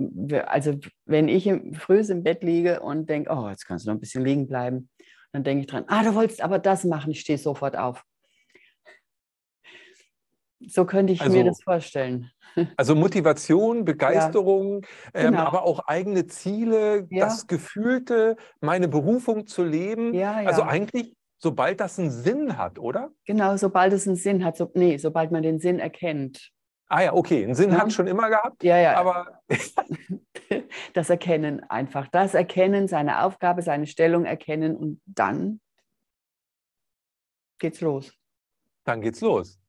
also 0.47 0.75
wenn 1.05 1.29
ich 1.29 1.51
früh 1.79 1.99
im 1.99 2.23
Bett 2.23 2.45
liege 2.45 2.81
und 2.81 3.11
denke, 3.11 3.31
oh, 3.33 3.49
jetzt 3.49 3.67
kannst 3.67 3.87
du 3.87 3.91
noch 3.91 3.97
ein 3.97 4.01
bisschen 4.01 4.25
liegen 4.25 4.47
bleiben, 4.47 4.89
dann 5.33 5.43
denke 5.43 5.63
ich 5.63 5.67
dran, 5.67 5.85
ah, 5.89 6.05
du 6.05 6.15
wolltest 6.15 6.41
aber 6.41 6.61
das 6.61 6.85
machen, 6.85 7.11
ich 7.11 7.21
stehe 7.21 7.39
sofort 7.39 7.77
auf. 7.77 8.05
So 10.67 10.85
könnte 10.85 11.13
ich 11.13 11.21
also, 11.21 11.37
mir 11.37 11.45
das 11.45 11.63
vorstellen. 11.63 12.31
Also 12.77 12.97
Motivation, 12.97 13.85
Begeisterung, 13.85 14.83
ja, 15.15 15.21
ähm, 15.21 15.27
genau. 15.31 15.41
ähm, 15.43 15.47
aber 15.47 15.63
auch 15.63 15.81
eigene 15.87 16.27
Ziele, 16.27 17.07
ja. 17.09 17.27
das 17.27 17.47
Gefühlte, 17.47 18.37
meine 18.61 18.89
Berufung 18.89 19.47
zu 19.47 19.63
leben. 19.63 20.13
Ja, 20.13 20.33
also 20.33 20.63
eigentlich, 20.63 21.15
sobald 21.39 21.79
das 21.79 22.01
einen 22.01 22.11
Sinn 22.11 22.59
hat, 22.59 22.81
oder? 22.81 23.11
Genau, 23.27 23.57
sobald 23.57 23.93
es 23.93 24.09
einen 24.09 24.17
Sinn 24.17 24.45
hat. 24.45 24.57
So, 24.57 24.73
nee, 24.75 24.97
sobald 24.97 25.31
man 25.31 25.45
den 25.45 25.61
Sinn 25.61 25.79
erkennt. 25.79 26.51
Ah 26.89 27.03
ja, 27.03 27.13
okay. 27.13 27.45
Einen 27.45 27.55
Sinn 27.55 27.71
ja. 27.71 27.81
hat 27.81 27.93
schon 27.93 28.07
immer 28.07 28.29
gehabt. 28.29 28.65
Ja, 28.65 28.79
ja. 28.79 28.97
Aber 28.97 29.41
das 30.95 31.11
Erkennen 31.11 31.63
einfach. 31.69 32.09
Das 32.09 32.35
Erkennen, 32.35 32.89
seine 32.89 33.23
Aufgabe, 33.23 33.63
seine 33.63 33.87
Stellung 33.87 34.25
erkennen 34.25 34.75
und 34.75 35.01
dann 35.05 35.61
geht's 37.59 37.81
los. 37.81 38.13
Dann 38.85 39.01
geht's 39.01 39.21
los. 39.21 39.61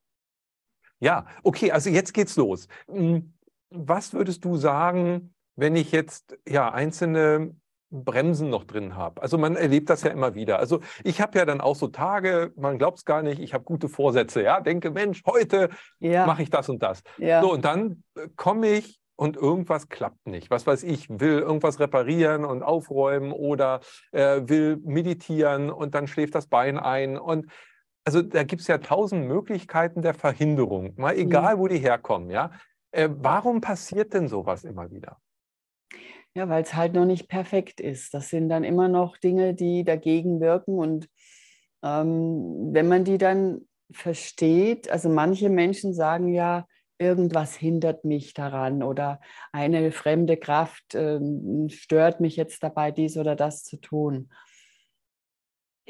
Ja, 1.00 1.26
okay, 1.44 1.72
also 1.72 1.90
jetzt 1.90 2.14
geht's 2.14 2.36
los. 2.36 2.68
Hm, 2.88 3.34
was 3.70 4.14
würdest 4.14 4.44
du 4.46 4.58
sagen, 4.58 5.34
wenn 5.56 5.76
ich 5.76 5.92
jetzt 5.92 6.38
ja 6.48 6.72
einzelne 6.72 7.54
Bremsen 7.92 8.50
noch 8.50 8.66
drin 8.66 8.96
habe. 8.96 9.22
Also 9.22 9.38
man 9.38 9.56
erlebt 9.56 9.90
das 9.90 10.04
ja 10.04 10.12
immer 10.12 10.36
wieder. 10.36 10.60
Also 10.60 10.80
ich 11.04 11.22
habe 11.22 11.40
ja 11.40 11.46
dann 11.46 11.60
auch 11.60 11.76
so 11.76 11.88
Tage, 11.88 12.54
man 12.56 12.78
glaubt 12.78 13.00
es 13.00 13.06
gar 13.06 13.24
nicht, 13.24 13.40
ich 13.40 13.54
habe 13.54 13.64
gute 13.64 13.90
Vorsätze, 13.90 14.44
ja, 14.44 14.62
denke, 14.62 14.92
Mensch, 14.92 15.24
heute 15.26 15.70
ja. 16.00 16.26
mache 16.26 16.44
ich 16.44 16.50
das 16.50 16.70
und 16.70 16.84
das. 16.84 17.02
Ja. 17.18 17.42
So, 17.42 17.52
und 17.52 17.66
dann 17.66 18.04
äh, 18.16 18.28
komme 18.36 18.70
ich 18.70 19.00
und 19.16 19.36
irgendwas 19.36 19.90
klappt 19.90 20.28
nicht. 20.28 20.50
Was 20.52 20.68
weiß 20.68 20.84
ich, 20.84 21.10
will 21.10 21.40
irgendwas 21.40 21.80
reparieren 21.80 22.46
und 22.46 22.64
aufräumen 22.64 23.32
oder 23.32 23.82
äh, 24.12 24.42
will 24.46 24.78
meditieren 24.84 25.72
und 25.72 25.96
dann 25.96 26.08
schläft 26.08 26.36
das 26.36 26.48
Bein 26.48 26.78
ein. 26.78 27.18
Und 27.18 27.48
also 28.06 28.22
da 28.22 28.44
gibt 28.44 28.62
es 28.62 28.68
ja 28.68 28.78
tausend 28.78 29.28
Möglichkeiten 29.28 30.02
der 30.02 30.14
Verhinderung, 30.14 30.94
mal 30.98 31.14
mhm. 31.14 31.22
egal, 31.22 31.56
mhm. 31.56 31.60
wo 31.60 31.68
die 31.68 31.80
herkommen, 31.80 32.30
ja. 32.30 32.52
Äh, 32.92 33.10
warum 33.12 33.62
passiert 33.62 34.14
denn 34.14 34.28
sowas 34.28 34.64
immer 34.64 34.90
wieder? 34.90 35.18
Ja, 36.36 36.48
weil 36.48 36.64
es 36.64 36.76
halt 36.76 36.94
noch 36.94 37.06
nicht 37.06 37.28
perfekt 37.28 37.82
ist. 37.82 38.14
Das 38.14 38.30
sind 38.30 38.50
dann 38.50 38.64
immer 38.64 38.88
noch 38.88 39.18
Dinge, 39.18 39.54
die 39.54 39.84
dagegen 39.84 40.40
wirken. 40.40 40.78
Und 40.78 41.10
ähm, 41.84 42.70
wenn 42.72 42.88
man 42.88 43.04
die 43.04 43.18
dann 43.18 43.68
versteht, 43.92 44.90
also 44.90 45.10
manche 45.10 45.50
Menschen 45.50 45.94
sagen 45.94 46.30
ja, 46.30 46.66
irgendwas 47.00 47.56
hindert 47.56 48.04
mich 48.06 48.34
daran 48.34 48.84
oder 48.84 49.22
eine 49.52 49.92
fremde 49.92 50.38
Kraft 50.38 50.94
ähm, 50.94 51.70
stört 51.70 52.20
mich 52.20 52.36
jetzt 52.36 52.62
dabei, 52.62 52.92
dies 52.92 53.18
oder 53.18 53.36
das 53.36 53.64
zu 53.64 53.78
tun. 53.78 54.30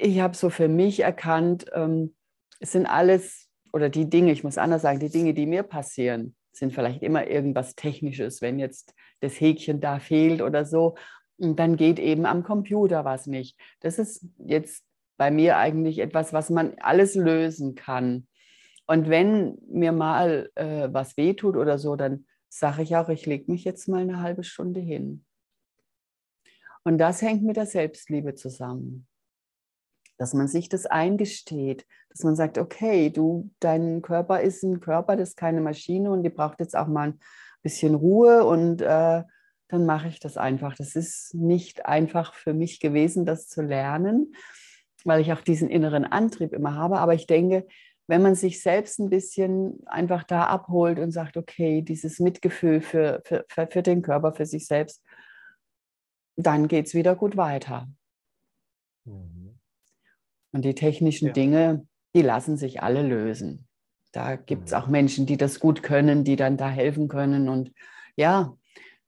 Ich 0.01 0.21
habe 0.21 0.35
so 0.35 0.49
für 0.49 0.69
mich 0.69 1.01
erkannt, 1.01 1.65
ähm, 1.73 2.15
es 2.61 2.71
sind 2.71 2.85
alles, 2.85 3.49
oder 3.73 3.89
die 3.89 4.09
Dinge, 4.09 4.31
ich 4.31 4.45
muss 4.45 4.57
anders 4.57 4.81
sagen, 4.81 4.99
die 4.99 5.09
Dinge, 5.09 5.33
die 5.33 5.45
mir 5.45 5.63
passieren, 5.63 6.37
sind 6.53 6.73
vielleicht 6.73 7.03
immer 7.03 7.27
irgendwas 7.27 7.75
Technisches, 7.75 8.41
wenn 8.41 8.59
jetzt 8.59 8.93
das 9.19 9.39
Häkchen 9.41 9.81
da 9.81 9.99
fehlt 9.99 10.41
oder 10.41 10.63
so. 10.63 10.95
Und 11.37 11.59
dann 11.59 11.75
geht 11.75 11.99
eben 11.99 12.25
am 12.25 12.43
Computer 12.43 13.03
was 13.03 13.27
nicht. 13.27 13.59
Das 13.81 13.99
ist 13.99 14.25
jetzt 14.37 14.85
bei 15.17 15.31
mir 15.31 15.57
eigentlich 15.57 15.99
etwas, 15.99 16.31
was 16.31 16.49
man 16.49 16.75
alles 16.79 17.15
lösen 17.15 17.75
kann. 17.75 18.25
Und 18.87 19.09
wenn 19.09 19.57
mir 19.69 19.91
mal 19.91 20.49
äh, 20.55 20.87
was 20.93 21.17
wehtut 21.17 21.57
oder 21.57 21.77
so, 21.77 21.97
dann 21.97 22.25
sage 22.47 22.83
ich 22.83 22.95
auch, 22.95 23.09
ich 23.09 23.25
lege 23.25 23.51
mich 23.51 23.65
jetzt 23.65 23.89
mal 23.89 24.01
eine 24.01 24.21
halbe 24.21 24.45
Stunde 24.45 24.79
hin. 24.79 25.25
Und 26.85 26.99
das 26.99 27.21
hängt 27.21 27.43
mit 27.43 27.57
der 27.57 27.65
Selbstliebe 27.65 28.35
zusammen. 28.35 29.05
Dass 30.19 30.33
man 30.33 30.49
sich 30.49 30.67
das 30.67 30.85
eingesteht, 30.85 31.87
dass 32.09 32.23
man 32.23 32.35
sagt, 32.35 32.57
okay, 32.57 33.09
du, 33.09 33.49
dein 33.59 34.01
Körper 34.01 34.41
ist 34.41 34.63
ein 34.63 34.81
Körper, 34.81 35.15
das 35.15 35.29
ist 35.29 35.37
keine 35.37 35.61
Maschine 35.61 36.11
und 36.11 36.23
die 36.23 36.29
braucht 36.29 36.59
jetzt 36.59 36.75
auch 36.75 36.87
mal 36.87 37.09
ein 37.09 37.19
bisschen 37.63 37.95
Ruhe 37.95 38.43
und 38.45 38.81
äh, 38.81 39.23
dann 39.69 39.85
mache 39.85 40.09
ich 40.09 40.19
das 40.19 40.35
einfach. 40.35 40.75
Das 40.75 40.95
ist 40.95 41.33
nicht 41.33 41.85
einfach 41.85 42.33
für 42.33 42.53
mich 42.53 42.81
gewesen, 42.81 43.25
das 43.25 43.47
zu 43.47 43.61
lernen, 43.61 44.35
weil 45.05 45.21
ich 45.21 45.31
auch 45.31 45.41
diesen 45.41 45.69
inneren 45.69 46.03
Antrieb 46.03 46.51
immer 46.51 46.75
habe. 46.75 46.99
Aber 46.99 47.13
ich 47.13 47.25
denke, 47.25 47.65
wenn 48.07 48.21
man 48.21 48.35
sich 48.35 48.61
selbst 48.61 48.99
ein 48.99 49.09
bisschen 49.09 49.79
einfach 49.85 50.23
da 50.23 50.47
abholt 50.47 50.99
und 50.99 51.11
sagt, 51.11 51.37
okay, 51.37 51.81
dieses 51.81 52.19
Mitgefühl 52.19 52.81
für, 52.81 53.21
für, 53.23 53.45
für 53.47 53.81
den 53.83 54.01
Körper, 54.01 54.33
für 54.33 54.45
sich 54.45 54.67
selbst, 54.67 55.01
dann 56.35 56.67
geht 56.67 56.87
es 56.87 56.93
wieder 56.93 57.15
gut 57.15 57.37
weiter. 57.37 57.87
Mhm. 59.05 59.48
Und 60.51 60.65
die 60.65 60.75
technischen 60.75 61.27
ja. 61.27 61.33
Dinge, 61.33 61.87
die 62.15 62.21
lassen 62.21 62.57
sich 62.57 62.81
alle 62.81 63.01
lösen. 63.01 63.67
Da 64.11 64.35
gibt 64.35 64.67
es 64.67 64.71
mhm. 64.71 64.77
auch 64.77 64.87
Menschen, 64.87 65.25
die 65.25 65.37
das 65.37 65.59
gut 65.59 65.83
können, 65.83 66.23
die 66.23 66.35
dann 66.35 66.57
da 66.57 66.69
helfen 66.69 67.07
können. 67.07 67.49
Und 67.49 67.71
ja, 68.15 68.55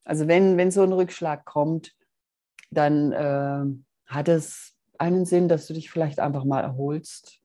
also 0.04 0.28
wenn, 0.28 0.58
wenn 0.58 0.72
so 0.72 0.84
ein 0.84 0.94
Rückschlag 0.94 1.46
kommt, 1.46 1.96
dann 2.70 3.12
äh, 3.12 3.66
hat 4.06 4.28
es 4.28 4.74
einen 4.98 5.26
Sinn, 5.26 5.48
dass 5.48 5.68
du 5.68 5.74
dich 5.74 5.90
vielleicht 5.90 6.20
einfach 6.20 6.46
mal 6.46 6.62
erholst. 6.62 7.40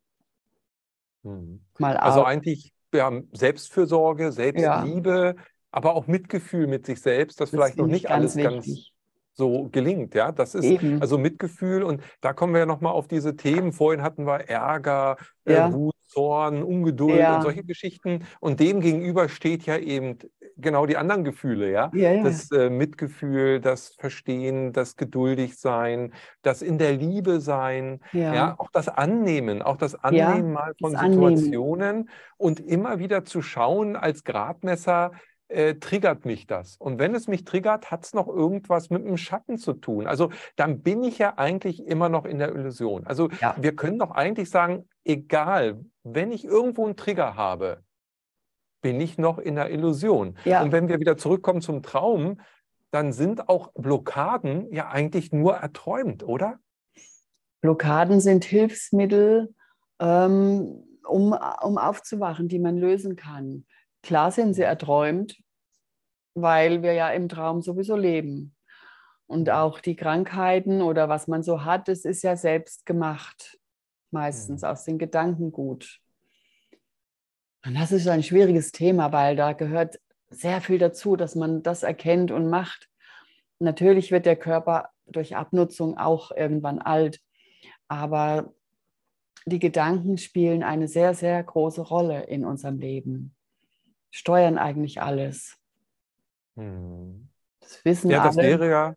Mhm. 1.23 1.61
Mal 1.79 1.97
also 1.97 2.25
eigentlich 2.25 2.75
wir 2.97 3.05
haben 3.05 3.29
Selbstfürsorge, 3.33 4.33
Selbstliebe, 4.33 5.35
ja. 5.37 5.45
aber 5.71 5.95
auch 5.95 6.07
Mitgefühl 6.07 6.67
mit 6.67 6.87
sich 6.87 7.01
selbst, 7.01 7.41
das, 7.41 7.51
das 7.51 7.59
vielleicht 7.59 7.77
noch 7.77 7.87
nicht 7.87 8.11
alles 8.11 8.37
wichtig. 8.37 8.53
ganz 8.53 8.91
so 9.37 9.69
gelingt. 9.71 10.15
Ja, 10.15 10.33
das 10.33 10.55
ist 10.55 10.65
Eben. 10.65 11.01
also 11.01 11.19
Mitgefühl 11.19 11.83
und 11.83 12.03
da 12.21 12.33
kommen 12.33 12.55
wir 12.55 12.61
ja 12.61 12.67
nochmal 12.67 12.93
auf 12.93 13.07
diese 13.07 13.37
Themen. 13.37 13.73
Vorhin 13.73 14.03
hatten 14.03 14.27
wir 14.27 14.49
Ärger, 14.49 15.17
äh, 15.45 15.55
ja. 15.55 15.69
äh, 15.69 15.73
Wut, 15.73 15.95
Zorn, 16.07 16.63
Ungeduld 16.63 17.19
ja. 17.19 17.37
und 17.37 17.43
solche 17.43 17.65
Geschichten. 17.65 18.25
Und 18.41 18.61
dem 18.61 18.81
gegenüber 18.81 19.29
steht 19.29 19.67
ja 19.67 19.77
eben 19.77 20.19
genau 20.57 20.87
die 20.87 20.97
anderen 20.97 21.25
Gefühle, 21.25 21.71
ja. 21.71 21.91
ja. 21.93 22.23
Das 22.23 22.51
äh, 22.51 22.71
Mitgefühl, 22.71 23.61
das 23.61 23.89
Verstehen, 23.99 24.73
das 24.73 24.97
Geduldigsein, 24.97 26.15
das 26.43 26.63
in 26.63 26.79
der 26.79 26.93
Liebe 26.93 27.41
sein, 27.41 28.01
ja, 28.13 28.55
auch 28.59 28.71
das 28.71 28.89
Annehmen, 28.89 29.61
auch 29.61 29.77
das 29.77 29.95
Annehmen 29.95 30.53
mal 30.53 30.73
von 30.81 30.93
Situationen 30.93 31.83
Annehmen. 31.83 32.11
und 32.39 32.61
immer 32.61 32.99
wieder 32.99 33.25
zu 33.25 33.43
schauen 33.43 33.97
als 33.97 34.25
Gradmesser, 34.25 35.13
äh, 35.49 35.75
triggert 35.77 36.25
mich 36.25 36.47
das. 36.47 36.77
Und 36.77 36.99
wenn 36.99 37.15
es 37.15 37.29
mich 37.29 37.45
triggert, 37.45 37.91
hat 37.91 38.05
es 38.05 38.15
noch 38.15 38.29
irgendwas 38.29 38.91
mit 38.91 39.07
dem 39.07 39.17
Schatten 39.17 39.59
zu 39.59 39.75
tun. 39.75 40.07
Also 40.07 40.31
dann 40.57 40.83
bin 40.83 41.05
ich 41.05 41.19
ja 41.19 41.35
eigentlich 41.37 41.87
immer 41.87 42.09
noch 42.09 42.25
in 42.25 42.39
der 42.39 42.55
Illusion. 42.55 43.07
Also 43.07 43.29
ja. 43.41 43.55
wir 43.59 43.77
können 43.77 43.99
doch 43.99 44.11
eigentlich 44.11 44.51
sagen, 44.51 44.89
egal, 45.05 45.85
wenn 46.03 46.33
ich 46.33 46.45
irgendwo 46.45 46.85
einen 46.85 46.97
Trigger 46.97 47.37
habe, 47.37 47.83
bin 48.83 49.01
ich 49.01 49.19
noch 49.19 49.39
in 49.39 49.55
der 49.55 49.71
Illusion. 49.71 50.37
Ja. 50.45 50.63
Und 50.63 50.73
wenn 50.73 50.89
wir 50.89 51.01
wieder 51.01 51.17
zurückkommen 51.17 51.61
zum 51.61 51.83
Traum, 51.83 52.41
dann 52.91 53.13
sind 53.13 53.49
auch 53.49 53.73
Blockaden 53.75 54.73
ja 54.73 54.89
eigentlich 54.89 55.33
nur 55.33 55.57
erträumt, 55.57 56.23
oder? 56.23 56.59
Blockaden 57.61 58.21
sind 58.21 58.45
Hilfsmittel, 58.45 59.55
ähm, 60.01 60.85
um, 61.05 61.37
um 61.63 61.79
aufzuwachen, 61.79 62.49
die 62.49 62.59
man 62.59 62.77
lösen 62.77 63.17
kann. 63.17 63.65
Klar 64.07 64.31
sind 64.31 64.55
sie 64.55 64.63
erträumt, 64.63 65.37
weil 66.35 66.85
wir 66.85 66.93
ja 66.93 67.11
im 67.11 67.29
Traum 67.29 67.61
sowieso 67.61 67.97
leben. 67.97 68.55
Und 69.27 69.51
auch 69.51 69.81
die 69.81 69.97
Krankheiten 69.97 70.81
oder 70.81 71.09
was 71.09 71.27
man 71.27 71.43
so 71.43 71.65
hat, 71.65 71.89
das 71.89 72.05
ist 72.05 72.23
ja 72.23 72.37
selbst 72.37 72.87
gemacht, 72.87 73.59
meistens 74.13 74.63
mhm. 74.63 74.69
aus 74.69 74.85
den 74.85 74.99
Gedanken 74.99 75.51
gut. 75.51 75.99
Und 77.65 77.75
das 77.75 77.91
ist 77.91 78.07
ein 78.07 78.23
schwieriges 78.23 78.71
Thema, 78.71 79.11
weil 79.11 79.35
da 79.35 79.55
gehört 79.55 79.99
sehr 80.31 80.61
viel 80.61 80.79
dazu, 80.79 81.17
dass 81.17 81.35
man 81.35 81.65
das 81.65 81.83
erkennt 81.83 82.31
und 82.31 82.49
macht. 82.49 82.89
Natürlich 83.59 84.13
wird 84.13 84.25
der 84.25 84.37
Körper 84.37 84.91
durch 85.07 85.35
Abnutzung 85.35 85.99
auch 85.99 86.31
irgendwann 86.31 86.79
alt, 86.79 87.21
aber 87.89 88.55
die 89.47 89.59
Gedanken 89.59 90.17
spielen 90.17 90.63
eine 90.63 90.87
sehr, 90.87 91.13
sehr 91.13 91.43
große 91.43 91.83
Rolle 91.83 92.23
in 92.27 92.45
unserem 92.45 92.79
Leben 92.79 93.36
steuern 94.17 94.59
eigentlich 94.59 95.03
alles. 95.03 95.57
Hm. 96.57 97.29
Das 97.61 97.85
wissen 97.85 98.11
ja, 98.11 98.23
alle. 98.23 98.29
das 98.29 98.37
wäre 98.37 98.71
ja, 98.71 98.95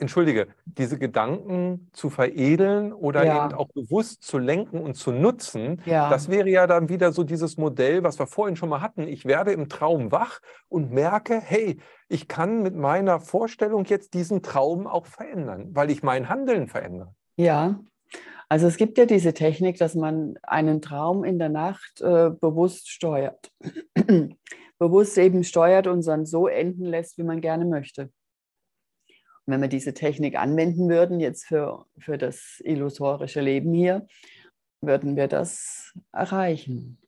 entschuldige, 0.00 0.48
diese 0.64 0.98
Gedanken 0.98 1.90
zu 1.92 2.10
veredeln 2.10 2.92
oder 2.92 3.24
ja. 3.24 3.46
eben 3.46 3.54
auch 3.54 3.68
bewusst 3.68 4.22
zu 4.22 4.38
lenken 4.38 4.80
und 4.80 4.94
zu 4.94 5.12
nutzen, 5.12 5.80
ja. 5.84 6.10
das 6.10 6.28
wäre 6.28 6.48
ja 6.48 6.66
dann 6.66 6.88
wieder 6.88 7.12
so 7.12 7.22
dieses 7.22 7.56
Modell, 7.56 8.02
was 8.02 8.18
wir 8.18 8.26
vorhin 8.26 8.56
schon 8.56 8.68
mal 8.68 8.80
hatten. 8.80 9.06
Ich 9.06 9.24
werde 9.24 9.52
im 9.52 9.68
Traum 9.68 10.10
wach 10.10 10.40
und 10.68 10.90
merke, 10.90 11.40
hey, 11.40 11.78
ich 12.08 12.28
kann 12.28 12.62
mit 12.62 12.74
meiner 12.74 13.20
Vorstellung 13.20 13.84
jetzt 13.84 14.14
diesen 14.14 14.42
Traum 14.42 14.86
auch 14.86 15.06
verändern, 15.06 15.68
weil 15.72 15.90
ich 15.90 16.02
mein 16.02 16.28
Handeln 16.28 16.66
verändere. 16.66 17.14
Ja, 17.36 17.80
also 18.50 18.66
es 18.66 18.76
gibt 18.76 18.98
ja 18.98 19.06
diese 19.06 19.32
Technik, 19.32 19.78
dass 19.78 19.94
man 19.94 20.36
einen 20.42 20.82
Traum 20.82 21.22
in 21.22 21.38
der 21.38 21.50
Nacht 21.50 22.00
äh, 22.00 22.30
bewusst 22.30 22.90
steuert. 22.90 23.52
bewusst 24.78 25.16
eben 25.18 25.44
steuert 25.44 25.86
und 25.86 26.04
dann 26.04 26.26
so 26.26 26.48
enden 26.48 26.84
lässt, 26.84 27.16
wie 27.16 27.22
man 27.22 27.40
gerne 27.40 27.64
möchte. 27.64 28.10
Und 29.46 29.54
wenn 29.54 29.60
wir 29.60 29.68
diese 29.68 29.94
Technik 29.94 30.36
anwenden 30.36 30.88
würden, 30.88 31.20
jetzt 31.20 31.46
für, 31.46 31.86
für 31.96 32.18
das 32.18 32.60
illusorische 32.64 33.40
Leben 33.40 33.72
hier, 33.72 34.08
würden 34.80 35.14
wir 35.14 35.28
das 35.28 35.92
erreichen. 36.10 36.98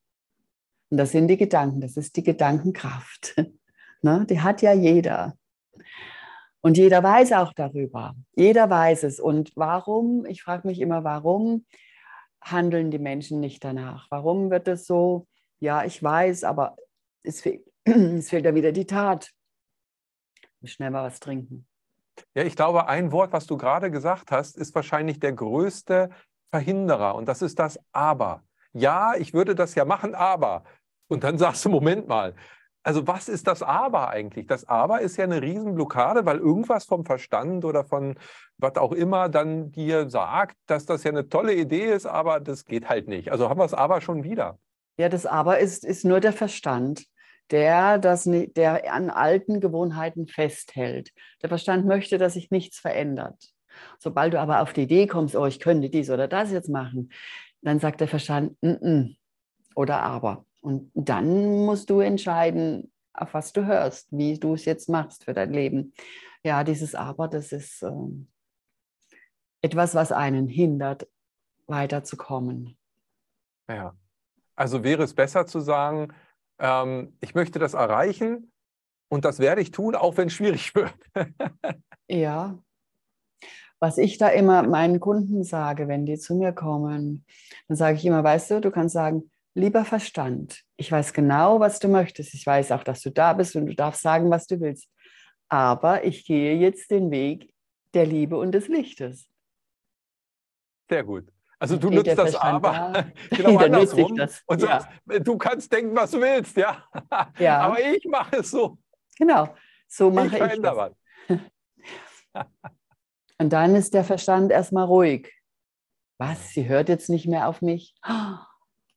Und 0.91 0.99
das 0.99 1.11
sind 1.11 1.27
die 1.27 1.39
Gedanken, 1.39 1.81
das 1.81 1.97
ist 1.97 2.17
die 2.17 2.23
Gedankenkraft. 2.23 3.35
ne? 4.03 4.27
Die 4.31 4.41
hat 4.41 4.63
ja 4.63 4.73
jeder. 4.73 5.37
Und 6.63 6.79
jeder 6.79 7.03
weiß 7.03 7.33
auch 7.33 7.53
darüber. 7.53 8.15
Jeder 8.35 8.71
weiß 8.71 9.03
es. 9.03 9.19
Und 9.21 9.53
warum, 9.57 10.25
ich 10.27 10.43
frage 10.43 10.67
mich 10.67 10.81
immer, 10.81 11.05
warum 11.05 11.67
handeln 12.41 12.91
die 12.91 13.01
Menschen 13.01 13.41
nicht 13.41 13.63
danach? 13.65 14.07
Warum 14.11 14.51
wird 14.51 14.69
es 14.69 14.87
so, 14.87 15.27
ja, 15.59 15.85
ich 15.85 16.03
weiß, 16.03 16.45
aber 16.45 16.77
es 17.25 17.41
fehlt, 17.41 17.65
es 17.85 18.31
fehlt 18.31 18.45
ja 18.45 18.55
wieder 18.55 18.73
die 18.73 18.87
Tat. 18.87 19.31
Schnell 20.65 20.91
mal 20.91 21.03
was 21.03 21.19
trinken. 21.19 21.67
Ja, 22.35 22.45
ich 22.45 22.55
glaube, 22.55 22.87
ein 22.87 23.11
Wort, 23.11 23.33
was 23.33 23.47
du 23.47 23.57
gerade 23.57 23.91
gesagt 23.91 24.31
hast, 24.31 24.57
ist 24.57 24.75
wahrscheinlich 24.77 25.19
der 25.19 25.33
größte 25.33 26.11
Verhinderer. 26.51 27.17
Und 27.17 27.27
das 27.27 27.43
ist 27.43 27.59
das 27.59 27.81
Aber. 27.93 28.45
Ja, 28.73 29.15
ich 29.17 29.35
würde 29.35 29.57
das 29.57 29.75
ja 29.75 29.85
machen, 29.85 30.15
aber. 30.15 30.63
Und 31.09 31.25
dann 31.25 31.39
sagst 31.39 31.65
du, 31.65 31.69
Moment 31.71 32.07
mal, 32.07 32.35
also 32.83 33.07
was 33.07 33.29
ist 33.29 33.47
das 33.47 33.63
Aber 33.63 34.11
eigentlich? 34.11 34.47
Das 34.47 34.69
Aber 34.69 35.01
ist 35.01 35.17
ja 35.17 35.25
eine 35.25 35.41
Riesenblockade, 35.41 36.27
weil 36.27 36.39
irgendwas 36.39 36.85
vom 36.85 37.05
Verstand 37.05 37.65
oder 37.65 37.85
von 37.85 38.17
was 38.59 38.77
auch 38.77 38.93
immer 38.93 39.29
dann 39.29 39.71
dir 39.71 40.11
sagt, 40.11 40.57
dass 40.67 40.87
das 40.87 41.05
ja 41.05 41.11
eine 41.11 41.29
tolle 41.29 41.55
Idee 41.55 41.93
ist, 41.93 42.07
aber 42.07 42.41
das 42.41 42.65
geht 42.65 42.89
halt 42.89 43.09
nicht. 43.09 43.31
Also 43.31 43.49
haben 43.49 43.59
wir 43.59 43.65
das 43.65 43.75
Aber 43.75 44.01
schon 44.01 44.25
wieder. 44.25 44.59
Ja, 44.99 45.09
das 45.09 45.27
Aber 45.27 45.59
ist, 45.59 45.85
ist 45.85 46.05
nur 46.05 46.21
der 46.21 46.33
Verstand, 46.33 47.07
der, 47.51 47.99
das, 47.99 48.25
der 48.25 48.93
an 48.93 49.11
alten 49.11 49.61
Gewohnheiten 49.61 50.27
festhält. 50.27 51.11
Der 51.43 51.49
Verstand 51.49 51.87
möchte, 51.87 52.19
dass 52.19 52.35
sich 52.35 52.51
nichts 52.51 52.79
verändert. 52.79 53.53
Sobald 53.99 54.35
du 54.35 54.41
aber 54.41 54.61
auf 54.61 54.73
die 54.73 54.83
Idee 54.83 55.07
kommst, 55.07 55.37
oh, 55.37 55.47
ich 55.47 55.61
könnte 55.61 55.89
dies 55.89 56.11
oder 56.11 56.29
das 56.29 56.51
jetzt 56.51 56.69
machen, 56.69 57.11
dann 57.63 57.79
sagt 57.79 58.01
der 58.01 58.09
Verstand, 58.09 58.57
N 58.61 58.79
-n, 58.79 59.17
oder 59.75 60.03
aber. 60.03 60.45
Und 60.63 60.91
dann 60.95 61.65
musst 61.67 61.91
du 61.91 62.01
entscheiden, 62.01 62.93
auf 63.13 63.35
was 63.35 63.53
du 63.53 63.67
hörst, 63.67 64.09
wie 64.11 64.39
du 64.39 64.55
es 64.55 64.65
jetzt 64.65 64.89
machst 64.89 65.25
für 65.25 65.35
dein 65.35 65.53
Leben. 65.53 65.93
Ja, 66.45 66.65
dieses 66.65 66.95
Aber, 66.95 67.29
das 67.29 67.53
ist 67.53 67.83
äh, 67.83 67.91
etwas, 69.61 69.95
was 69.95 70.13
einen 70.13 70.49
hindert, 70.49 71.09
weiterzukommen. 71.67 72.77
Ja, 73.69 73.95
also 74.55 74.85
wäre 74.85 75.03
es 75.03 75.15
besser 75.15 75.47
zu 75.47 75.61
sagen, 75.61 76.13
ähm, 76.59 77.17
ich 77.21 77.35
möchte 77.35 77.59
das 77.59 77.75
erreichen 77.75 78.53
und 79.09 79.25
das 79.25 79.39
werde 79.39 79.61
ich 79.61 79.71
tun, 79.71 79.95
auch 79.95 80.17
wenn 80.17 80.29
es 80.29 80.35
schwierig 80.35 80.75
wird. 80.75 80.95
ja. 82.09 82.59
Was 83.79 83.99
ich 83.99 84.17
da 84.17 84.29
immer 84.29 84.63
meinen 84.63 85.01
Kunden 85.01 85.43
sage, 85.43 85.89
wenn 85.89 86.07
die 86.07 86.17
zu 86.17 86.37
mir 86.37 86.53
kommen, 86.53 87.25
dann 87.67 87.77
sage 87.77 87.97
ich 87.97 88.07
immer, 88.07 88.23
weißt 88.23 88.53
du, 88.53 88.61
du 88.61 88.71
kannst 88.71 88.93
sagen, 88.93 89.32
lieber 89.55 89.85
Verstand, 89.85 90.63
ich 90.77 90.91
weiß 90.91 91.13
genau, 91.13 91.61
was 91.61 91.79
du 91.79 91.89
möchtest. 91.89 92.35
Ich 92.35 92.47
weiß 92.47 92.73
auch, 92.73 92.85
dass 92.85 93.01
du 93.03 93.11
da 93.11 93.33
bist 93.33 93.57
und 93.57 93.67
du 93.67 93.75
darfst 93.75 94.03
sagen, 94.03 94.31
was 94.31 94.47
du 94.47 94.61
willst. 94.61 94.89
Aber 95.49 96.05
ich 96.05 96.25
gehe 96.25 96.57
jetzt 96.57 96.91
den 96.91 97.11
Weg 97.11 97.53
der 97.95 98.07
Liebe 98.07 98.39
und 98.39 98.53
des 98.53 98.69
Lichtes. 98.69 99.29
Sehr 100.89 101.05
gut. 101.05 101.31
Also 101.59 101.77
du 101.77 101.91
nutzt 101.91 102.19
das 102.19 102.35
aber 102.35 102.73
da. 102.73 103.07
genau 103.37 103.57
andersrum 103.65 104.17
das. 104.17 104.43
und 104.47 104.61
sagst, 104.61 104.89
ja. 105.09 105.19
du 105.21 105.39
kannst 105.39 105.73
denken, 105.73 105.95
was 105.95 106.11
du 106.11 106.21
willst, 106.21 106.57
ja. 106.57 106.85
ja. 107.39 107.61
Aber 107.67 107.79
ich 107.79 108.05
mache 108.07 108.39
es 108.39 108.51
so. 108.51 108.79
Genau, 109.17 109.55
so 109.87 110.11
mache 110.11 110.39
ich, 110.39 110.55
ich 110.55 110.61
das. 110.61 110.91
und 113.39 113.53
dann 113.53 113.77
ist 113.77 113.95
der 113.95 114.03
Verstand 114.03 114.51
erstmal 114.51 114.87
ruhig 114.87 115.33
Was? 116.19 116.51
Sie 116.51 116.67
hört 116.67 116.89
jetzt 116.89 117.09
nicht 117.09 117.29
mehr 117.29 117.47
auf 117.49 117.63
mich? 117.63 117.95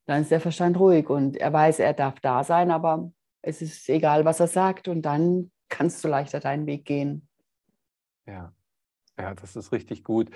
Dann 0.06 0.22
ist 0.22 0.30
der 0.30 0.40
Verstand 0.40 0.78
ruhig 0.78 1.08
und 1.10 1.36
er 1.36 1.52
weiß, 1.52 1.80
er 1.80 1.92
darf 1.92 2.20
da 2.20 2.44
sein, 2.44 2.70
aber 2.70 3.10
es 3.42 3.62
ist 3.62 3.88
egal, 3.88 4.24
was 4.24 4.40
er 4.40 4.46
sagt 4.46 4.88
und 4.88 5.02
dann 5.02 5.50
kannst 5.68 6.02
du 6.04 6.08
leichter 6.08 6.40
deinen 6.40 6.66
Weg 6.66 6.84
gehen. 6.84 7.28
Ja. 8.26 8.52
Ja, 9.18 9.34
das 9.34 9.56
ist 9.56 9.72
richtig 9.72 10.04
gut. 10.04 10.30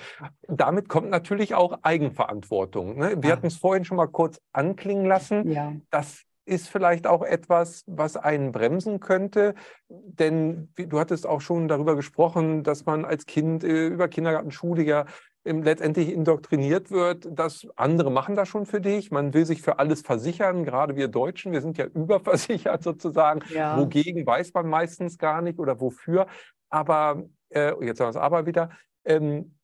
Damit 0.49 0.89
kommt 0.89 1.11
natürlich 1.11 1.55
auch 1.55 1.81
Eigenverantwortung. 1.83 2.97
Ne? 2.97 3.23
Wir 3.23 3.31
ja. 3.31 3.37
hatten 3.37 3.47
es 3.47 3.57
vorhin 3.59 3.85
schon 3.85 3.99
mal 3.99 4.07
kurz 4.07 4.41
anklingen 4.53 5.05
lassen. 5.05 5.51
Ja. 5.51 5.75
Das 5.91 6.23
ist 6.47 6.69
vielleicht 6.69 7.07
auch 7.07 7.23
etwas, 7.23 7.85
was 7.87 8.17
einen 8.17 8.53
bremsen 8.53 8.99
könnte. 8.99 9.55
Denn 9.89 10.73
du 10.77 10.99
hattest 10.99 11.27
auch 11.27 11.43
schon 11.43 11.69
darüber 11.69 11.95
gesprochen, 11.95 12.65
dass 12.65 12.87
man 12.87 13.05
als 13.05 13.27
Kind 13.27 13.65
äh, 13.65 13.87
über 13.87 14.09
Kindergarten, 14.09 14.51
Schule 14.51 14.83
ja 14.83 15.05
letztendlich 15.45 16.13
indoktriniert 16.13 16.91
wird, 16.91 17.27
dass 17.31 17.67
andere 17.77 18.11
machen 18.11 18.37
das 18.37 18.49
schon 18.49 18.67
für 18.67 18.81
dich. 18.81 19.11
Man 19.11 19.33
will 19.33 19.47
sich 19.47 19.63
für 19.63 19.79
alles 19.79 20.03
versichern, 20.03 20.65
gerade 20.65 20.97
wir 20.97 21.09
Deutschen, 21.09 21.53
wir 21.53 21.63
sind 21.63 21.79
ja 21.79 21.85
überversichert 21.95 22.83
sozusagen. 22.83 23.41
Ja. 23.53 23.79
Wogegen 23.79 24.27
weiß 24.27 24.53
man 24.55 24.69
meistens 24.69 25.19
gar 25.19 25.43
nicht 25.43 25.59
oder 25.59 25.81
wofür. 25.81 26.27
Aber, 26.69 27.25
äh, 27.51 27.73
jetzt 27.85 28.01
haben 28.01 28.07
wir 28.07 28.11
es 28.11 28.17
aber 28.17 28.47
wieder, 28.47 28.71
ähm, 29.05 29.57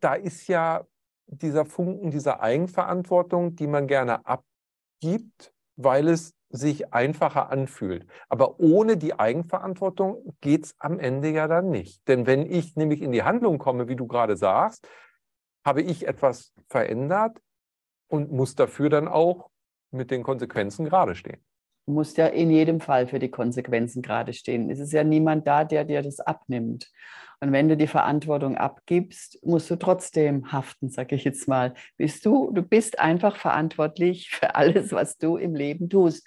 da 0.00 0.14
ist 0.14 0.46
ja 0.48 0.84
dieser 1.26 1.64
Funken 1.64 2.10
dieser 2.10 2.40
Eigenverantwortung, 2.40 3.56
die 3.56 3.66
man 3.66 3.86
gerne 3.86 4.24
abgibt, 4.26 5.52
weil 5.76 6.08
es 6.08 6.34
sich 6.48 6.92
einfacher 6.92 7.50
anfühlt. 7.50 8.06
Aber 8.28 8.60
ohne 8.60 8.96
die 8.96 9.18
Eigenverantwortung 9.18 10.36
geht 10.40 10.66
es 10.66 10.74
am 10.78 10.98
Ende 10.98 11.30
ja 11.30 11.48
dann 11.48 11.70
nicht. 11.70 12.06
Denn 12.06 12.26
wenn 12.26 12.50
ich 12.50 12.76
nämlich 12.76 13.02
in 13.02 13.12
die 13.12 13.24
Handlung 13.24 13.58
komme, 13.58 13.88
wie 13.88 13.96
du 13.96 14.06
gerade 14.06 14.36
sagst, 14.36 14.88
habe 15.66 15.82
ich 15.82 16.06
etwas 16.06 16.54
verändert 16.68 17.38
und 18.08 18.30
muss 18.30 18.54
dafür 18.54 18.88
dann 18.88 19.08
auch 19.08 19.50
mit 19.90 20.10
den 20.10 20.22
Konsequenzen 20.22 20.84
gerade 20.84 21.14
stehen. 21.16 21.44
Du 21.86 21.92
musst 21.92 22.16
ja 22.18 22.26
in 22.26 22.50
jedem 22.50 22.80
Fall 22.80 23.06
für 23.06 23.18
die 23.18 23.30
Konsequenzen 23.30 24.00
gerade 24.00 24.32
stehen. 24.32 24.70
Es 24.70 24.78
ist 24.78 24.92
ja 24.92 25.04
niemand 25.04 25.46
da, 25.46 25.64
der 25.64 25.84
dir 25.84 26.02
das 26.02 26.20
abnimmt. 26.20 26.90
Und 27.40 27.52
wenn 27.52 27.68
du 27.68 27.76
die 27.76 27.86
Verantwortung 27.86 28.56
abgibst, 28.56 29.38
musst 29.44 29.70
du 29.70 29.76
trotzdem 29.76 30.50
haften, 30.50 30.88
sage 30.88 31.14
ich 31.16 31.24
jetzt 31.24 31.46
mal. 31.48 31.74
Bist 31.96 32.24
du, 32.24 32.50
du 32.52 32.62
bist 32.62 32.98
einfach 32.98 33.36
verantwortlich 33.36 34.30
für 34.30 34.54
alles, 34.54 34.92
was 34.92 35.18
du 35.18 35.36
im 35.36 35.54
Leben 35.54 35.88
tust. 35.88 36.26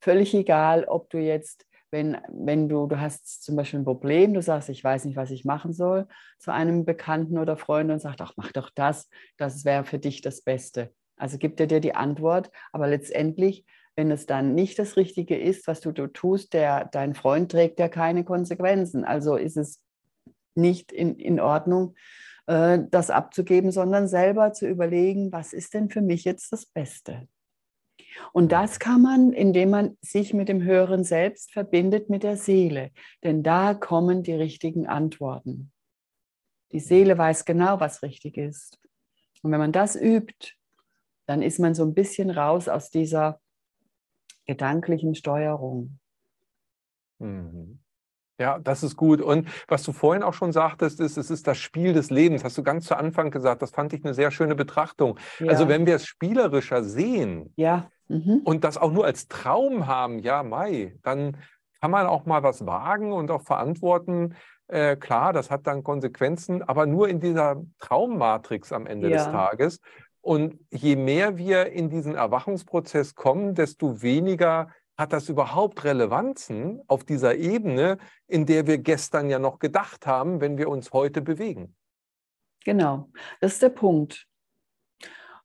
Völlig 0.00 0.34
egal, 0.34 0.84
ob 0.84 1.08
du 1.10 1.18
jetzt 1.18 1.66
wenn, 1.90 2.18
wenn 2.28 2.68
du, 2.68 2.86
du 2.86 3.00
hast 3.00 3.42
zum 3.42 3.56
Beispiel 3.56 3.80
ein 3.80 3.84
Problem, 3.84 4.34
du 4.34 4.42
sagst, 4.42 4.68
ich 4.68 4.82
weiß 4.82 5.04
nicht, 5.04 5.16
was 5.16 5.30
ich 5.30 5.44
machen 5.44 5.72
soll, 5.72 6.06
zu 6.38 6.52
einem 6.52 6.84
Bekannten 6.84 7.38
oder 7.38 7.56
Freund 7.56 7.90
und 7.90 8.00
sagt, 8.00 8.20
ach, 8.20 8.34
mach 8.36 8.52
doch 8.52 8.70
das, 8.74 9.08
das 9.36 9.64
wäre 9.64 9.84
für 9.84 9.98
dich 9.98 10.22
das 10.22 10.42
Beste. 10.42 10.92
Also 11.16 11.38
gibt 11.38 11.60
er 11.60 11.66
dir 11.66 11.80
die 11.80 11.94
Antwort, 11.94 12.50
aber 12.72 12.88
letztendlich, 12.88 13.66
wenn 13.96 14.10
es 14.10 14.26
dann 14.26 14.54
nicht 14.54 14.78
das 14.78 14.96
Richtige 14.96 15.36
ist, 15.36 15.66
was 15.66 15.80
du, 15.80 15.92
du 15.92 16.06
tust, 16.06 16.54
der, 16.54 16.86
dein 16.86 17.14
Freund 17.14 17.50
trägt 17.50 17.78
ja 17.78 17.88
keine 17.88 18.24
Konsequenzen. 18.24 19.04
Also 19.04 19.36
ist 19.36 19.56
es 19.56 19.82
nicht 20.54 20.92
in, 20.92 21.16
in 21.16 21.40
Ordnung, 21.40 21.94
äh, 22.46 22.78
das 22.90 23.10
abzugeben, 23.10 23.70
sondern 23.70 24.08
selber 24.08 24.52
zu 24.52 24.66
überlegen, 24.66 25.32
was 25.32 25.52
ist 25.52 25.74
denn 25.74 25.90
für 25.90 26.00
mich 26.00 26.24
jetzt 26.24 26.52
das 26.52 26.66
Beste? 26.66 27.28
Und 28.32 28.52
das 28.52 28.78
kann 28.78 29.02
man, 29.02 29.32
indem 29.32 29.70
man 29.70 29.98
sich 30.00 30.34
mit 30.34 30.48
dem 30.48 30.62
höheren 30.62 31.04
Selbst 31.04 31.52
verbindet, 31.52 32.10
mit 32.10 32.22
der 32.22 32.36
Seele. 32.36 32.90
Denn 33.24 33.42
da 33.42 33.74
kommen 33.74 34.22
die 34.22 34.34
richtigen 34.34 34.86
Antworten. 34.86 35.72
Die 36.72 36.80
Seele 36.80 37.18
weiß 37.18 37.44
genau, 37.44 37.80
was 37.80 38.02
richtig 38.02 38.36
ist. 38.36 38.78
Und 39.42 39.52
wenn 39.52 39.60
man 39.60 39.72
das 39.72 39.96
übt, 39.96 40.54
dann 41.26 41.42
ist 41.42 41.58
man 41.58 41.74
so 41.74 41.84
ein 41.84 41.94
bisschen 41.94 42.30
raus 42.30 42.68
aus 42.68 42.90
dieser 42.90 43.40
gedanklichen 44.46 45.14
Steuerung. 45.14 45.98
Mhm. 47.18 47.80
Ja, 48.40 48.58
das 48.58 48.82
ist 48.82 48.96
gut. 48.96 49.20
Und 49.20 49.48
was 49.68 49.82
du 49.82 49.92
vorhin 49.92 50.22
auch 50.22 50.32
schon 50.32 50.50
sagtest, 50.50 50.98
ist, 50.98 51.18
es 51.18 51.30
ist 51.30 51.46
das 51.46 51.58
Spiel 51.58 51.92
des 51.92 52.10
Lebens. 52.10 52.42
Hast 52.42 52.56
du 52.56 52.62
ganz 52.62 52.86
zu 52.86 52.96
Anfang 52.96 53.30
gesagt. 53.30 53.60
Das 53.60 53.70
fand 53.70 53.92
ich 53.92 54.02
eine 54.02 54.14
sehr 54.14 54.30
schöne 54.30 54.54
Betrachtung. 54.54 55.18
Also 55.18 55.44
ja. 55.44 55.50
Also 55.50 55.68
wenn 55.68 55.84
wir 55.84 55.96
es 55.96 56.06
spielerischer 56.06 56.82
sehen, 56.82 57.52
ja. 57.56 57.90
Mhm. 58.08 58.40
Und 58.42 58.64
das 58.64 58.78
auch 58.78 58.90
nur 58.90 59.04
als 59.04 59.28
Traum 59.28 59.86
haben, 59.86 60.18
ja, 60.18 60.42
Mai, 60.42 60.96
dann 61.02 61.36
kann 61.80 61.90
man 61.90 62.06
auch 62.06 62.24
mal 62.24 62.42
was 62.42 62.66
wagen 62.66 63.12
und 63.12 63.30
auch 63.30 63.42
verantworten. 63.42 64.34
Äh, 64.68 64.96
klar, 64.96 65.32
das 65.32 65.50
hat 65.50 65.66
dann 65.66 65.84
Konsequenzen, 65.84 66.62
aber 66.62 66.86
nur 66.86 67.08
in 67.08 67.20
dieser 67.20 67.62
Traummatrix 67.78 68.72
am 68.72 68.86
Ende 68.86 69.10
ja. 69.10 69.18
des 69.18 69.26
Tages. 69.26 69.80
Und 70.22 70.58
je 70.70 70.96
mehr 70.96 71.36
wir 71.36 71.66
in 71.72 71.90
diesen 71.90 72.14
Erwachungsprozess 72.14 73.14
kommen, 73.14 73.54
desto 73.54 74.02
weniger 74.02 74.68
hat 75.00 75.12
das 75.12 75.28
überhaupt 75.28 75.82
Relevanzen 75.82 76.82
auf 76.86 77.02
dieser 77.02 77.34
Ebene, 77.34 77.98
in 78.28 78.46
der 78.46 78.66
wir 78.66 78.78
gestern 78.78 79.28
ja 79.30 79.38
noch 79.38 79.58
gedacht 79.58 80.06
haben, 80.06 80.40
wenn 80.40 80.58
wir 80.58 80.68
uns 80.68 80.92
heute 80.92 81.22
bewegen. 81.22 81.74
Genau, 82.64 83.10
das 83.40 83.54
ist 83.54 83.62
der 83.62 83.70
Punkt. 83.70 84.26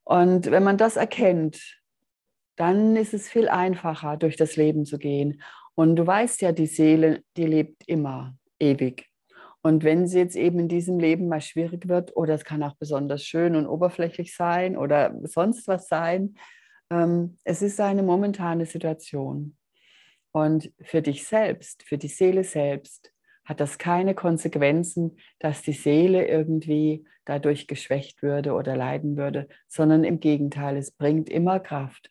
Und 0.04 0.50
wenn 0.50 0.62
man 0.62 0.76
das 0.76 0.96
erkennt, 0.96 1.80
dann 2.56 2.94
ist 2.96 3.14
es 3.14 3.28
viel 3.28 3.48
einfacher, 3.48 4.16
durch 4.16 4.36
das 4.36 4.56
Leben 4.56 4.84
zu 4.84 4.98
gehen. 4.98 5.42
Und 5.74 5.96
du 5.96 6.06
weißt 6.06 6.42
ja, 6.42 6.52
die 6.52 6.66
Seele, 6.66 7.22
die 7.36 7.46
lebt 7.46 7.88
immer, 7.88 8.36
ewig. 8.58 9.06
Und 9.62 9.82
wenn 9.82 10.06
sie 10.06 10.18
jetzt 10.18 10.36
eben 10.36 10.60
in 10.60 10.68
diesem 10.68 11.00
Leben 11.00 11.28
mal 11.28 11.40
schwierig 11.40 11.88
wird, 11.88 12.16
oder 12.16 12.34
es 12.34 12.44
kann 12.44 12.62
auch 12.62 12.76
besonders 12.76 13.24
schön 13.24 13.56
und 13.56 13.66
oberflächlich 13.66 14.36
sein 14.36 14.76
oder 14.76 15.12
sonst 15.24 15.66
was 15.66 15.88
sein, 15.88 16.36
ähm, 16.90 17.38
es 17.44 17.62
ist 17.62 17.80
eine 17.80 18.02
momentane 18.02 18.66
Situation. 18.66 19.56
Und 20.32 20.72
für 20.82 21.02
dich 21.02 21.26
selbst, 21.26 21.82
für 21.82 21.98
die 21.98 22.08
Seele 22.08 22.44
selbst, 22.44 23.12
hat 23.44 23.60
das 23.60 23.78
keine 23.78 24.14
Konsequenzen, 24.14 25.18
dass 25.38 25.62
die 25.62 25.72
Seele 25.72 26.26
irgendwie 26.26 27.06
dadurch 27.24 27.66
geschwächt 27.66 28.22
würde 28.22 28.52
oder 28.52 28.76
leiden 28.76 29.16
würde, 29.16 29.48
sondern 29.68 30.04
im 30.04 30.20
Gegenteil, 30.20 30.76
es 30.76 30.90
bringt 30.90 31.30
immer 31.30 31.60
Kraft. 31.60 32.10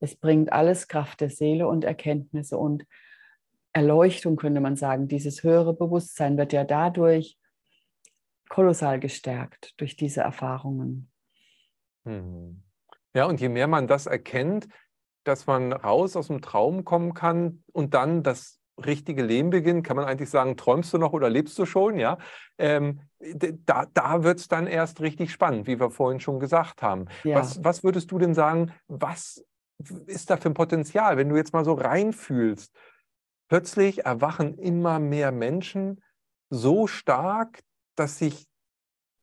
Es 0.00 0.16
bringt 0.16 0.52
alles 0.52 0.88
Kraft 0.88 1.20
der 1.20 1.30
Seele 1.30 1.68
und 1.68 1.84
Erkenntnisse 1.84 2.58
und 2.58 2.84
Erleuchtung, 3.72 4.36
könnte 4.36 4.60
man 4.60 4.76
sagen. 4.76 5.08
Dieses 5.08 5.42
höhere 5.42 5.72
Bewusstsein 5.72 6.36
wird 6.36 6.52
ja 6.52 6.64
dadurch 6.64 7.38
kolossal 8.48 9.00
gestärkt 9.00 9.74
durch 9.78 9.96
diese 9.96 10.20
Erfahrungen. 10.20 11.10
Mhm. 12.04 12.65
Ja, 13.16 13.24
und 13.24 13.40
je 13.40 13.48
mehr 13.48 13.66
man 13.66 13.86
das 13.86 14.04
erkennt, 14.06 14.68
dass 15.24 15.46
man 15.46 15.72
raus 15.72 16.16
aus 16.16 16.26
dem 16.26 16.42
Traum 16.42 16.84
kommen 16.84 17.14
kann 17.14 17.64
und 17.72 17.94
dann 17.94 18.22
das 18.22 18.60
richtige 18.84 19.22
Leben 19.22 19.48
beginnt, 19.48 19.86
kann 19.86 19.96
man 19.96 20.04
eigentlich 20.04 20.28
sagen, 20.28 20.58
träumst 20.58 20.92
du 20.92 20.98
noch 20.98 21.14
oder 21.14 21.30
lebst 21.30 21.58
du 21.58 21.64
schon? 21.64 21.98
Ja, 21.98 22.18
ähm, 22.58 23.00
da, 23.64 23.86
da 23.94 24.22
wird 24.22 24.38
es 24.38 24.48
dann 24.48 24.66
erst 24.66 25.00
richtig 25.00 25.32
spannend, 25.32 25.66
wie 25.66 25.80
wir 25.80 25.90
vorhin 25.90 26.20
schon 26.20 26.38
gesagt 26.40 26.82
haben. 26.82 27.06
Ja. 27.24 27.36
Was, 27.38 27.64
was 27.64 27.82
würdest 27.82 28.10
du 28.10 28.18
denn 28.18 28.34
sagen, 28.34 28.74
was 28.86 29.42
ist 30.06 30.28
da 30.28 30.36
für 30.36 30.50
ein 30.50 30.54
Potenzial, 30.54 31.16
wenn 31.16 31.30
du 31.30 31.36
jetzt 31.36 31.54
mal 31.54 31.64
so 31.64 31.72
reinfühlst? 31.72 32.70
Plötzlich 33.48 34.04
erwachen 34.04 34.58
immer 34.58 34.98
mehr 34.98 35.32
Menschen 35.32 36.02
so 36.50 36.86
stark, 36.86 37.60
dass 37.94 38.18
sich 38.18 38.46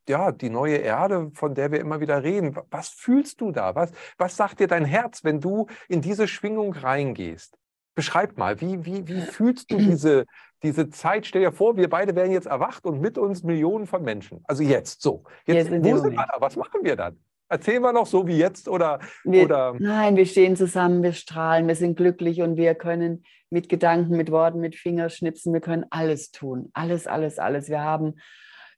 ja, 0.09 0.31
die 0.31 0.49
neue 0.49 0.77
Erde, 0.77 1.31
von 1.33 1.55
der 1.55 1.71
wir 1.71 1.79
immer 1.79 1.99
wieder 1.99 2.23
reden, 2.23 2.55
was 2.69 2.89
fühlst 2.89 3.41
du 3.41 3.51
da? 3.51 3.75
Was, 3.75 3.91
was 4.17 4.35
sagt 4.35 4.59
dir 4.59 4.67
dein 4.67 4.85
Herz, 4.85 5.23
wenn 5.23 5.39
du 5.39 5.67
in 5.87 6.01
diese 6.01 6.27
Schwingung 6.27 6.73
reingehst? 6.73 7.57
Beschreib 7.95 8.37
mal, 8.37 8.59
wie, 8.59 8.85
wie, 8.85 9.07
wie 9.07 9.21
fühlst 9.21 9.71
du 9.71 9.77
diese, 9.77 10.25
diese 10.63 10.89
Zeit? 10.89 11.25
Stell 11.25 11.41
dir 11.41 11.51
vor, 11.51 11.77
wir 11.77 11.89
beide 11.89 12.15
wären 12.15 12.31
jetzt 12.31 12.47
erwacht 12.47 12.85
und 12.85 13.01
mit 13.01 13.17
uns 13.17 13.43
Millionen 13.43 13.85
von 13.87 14.03
Menschen. 14.03 14.41
Also 14.45 14.63
jetzt 14.63 15.01
so. 15.01 15.23
Jetzt, 15.45 15.69
jetzt 15.69 15.83
wo 15.83 15.97
sind 15.97 16.13
wir 16.13 16.25
da? 16.25 16.35
Was 16.39 16.55
machen 16.55 16.81
wir 16.83 16.95
dann? 16.95 17.19
Erzählen 17.49 17.83
wir 17.83 17.93
noch 17.93 18.07
so 18.07 18.25
wie 18.25 18.37
jetzt 18.37 18.67
oder, 18.67 18.99
wir, 19.23 19.43
oder? 19.43 19.75
Nein, 19.77 20.15
wir 20.15 20.25
stehen 20.25 20.55
zusammen, 20.55 21.03
wir 21.03 21.13
strahlen, 21.13 21.67
wir 21.67 21.75
sind 21.75 21.95
glücklich 21.95 22.41
und 22.41 22.57
wir 22.57 22.73
können 22.73 23.25
mit 23.51 23.69
Gedanken, 23.69 24.17
mit 24.17 24.31
Worten, 24.31 24.59
mit 24.59 24.75
Fingerschnipsen, 24.75 25.53
wir 25.53 25.61
können 25.61 25.85
alles 25.91 26.31
tun. 26.31 26.71
Alles, 26.73 27.05
alles, 27.05 27.37
alles. 27.37 27.69
Wir 27.69 27.81
haben 27.81 28.15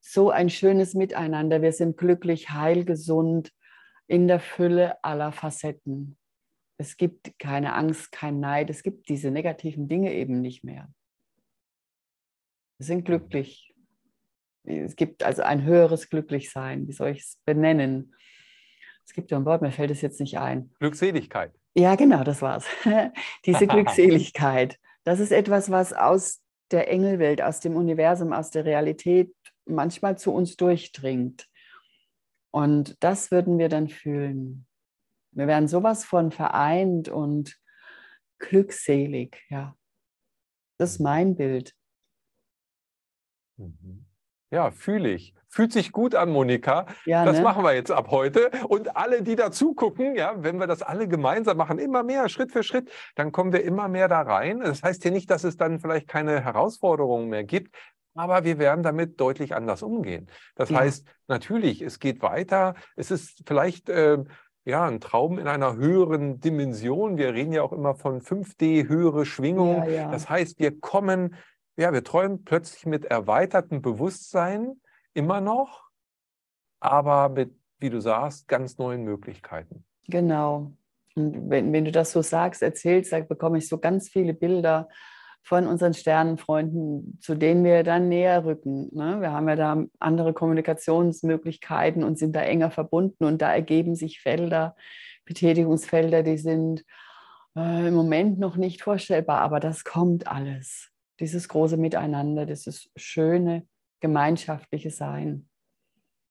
so 0.08 0.30
ein 0.30 0.50
schönes 0.52 0.94
Miteinander. 0.94 1.64
Wir 1.64 1.72
sind 1.72 1.98
glücklich, 1.98 2.52
heil, 2.52 2.86
gesund, 2.86 3.52
in 4.08 4.28
der 4.28 4.40
Fülle 4.40 5.04
aller 5.04 5.32
Facetten. 5.32 6.16
Es 6.78 6.98
gibt 6.98 7.40
keine 7.40 7.74
Angst, 7.74 8.12
kein 8.12 8.40
Neid, 8.40 8.70
es 8.70 8.84
gibt 8.84 9.10
diese 9.10 9.32
negativen 9.32 9.88
Dinge 9.88 10.14
eben 10.14 10.42
nicht 10.42 10.64
mehr. 10.64 10.94
Wir 12.78 12.86
sind 12.86 13.06
glücklich. 13.06 13.74
Es 14.64 14.96
gibt 14.96 15.24
also 15.24 15.42
ein 15.42 15.64
höheres 15.64 16.10
Glücklichsein. 16.10 16.88
Wie 16.88 16.94
soll 16.94 17.10
ich 17.10 17.22
es 17.22 17.42
benennen? 17.46 18.16
Es 19.06 19.14
gibt 19.14 19.32
ja 19.32 19.38
ein 19.38 19.46
Wort, 19.46 19.62
mir 19.62 19.72
fällt 19.72 19.92
es 19.92 20.02
jetzt 20.02 20.20
nicht 20.20 20.38
ein. 20.38 20.72
Glückseligkeit. 20.80 21.52
Ja, 21.74 21.96
genau, 21.96 22.24
das 22.24 22.42
war's. 22.42 22.66
Diese 23.46 23.66
Glückseligkeit. 23.68 24.78
Das 25.04 25.20
ist 25.20 25.32
etwas, 25.32 25.72
was 25.72 25.94
aus 25.94 26.42
der 26.72 26.92
Engelwelt, 26.92 27.42
aus 27.42 27.60
dem 27.60 27.76
Universum, 27.76 28.34
aus 28.34 28.52
der 28.52 28.66
Realität 28.66 29.34
manchmal 29.66 30.18
zu 30.18 30.32
uns 30.32 30.56
durchdringt. 30.58 31.48
Und 32.52 32.96
das 33.04 33.32
würden 33.32 33.58
wir 33.58 33.70
dann 33.70 33.90
fühlen. 33.90 34.66
Wir 35.32 35.48
wären 35.48 35.68
sowas 35.68 36.06
von 36.06 36.32
vereint 36.32 37.10
und 37.10 37.60
glückselig, 38.40 39.44
ja. 39.50 39.76
Das 40.78 40.94
ist 40.94 41.00
mein 41.00 41.36
Bild. 41.36 41.74
Mhm. 43.58 44.06
Ja, 44.52 44.72
fühle 44.72 45.10
ich. 45.10 45.34
Fühlt 45.50 45.72
sich 45.72 45.94
gut 45.94 46.16
an, 46.16 46.30
Monika. 46.30 46.86
Ja, 47.06 47.24
das 47.24 47.38
ne? 47.38 47.44
machen 47.44 47.64
wir 47.64 47.74
jetzt 47.74 47.92
ab 47.92 48.10
heute. 48.12 48.52
Und 48.68 48.96
alle, 48.98 49.22
die 49.22 49.36
dazu 49.36 49.74
gucken, 49.74 50.16
ja, 50.16 50.44
wenn 50.44 50.58
wir 50.58 50.68
das 50.68 50.82
alle 50.82 51.08
gemeinsam 51.08 51.58
machen, 51.58 51.80
immer 51.80 52.04
mehr, 52.04 52.28
Schritt 52.30 52.52
für 52.52 52.62
Schritt, 52.62 52.92
dann 53.16 53.32
kommen 53.32 53.54
wir 53.54 53.64
immer 53.64 53.88
mehr 53.88 54.10
da 54.10 54.22
rein. 54.22 54.60
Das 54.60 54.84
heißt 54.84 55.04
ja 55.06 55.12
nicht, 55.12 55.32
dass 55.32 55.46
es 55.46 55.56
dann 55.56 55.80
vielleicht 55.80 56.08
keine 56.08 56.42
Herausforderungen 56.42 57.30
mehr 57.30 57.46
gibt, 57.46 57.74
aber 58.16 58.44
wir 58.44 58.58
werden 58.58 58.82
damit 58.84 59.20
deutlich 59.20 59.54
anders 59.56 59.84
umgehen. 59.84 60.28
Das 60.56 60.70
Ja. 60.70 60.80
heißt, 60.80 61.06
natürlich, 61.28 61.82
es 61.82 62.00
geht 62.00 62.22
weiter. 62.22 62.74
Es 62.96 63.12
ist 63.12 63.44
vielleicht 63.46 63.90
äh, 63.90 64.24
ja 64.64 64.86
ein 64.86 65.00
Traum 65.02 65.38
in 65.38 65.48
einer 65.48 65.76
höheren 65.76 66.40
Dimension. 66.40 67.18
Wir 67.18 67.34
reden 67.34 67.52
ja 67.54 67.62
auch 67.62 67.74
immer 67.74 67.94
von 67.94 68.22
5D, 68.22 68.88
höhere 68.88 69.26
Schwingung. 69.26 69.78
Ja, 69.84 69.86
ja. 69.88 70.12
Das 70.12 70.30
heißt, 70.30 70.60
wir 70.60 70.80
kommen, 70.80 71.36
ja, 71.78 71.94
wir 71.94 72.04
träumen 72.04 72.44
plötzlich 72.46 72.86
mit 72.86 73.06
erweitertem 73.06 73.82
Bewusstsein 73.82 74.82
immer 75.14 75.42
noch, 75.42 75.84
aber 76.80 77.30
mit, 77.30 77.54
wie 77.80 77.90
du 77.90 78.00
sagst, 78.00 78.48
ganz 78.48 78.78
neuen 78.78 79.04
Möglichkeiten. 79.04 79.84
Genau. 80.08 80.72
Und 81.16 81.50
wenn, 81.50 81.72
wenn 81.74 81.86
du 81.86 81.92
das 81.92 82.12
so 82.12 82.22
sagst, 82.22 82.62
erzählst, 82.62 83.12
dann 83.12 83.28
bekomme 83.28 83.58
ich 83.58 83.68
so 83.68 83.78
ganz 83.78 84.10
viele 84.10 84.34
Bilder 84.34 84.88
von 85.46 85.68
unseren 85.68 85.94
Sternenfreunden, 85.94 87.20
zu 87.22 87.36
denen 87.36 87.64
wir 87.64 87.84
dann 87.84 88.10
näher 88.10 88.46
rücken. 88.46 88.90
Ne? 88.96 89.22
Wir 89.22 89.32
haben 89.32 89.48
ja 89.48 89.56
da 89.56 89.84
andere 90.00 90.34
Kommunikationsmöglichkeiten 90.34 92.04
und 92.04 92.18
sind 92.18 92.36
da 92.36 92.42
enger 92.42 92.72
verbunden 92.72 93.26
und 93.26 93.44
da 93.44 93.54
ergeben 93.54 93.94
sich 93.94 94.22
Felder, 94.22 94.76
Betätigungsfelder, 95.24 96.24
die 96.24 96.40
sind 96.40 96.84
äh, 97.56 97.88
im 97.88 97.94
Moment 97.94 98.40
noch 98.40 98.56
nicht 98.56 98.82
vorstellbar, 98.82 99.42
aber 99.42 99.60
das 99.60 99.84
kommt 99.84 100.28
alles. 100.28 100.90
Dieses 101.20 101.48
große 101.48 101.78
Miteinander, 101.78 102.48
dieses 102.48 102.90
schöne 102.96 103.68
gemeinschaftliche 104.00 104.90
Sein. 104.90 105.48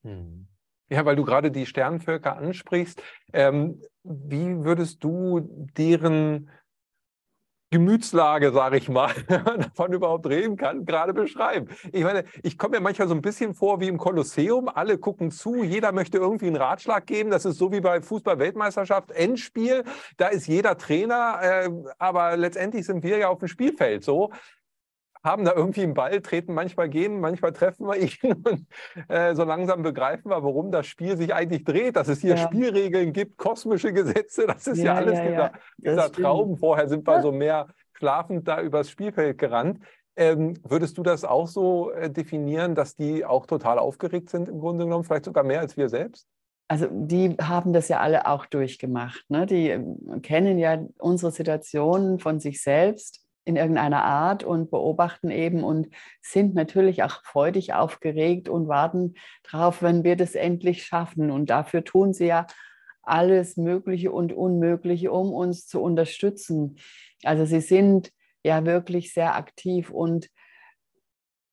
Hm. 0.02 0.48
Ja, 0.90 1.04
weil 1.04 1.14
du 1.14 1.24
gerade 1.24 1.52
die 1.52 1.66
Sternenvölker 1.66 2.36
ansprichst. 2.36 3.00
Ähm, 3.32 3.80
wie 4.02 4.64
würdest 4.64 5.04
du 5.04 5.40
deren 5.76 6.50
Gemütslage, 7.74 8.52
sage 8.52 8.76
ich 8.76 8.88
mal, 8.88 9.12
davon 9.28 9.92
überhaupt 9.92 10.28
reden 10.28 10.56
kann, 10.56 10.84
gerade 10.84 11.12
beschreiben? 11.12 11.66
Ich 11.90 12.04
meine, 12.04 12.22
ich 12.44 12.56
komme 12.56 12.76
mir 12.76 12.80
manchmal 12.80 13.08
so 13.08 13.14
ein 13.14 13.20
bisschen 13.20 13.52
vor 13.52 13.80
wie 13.80 13.88
im 13.88 13.98
Kolosseum. 13.98 14.68
Alle 14.68 14.96
gucken 14.96 15.32
zu, 15.32 15.64
jeder 15.64 15.90
möchte 15.90 16.18
irgendwie 16.18 16.46
einen 16.46 16.54
Ratschlag 16.54 17.04
geben. 17.04 17.30
Das 17.30 17.44
ist 17.44 17.58
so 17.58 17.72
wie 17.72 17.80
bei 17.80 18.00
Fußball-Weltmeisterschaft, 18.00 19.10
Endspiel. 19.10 19.82
Da 20.18 20.28
ist 20.28 20.46
jeder 20.46 20.78
Trainer, 20.78 21.40
äh, 21.42 21.68
aber 21.98 22.36
letztendlich 22.36 22.86
sind 22.86 23.02
wir 23.02 23.18
ja 23.18 23.28
auf 23.28 23.40
dem 23.40 23.48
Spielfeld 23.48 24.04
so 24.04 24.30
haben 25.24 25.44
da 25.44 25.52
irgendwie 25.54 25.82
einen 25.82 25.94
Ball, 25.94 26.20
treten 26.20 26.54
manchmal 26.54 26.88
gehen, 26.88 27.18
manchmal 27.20 27.52
treffen 27.52 27.86
wir 27.86 27.96
ihn 28.22 28.34
und 28.44 28.66
äh, 29.08 29.34
so 29.34 29.44
langsam 29.44 29.82
begreifen 29.82 30.30
wir, 30.30 30.42
warum 30.42 30.70
das 30.70 30.86
Spiel 30.86 31.16
sich 31.16 31.34
eigentlich 31.34 31.64
dreht, 31.64 31.96
dass 31.96 32.08
es 32.08 32.20
hier 32.20 32.36
Ja. 32.36 32.36
Spielregeln 32.36 33.12
gibt, 33.12 33.38
kosmische 33.38 33.92
Gesetze, 33.92 34.46
das 34.46 34.66
ist 34.66 34.78
ja, 34.78 34.84
Ja, 34.84 34.94
alles 34.94 35.20
dieser, 35.20 35.52
dieser. 35.78 36.12
Traum. 36.12 36.56
Vorher 36.58 36.88
sind 36.88 37.06
wir 37.06 37.22
so 37.22 37.32
mehr 37.32 37.68
schlafend 37.94 38.46
da 38.46 38.60
übers 38.60 38.90
Spielfeld 38.90 39.38
gerannt. 39.38 39.80
Ähm, 40.16 40.54
würdest 40.62 40.96
du 40.98 41.02
das 41.02 41.24
auch 41.24 41.48
so 41.48 41.90
äh, 41.90 42.10
definieren, 42.10 42.74
dass 42.74 42.94
die 42.94 43.24
auch 43.24 43.46
total 43.46 43.78
aufgeregt 43.78 44.30
sind 44.30 44.48
im 44.48 44.60
Grunde 44.60 44.84
genommen, 44.84 45.04
vielleicht 45.04 45.24
sogar 45.24 45.42
mehr 45.42 45.60
als 45.60 45.76
wir 45.76 45.88
selbst? 45.88 46.28
Also 46.68 46.86
die 46.90 47.36
haben 47.40 47.72
das 47.72 47.88
ja 47.88 48.00
alle 48.00 48.26
auch 48.26 48.46
durchgemacht. 48.46 49.24
Ne? 49.28 49.46
Die 49.46 49.70
ähm, 49.70 50.20
kennen 50.22 50.58
ja 50.58 50.78
unsere 50.98 51.32
Situation 51.32 52.18
von 52.18 52.40
sich 52.40 52.62
selbst 52.62 53.23
in 53.44 53.56
irgendeiner 53.56 54.04
Art 54.04 54.42
und 54.42 54.70
beobachten 54.70 55.30
eben 55.30 55.64
und 55.64 55.88
sind 56.22 56.54
natürlich 56.54 57.02
auch 57.02 57.22
freudig 57.24 57.74
aufgeregt 57.74 58.48
und 58.48 58.68
warten 58.68 59.14
darauf, 59.50 59.82
wenn 59.82 60.04
wir 60.04 60.16
das 60.16 60.34
endlich 60.34 60.84
schaffen. 60.84 61.30
Und 61.30 61.50
dafür 61.50 61.84
tun 61.84 62.12
sie 62.12 62.26
ja 62.26 62.46
alles 63.02 63.56
Mögliche 63.56 64.12
und 64.12 64.32
Unmögliche, 64.32 65.12
um 65.12 65.32
uns 65.32 65.66
zu 65.66 65.82
unterstützen. 65.82 66.78
Also 67.22 67.44
sie 67.44 67.60
sind 67.60 68.12
ja 68.42 68.64
wirklich 68.64 69.12
sehr 69.12 69.34
aktiv 69.36 69.90
und 69.90 70.30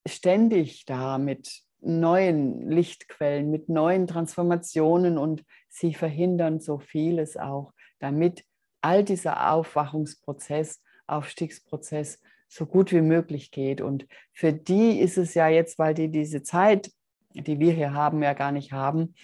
ständig 0.08 0.86
da 0.86 1.18
mit 1.18 1.62
neuen 1.82 2.70
Lichtquellen, 2.70 3.50
mit 3.50 3.70
neuen 3.70 4.08
Transformationen 4.08 5.18
und 5.18 5.44
sie 5.68 5.94
verhindern 5.94 6.60
so 6.60 6.80
vieles 6.80 7.38
auch, 7.38 7.74
damit 8.00 8.46
all 8.82 9.04
dieser 9.04 9.52
Aufwachungsprozess, 9.52 10.82
Aufstiegsprozess 11.12 12.20
so 12.48 12.66
gut 12.66 12.92
wie 12.92 13.02
möglich 13.02 13.52
geht. 13.52 13.82
Und 13.82 14.08
für 14.34 14.52
die 14.52 15.00
ist 15.00 15.18
es 15.18 15.34
ja 15.34 15.48
jetzt, 15.48 15.80
weil 15.80 15.94
die 15.94 16.10
diese 16.10 16.44
Zeit, 16.44 16.92
die 17.34 17.60
wir 17.60 17.74
hier 17.74 17.94
haben, 17.94 18.22
ja 18.22 18.34
gar 18.34 18.52
nicht 18.52 18.74
haben, 18.74 19.16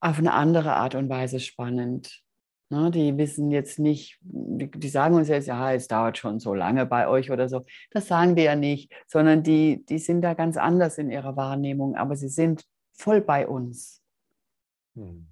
auf 0.00 0.18
eine 0.18 0.32
andere 0.32 0.74
Art 0.74 0.94
und 0.94 1.08
Weise 1.08 1.40
spannend. 1.40 2.22
Ne, 2.72 2.90
die 2.92 3.16
wissen 3.18 3.50
jetzt 3.50 3.80
nicht, 3.80 4.18
die, 4.22 4.88
sagen 4.88 5.16
uns 5.16 5.26
jetzt, 5.26 5.48
ja, 5.48 5.72
es 5.72 5.88
dauert 5.88 6.18
schon 6.18 6.38
so 6.38 6.54
lange 6.54 6.86
bei 6.86 7.08
euch 7.08 7.32
oder 7.32 7.48
so. 7.48 7.64
Das 7.90 8.06
sagen 8.06 8.36
die 8.36 8.44
ja 8.44 8.54
nicht, 8.54 8.92
sondern 9.08 9.42
die, 9.42 9.84
die 9.86 9.98
sind 9.98 10.22
da 10.22 10.34
ganz 10.34 10.56
anders 10.56 10.96
in 10.96 11.10
ihrer 11.10 11.36
Wahrnehmung, 11.36 11.96
aber 11.96 12.14
sie 12.14 12.28
sind 12.28 12.64
voll 12.92 13.22
bei 13.22 13.48
uns. 13.48 14.02
Hm. 14.94 15.29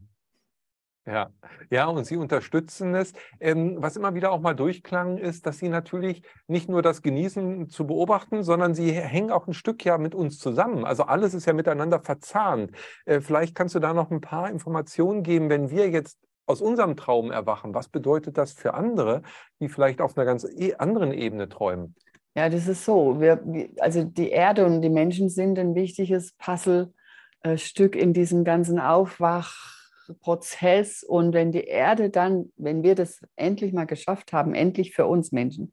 Ja, 1.08 1.30
ja, 1.70 1.86
und 1.86 2.04
Sie 2.04 2.18
unterstützen 2.18 2.94
es. 2.94 3.14
Ähm, 3.40 3.76
was 3.78 3.96
immer 3.96 4.14
wieder 4.14 4.30
auch 4.30 4.40
mal 4.40 4.52
durchklang, 4.52 5.16
ist, 5.16 5.46
dass 5.46 5.58
Sie 5.58 5.70
natürlich 5.70 6.22
nicht 6.48 6.68
nur 6.68 6.82
das 6.82 7.00
genießen 7.00 7.70
zu 7.70 7.86
beobachten, 7.86 8.42
sondern 8.42 8.74
Sie 8.74 8.92
hängen 8.92 9.30
auch 9.30 9.46
ein 9.46 9.54
Stück 9.54 9.86
ja 9.86 9.96
mit 9.96 10.14
uns 10.14 10.38
zusammen. 10.38 10.84
Also 10.84 11.04
alles 11.04 11.32
ist 11.32 11.46
ja 11.46 11.54
miteinander 11.54 12.00
verzahnt. 12.00 12.72
Äh, 13.06 13.20
vielleicht 13.20 13.54
kannst 13.54 13.74
du 13.74 13.78
da 13.78 13.94
noch 13.94 14.10
ein 14.10 14.20
paar 14.20 14.50
Informationen 14.50 15.22
geben, 15.22 15.48
wenn 15.48 15.70
wir 15.70 15.88
jetzt 15.88 16.18
aus 16.44 16.60
unserem 16.60 16.94
Traum 16.94 17.30
erwachen. 17.30 17.72
Was 17.72 17.88
bedeutet 17.88 18.36
das 18.36 18.52
für 18.52 18.74
andere, 18.74 19.22
die 19.60 19.70
vielleicht 19.70 20.02
auf 20.02 20.14
einer 20.14 20.26
ganz 20.26 20.44
e 20.44 20.74
anderen 20.74 21.12
Ebene 21.12 21.48
träumen? 21.48 21.94
Ja, 22.36 22.50
das 22.50 22.68
ist 22.68 22.84
so. 22.84 23.18
Wir, 23.18 23.40
also 23.80 24.04
die 24.04 24.28
Erde 24.28 24.66
und 24.66 24.82
die 24.82 24.90
Menschen 24.90 25.30
sind 25.30 25.58
ein 25.58 25.74
wichtiges 25.74 26.34
Puzzlestück 26.34 27.96
in 27.96 28.12
diesem 28.12 28.44
ganzen 28.44 28.78
Aufwachprozess. 30.08 31.02
Und 31.02 31.32
wenn 31.32 31.52
die 31.52 31.64
Erde 31.64 32.10
dann, 32.10 32.52
wenn 32.56 32.82
wir 32.82 32.94
das 32.94 33.20
endlich 33.36 33.72
mal 33.72 33.86
geschafft 33.86 34.32
haben, 34.32 34.54
endlich 34.54 34.94
für 34.94 35.06
uns 35.06 35.32
Menschen, 35.32 35.72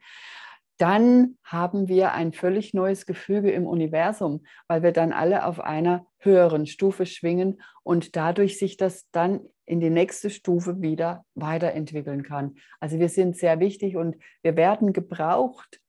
dann 0.77 1.37
haben 1.43 1.87
wir 1.87 2.11
ein 2.11 2.33
völlig 2.33 2.73
neues 2.73 3.05
Gefüge 3.05 3.51
im 3.51 3.65
Universum, 3.65 4.45
weil 4.67 4.83
wir 4.83 4.91
dann 4.91 5.13
alle 5.13 5.45
auf 5.45 5.61
einer 5.61 6.05
höheren 6.17 6.65
Stufe 6.65 7.05
schwingen 7.05 7.61
und 7.83 8.17
dadurch 8.17 8.59
sich 8.59 8.75
das 8.75 9.09
dann 9.11 9.39
in 9.65 9.79
die 9.79 9.89
nächste 9.89 10.29
Stufe 10.29 10.81
wieder 10.81 11.25
weiterentwickeln 11.33 12.23
kann. 12.23 12.57
Also 12.81 12.99
wir 12.99 13.07
sind 13.07 13.37
sehr 13.37 13.61
wichtig 13.61 13.95
und 13.95 14.17
wir 14.43 14.57
werden 14.57 14.91
gebraucht. 14.91 15.79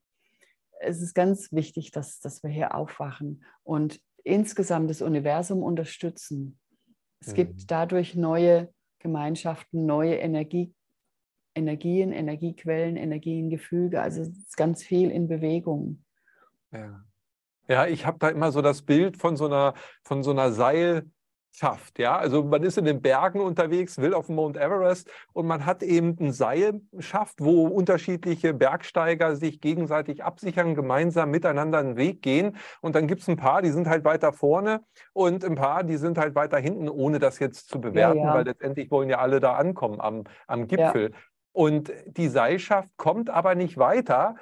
Es 0.79 1.03
ist 1.03 1.15
ganz 1.15 1.53
wichtig, 1.53 1.91
dass, 1.91 2.21
dass 2.21 2.45
wir 2.45 2.51
hier 2.51 2.75
aufwachen 2.75 3.45
und 3.65 4.01
insgesamt 4.23 4.89
das 4.89 5.03
Universum 5.03 5.63
unterstützen. 5.65 6.59
Es 7.21 7.29
Mhm. 7.29 7.35
gibt 7.35 7.71
dadurch 7.71 8.15
neue 8.15 8.73
Gemeinschaften, 8.99 9.87
neue 9.87 10.17
Energie, 10.17 10.75
Energien, 11.55 12.13
Energiequellen, 12.13 12.97
Energiengefüge. 12.97 14.01
Also 14.01 14.23
es 14.23 14.29
ist 14.29 14.57
ganz 14.57 14.83
viel 14.83 15.11
in 15.11 15.29
Bewegung. 15.29 16.05
Ja, 16.71 17.05
ja 17.69 17.87
ich 17.87 18.07
habe 18.07 18.19
da 18.19 18.29
immer 18.29 18.53
so 18.53 18.63
das 18.63 18.83
Bild 18.83 19.17
von 19.17 19.37
so 19.37 19.47
einer, 19.47 19.75
von 20.03 20.23
so 20.23 20.33
einer 20.33 20.53
Seilschaft. 21.57 21.99
Ja, 21.99 22.17
also 22.17 22.45
man 22.45 22.63
ist 22.63 22.79
in 22.79 22.85
den 22.85 23.01
Bergen 23.01 23.41
unterwegs, 23.41 23.99
will 23.99 24.15
auf 24.15 24.29
Mount 24.29 24.57
Everest 24.57 25.11
und 25.33 25.47
man 25.47 25.65
hat 25.65 25.83
eben 25.83 26.17
ein 26.21 26.33
Seilschaft, 26.33 27.37
wo 27.41 27.67
unterschiedliche 27.67 28.53
Bergsteiger 28.55 29.37
sich 29.37 29.61
gegenseitig 29.61 30.23
absichern, 30.23 30.75
gemeinsam 30.75 31.31
miteinander 31.31 31.79
einen 31.79 31.97
Weg 31.97 32.23
gehen. 32.23 32.57
Und 32.81 32.95
dann 32.95 33.07
gibt 33.07 33.23
es 33.23 33.29
ein 33.29 33.37
paar, 33.37 33.63
die 33.63 33.71
sind 33.71 33.89
halt 33.89 34.05
weiter 34.05 34.33
vorne 34.33 34.83
und 35.13 35.45
ein 35.45 35.55
paar, 35.55 35.83
die 35.83 35.97
sind 35.97 36.19
halt 36.19 36.35
weiter 36.35 36.59
hinten, 36.59 36.89
ohne 36.89 37.19
das 37.19 37.39
jetzt 37.39 37.69
zu 37.69 37.81
bewerten, 37.81 38.19
ja. 38.19 38.35
weil 38.35 38.45
letztendlich 38.45 38.91
wollen 38.91 39.09
ja 39.09 39.19
alle 39.19 39.41
da 39.41 39.55
ankommen 39.55 40.01
am, 40.01 40.25
am 40.47 40.67
Gipfel. 40.67 41.13
Und 41.53 41.91
die 42.07 42.29
Seilschaft 42.29 42.91
kommt 42.99 43.31
aber 43.31 43.55
nicht 43.55 43.79
weiter, 43.79 44.35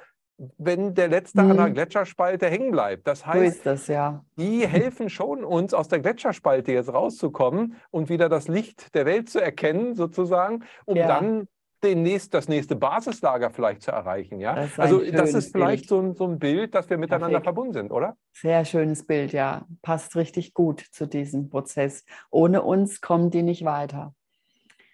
wenn 0.57 0.93
der 0.93 1.07
letzte 1.07 1.41
Mhm. 1.43 1.51
an 1.51 1.57
der 1.57 1.69
Gletscherspalte 1.71 2.47
hängen 2.47 2.71
bleibt. 2.71 3.07
Das 3.07 3.19
So 3.21 3.25
heißt, 3.27 3.57
ist 3.57 3.65
das, 3.65 3.87
ja. 3.87 4.23
die 4.37 4.67
helfen 4.67 5.09
schon, 5.09 5.43
uns 5.43 5.73
aus 5.73 5.87
der 5.87 5.99
Gletscherspalte 5.99 6.71
jetzt 6.73 6.93
rauszukommen 6.93 7.75
und 7.91 8.09
wieder 8.09 8.27
das 8.29 8.47
Licht 8.47 8.93
der 8.95 9.05
Welt 9.05 9.29
zu 9.29 9.39
erkennen, 9.41 9.95
sozusagen, 9.95 10.63
um 10.85 10.97
Ja. 10.97 11.07
dann 11.07 11.47
den 11.83 12.01
nächst, 12.01 12.33
das 12.33 12.47
nächste 12.47 12.75
Basislager 12.75 13.51
vielleicht 13.51 13.83
zu 13.83 13.91
erreichen. 13.91 14.39
Ja? 14.39 14.55
Das 14.55 14.79
also 14.79 14.99
das 15.11 15.33
ist 15.35 15.51
vielleicht 15.51 15.87
so 15.87 15.99
ein, 15.99 16.15
so 16.15 16.25
ein, 16.25 16.39
Bild, 16.39 16.73
dass 16.73 16.89
wir 16.89 16.97
miteinander 16.97 17.27
Perfekt. 17.39 17.43
verbunden 17.45 17.73
sind, 17.73 17.91
oder? 17.91 18.17
Sehr 18.33 18.65
schönes 18.65 19.05
Bild, 19.05 19.33
ja. 19.33 19.65
Passt 19.83 20.15
richtig 20.15 20.53
gut 20.53 20.79
zu 20.79 21.05
diesem 21.07 21.49
Prozess. 21.49 22.03
Ohne 22.31 22.63
uns 22.63 23.01
kommen 23.01 23.29
die 23.29 23.43
nicht 23.43 23.65
weiter. 23.65 24.15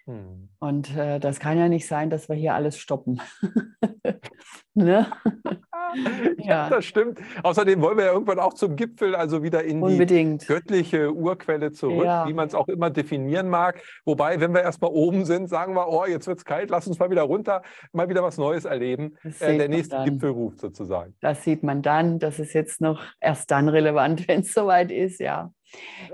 Hm. 0.05 0.49
Und 0.59 0.95
äh, 0.95 1.19
das 1.19 1.39
kann 1.39 1.57
ja 1.57 1.69
nicht 1.69 1.87
sein, 1.87 2.09
dass 2.09 2.27
wir 2.29 2.35
hier 2.35 2.53
alles 2.53 2.77
stoppen. 2.77 3.21
ne? 4.73 5.07
ja, 6.37 6.45
ja, 6.45 6.69
das 6.69 6.85
stimmt. 6.85 7.19
Außerdem 7.43 7.81
wollen 7.81 7.97
wir 7.97 8.05
ja 8.05 8.13
irgendwann 8.13 8.39
auch 8.39 8.53
zum 8.53 8.75
Gipfel, 8.75 9.15
also 9.15 9.43
wieder 9.43 9.63
in 9.63 9.81
Unbedingt. 9.81 10.43
die 10.43 10.47
göttliche 10.47 11.13
Urquelle 11.13 11.71
zurück, 11.71 12.05
ja. 12.05 12.27
wie 12.27 12.33
man 12.33 12.47
es 12.47 12.55
auch 12.55 12.67
immer 12.67 12.89
definieren 12.89 13.49
mag. 13.49 13.81
Wobei, 14.05 14.39
wenn 14.39 14.53
wir 14.53 14.61
erstmal 14.61 14.91
oben 14.91 15.25
sind, 15.25 15.47
sagen 15.47 15.75
wir, 15.75 15.87
oh, 15.87 16.05
jetzt 16.05 16.27
wird 16.27 16.39
es 16.39 16.45
kalt, 16.45 16.69
lass 16.69 16.87
uns 16.87 16.99
mal 16.99 17.09
wieder 17.09 17.23
runter, 17.23 17.61
mal 17.91 18.09
wieder 18.09 18.23
was 18.23 18.37
Neues 18.37 18.65
erleben. 18.65 19.17
Äh, 19.39 19.57
der 19.57 19.69
nächste 19.69 19.97
dann. 19.97 20.05
Gipfel 20.05 20.31
ruft 20.31 20.59
sozusagen. 20.59 21.15
Das 21.21 21.43
sieht 21.43 21.63
man 21.63 21.81
dann. 21.81 22.19
Das 22.19 22.39
ist 22.39 22.53
jetzt 22.53 22.81
noch 22.81 23.01
erst 23.19 23.51
dann 23.51 23.69
relevant, 23.69 24.27
wenn 24.27 24.41
es 24.41 24.53
soweit 24.53 24.91
ist, 24.91 25.19
ja. 25.19 25.51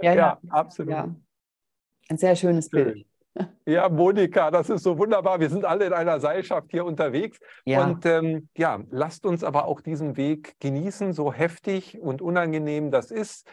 Ja, 0.02 0.14
ja 0.14 0.40
absolut. 0.50 0.94
Ein 2.10 2.18
sehr 2.18 2.36
schönes 2.36 2.70
Schön. 2.70 2.94
Bild. 2.94 3.08
Ja, 3.66 3.90
Monika, 3.90 4.50
das 4.50 4.70
ist 4.70 4.84
so 4.84 4.98
wunderbar. 4.98 5.42
Wir 5.42 5.50
sind 5.50 5.66
alle 5.66 5.86
in 5.86 5.94
einer 5.94 6.22
Seilschaft 6.22 6.68
hier 6.72 6.86
unterwegs. 6.86 7.38
Ja. 7.66 7.84
Und 7.84 8.06
ähm, 8.06 8.48
ja, 8.56 8.80
lasst 8.92 9.26
uns 9.26 9.44
aber 9.44 9.66
auch 9.66 9.82
diesen 9.82 10.16
Weg 10.16 10.56
genießen, 10.62 11.12
so 11.12 11.34
heftig 11.34 12.00
und 12.00 12.22
unangenehm 12.22 12.92
das 12.92 13.12
ist 13.12 13.46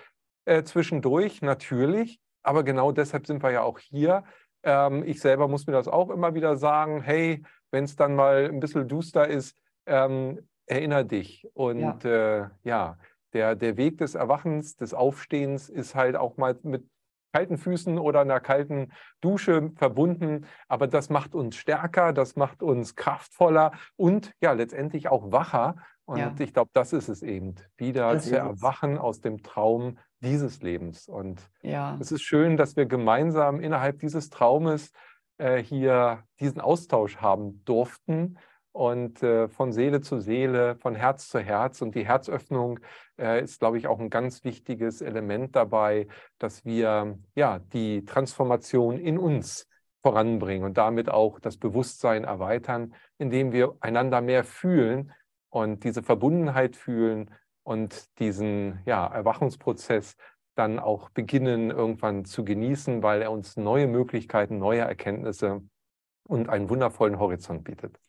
äh, 0.44 0.62
zwischendurch, 0.62 1.42
natürlich. 1.42 2.20
Aber 2.44 2.62
genau 2.62 2.92
deshalb 2.92 3.26
sind 3.26 3.42
wir 3.42 3.50
ja 3.50 3.62
auch 3.62 3.80
hier. 3.80 4.22
Ähm, 4.62 5.02
ich 5.04 5.20
selber 5.20 5.48
muss 5.48 5.66
mir 5.66 5.72
das 5.72 5.88
auch 5.88 6.10
immer 6.10 6.34
wieder 6.34 6.56
sagen, 6.56 7.02
hey, 7.02 7.42
wenn 7.70 7.84
es 7.84 7.96
dann 7.96 8.14
mal 8.14 8.44
ein 8.44 8.60
bisschen 8.60 8.86
duster 8.86 9.26
ist, 9.26 9.56
ähm, 9.86 10.46
erinnere 10.66 11.04
dich. 11.04 11.46
Und 11.54 12.04
ja, 12.04 12.44
äh, 12.44 12.48
ja 12.62 12.98
der, 13.32 13.56
der 13.56 13.76
Weg 13.76 13.98
des 13.98 14.14
Erwachens, 14.14 14.76
des 14.76 14.94
Aufstehens 14.94 15.68
ist 15.68 15.94
halt 15.94 16.16
auch 16.16 16.36
mal 16.36 16.56
mit 16.62 16.84
kalten 17.34 17.58
Füßen 17.58 17.98
oder 17.98 18.20
einer 18.20 18.38
kalten 18.38 18.92
Dusche 19.20 19.72
verbunden. 19.74 20.46
Aber 20.68 20.86
das 20.86 21.10
macht 21.10 21.34
uns 21.34 21.56
stärker, 21.56 22.12
das 22.12 22.36
macht 22.36 22.62
uns 22.62 22.94
kraftvoller 22.94 23.72
und 23.96 24.30
ja, 24.40 24.52
letztendlich 24.52 25.08
auch 25.08 25.32
wacher. 25.32 25.74
Und 26.04 26.18
ja. 26.18 26.32
ich 26.38 26.52
glaube, 26.52 26.70
das 26.74 26.92
ist 26.92 27.08
es 27.08 27.24
eben, 27.24 27.56
wieder 27.76 28.12
das 28.12 28.28
zu 28.28 28.38
erwachen 28.38 28.98
aus 28.98 29.20
dem 29.20 29.42
Traum 29.42 29.98
dieses 30.20 30.62
Lebens. 30.62 31.08
Und 31.08 31.50
ja. 31.62 31.98
es 32.00 32.12
ist 32.12 32.22
schön, 32.22 32.56
dass 32.56 32.76
wir 32.76 32.86
gemeinsam 32.86 33.58
innerhalb 33.58 33.98
dieses 33.98 34.30
Traumes 34.30 34.92
äh, 35.38 35.60
hier 35.60 36.22
diesen 36.38 36.60
Austausch 36.60 37.16
haben 37.16 37.64
durften 37.64 38.36
und 38.74 39.22
äh, 39.22 39.48
von 39.48 39.72
Seele 39.72 40.00
zu 40.00 40.18
Seele, 40.18 40.74
von 40.76 40.96
Herz 40.96 41.28
zu 41.28 41.38
Herz. 41.38 41.80
Und 41.80 41.94
die 41.94 42.06
Herzöffnung 42.06 42.80
äh, 43.16 43.40
ist, 43.40 43.60
glaube 43.60 43.78
ich, 43.78 43.86
auch 43.86 44.00
ein 44.00 44.10
ganz 44.10 44.42
wichtiges 44.42 45.00
Element 45.00 45.54
dabei, 45.54 46.08
dass 46.38 46.64
wir 46.64 47.16
ja 47.36 47.60
die 47.72 48.04
Transformation 48.04 48.98
in 48.98 49.16
uns 49.16 49.68
voranbringen 50.02 50.64
und 50.64 50.76
damit 50.76 51.08
auch 51.08 51.38
das 51.38 51.56
Bewusstsein 51.56 52.24
erweitern, 52.24 52.94
indem 53.16 53.52
wir 53.52 53.76
einander 53.78 54.20
mehr 54.20 54.42
fühlen 54.42 55.12
und 55.50 55.84
diese 55.84 56.02
Verbundenheit 56.02 56.74
fühlen 56.74 57.30
und 57.62 58.18
diesen 58.18 58.80
ja, 58.86 59.06
Erwachungsprozess 59.06 60.16
dann 60.56 60.80
auch 60.80 61.10
beginnen 61.10 61.70
irgendwann 61.70 62.24
zu 62.24 62.44
genießen, 62.44 63.04
weil 63.04 63.22
er 63.22 63.30
uns 63.30 63.56
neue 63.56 63.86
Möglichkeiten, 63.86 64.58
neue 64.58 64.80
Erkenntnisse 64.80 65.62
und 66.26 66.48
einen 66.48 66.68
wundervollen 66.68 67.20
Horizont 67.20 67.62
bietet. 67.62 68.00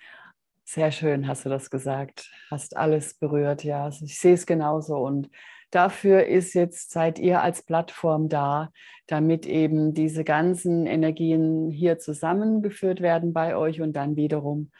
Sehr 0.68 0.91
schön 0.91 1.28
hast 1.28 1.45
du 1.45 1.49
das 1.49 1.70
gesagt. 1.70 2.32
Hast 2.49 2.76
alles 2.76 3.13
berührt, 3.13 3.63
ja. 3.63 3.84
Also 3.84 4.03
ich 4.03 4.18
sehe 4.18 4.34
es 4.34 4.47
genauso. 4.47 4.97
Und 4.97 5.30
dafür 5.70 6.26
ist 6.26 6.55
jetzt, 6.55 6.91
seid 6.91 7.20
ihr 7.20 7.41
als 7.41 7.61
Plattform 7.61 8.30
da, 8.30 8.72
damit 9.05 9.45
eben 9.45 9.93
diese 9.93 10.24
ganzen 10.24 10.88
Energien 10.88 11.70
hier 11.70 11.99
zusammengeführt 11.99 13.01
werden 13.01 13.32
bei 13.32 13.55
euch 13.55 13.80
und 13.80 13.93
dann 13.93 14.16
wiederum 14.16 14.72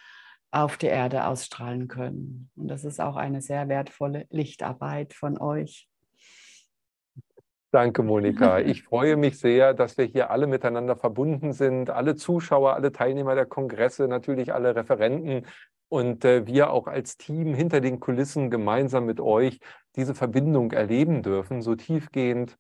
auf 0.50 0.78
der 0.78 0.92
Erde 0.92 1.28
ausstrahlen 1.28 1.88
können. 1.88 2.50
Und 2.56 2.68
das 2.70 2.84
ist 2.84 3.00
auch 3.00 3.16
eine 3.16 3.42
sehr 3.42 3.68
wertvolle 3.68 4.26
Lichtarbeit 4.32 5.14
von 5.14 5.38
euch. 5.38 5.88
Danke, 7.72 8.02
Monika. 8.04 8.60
Ich 8.66 8.84
freue 8.84 9.18
mich 9.18 9.38
sehr, 9.38 9.76
dass 9.76 9.98
wir 9.98 10.06
hier 10.06 10.32
alle 10.32 10.48
miteinander 10.48 10.96
verbunden 10.96 11.52
sind. 11.52 11.90
Alle 11.90 12.16
Zuschauer, 12.16 12.74
alle 12.74 12.92
Teilnehmer 12.92 13.36
der 13.36 13.46
Kongresse, 13.46 14.08
natürlich 14.08 14.54
alle 14.54 14.76
Referenten 14.76 15.46
und 15.90 16.26
äh, 16.26 16.46
wir 16.48 16.72
auch 16.72 16.88
als 16.88 17.18
Team 17.18 17.54
hinter 17.54 17.82
den 17.82 18.00
Kulissen 18.00 18.50
gemeinsam 18.50 19.06
mit 19.06 19.20
euch 19.20 19.60
diese 19.96 20.16
Verbindung 20.16 20.72
erleben 20.72 21.24
dürfen, 21.24 21.62
so 21.62 21.76
tiefgehend 21.76 22.58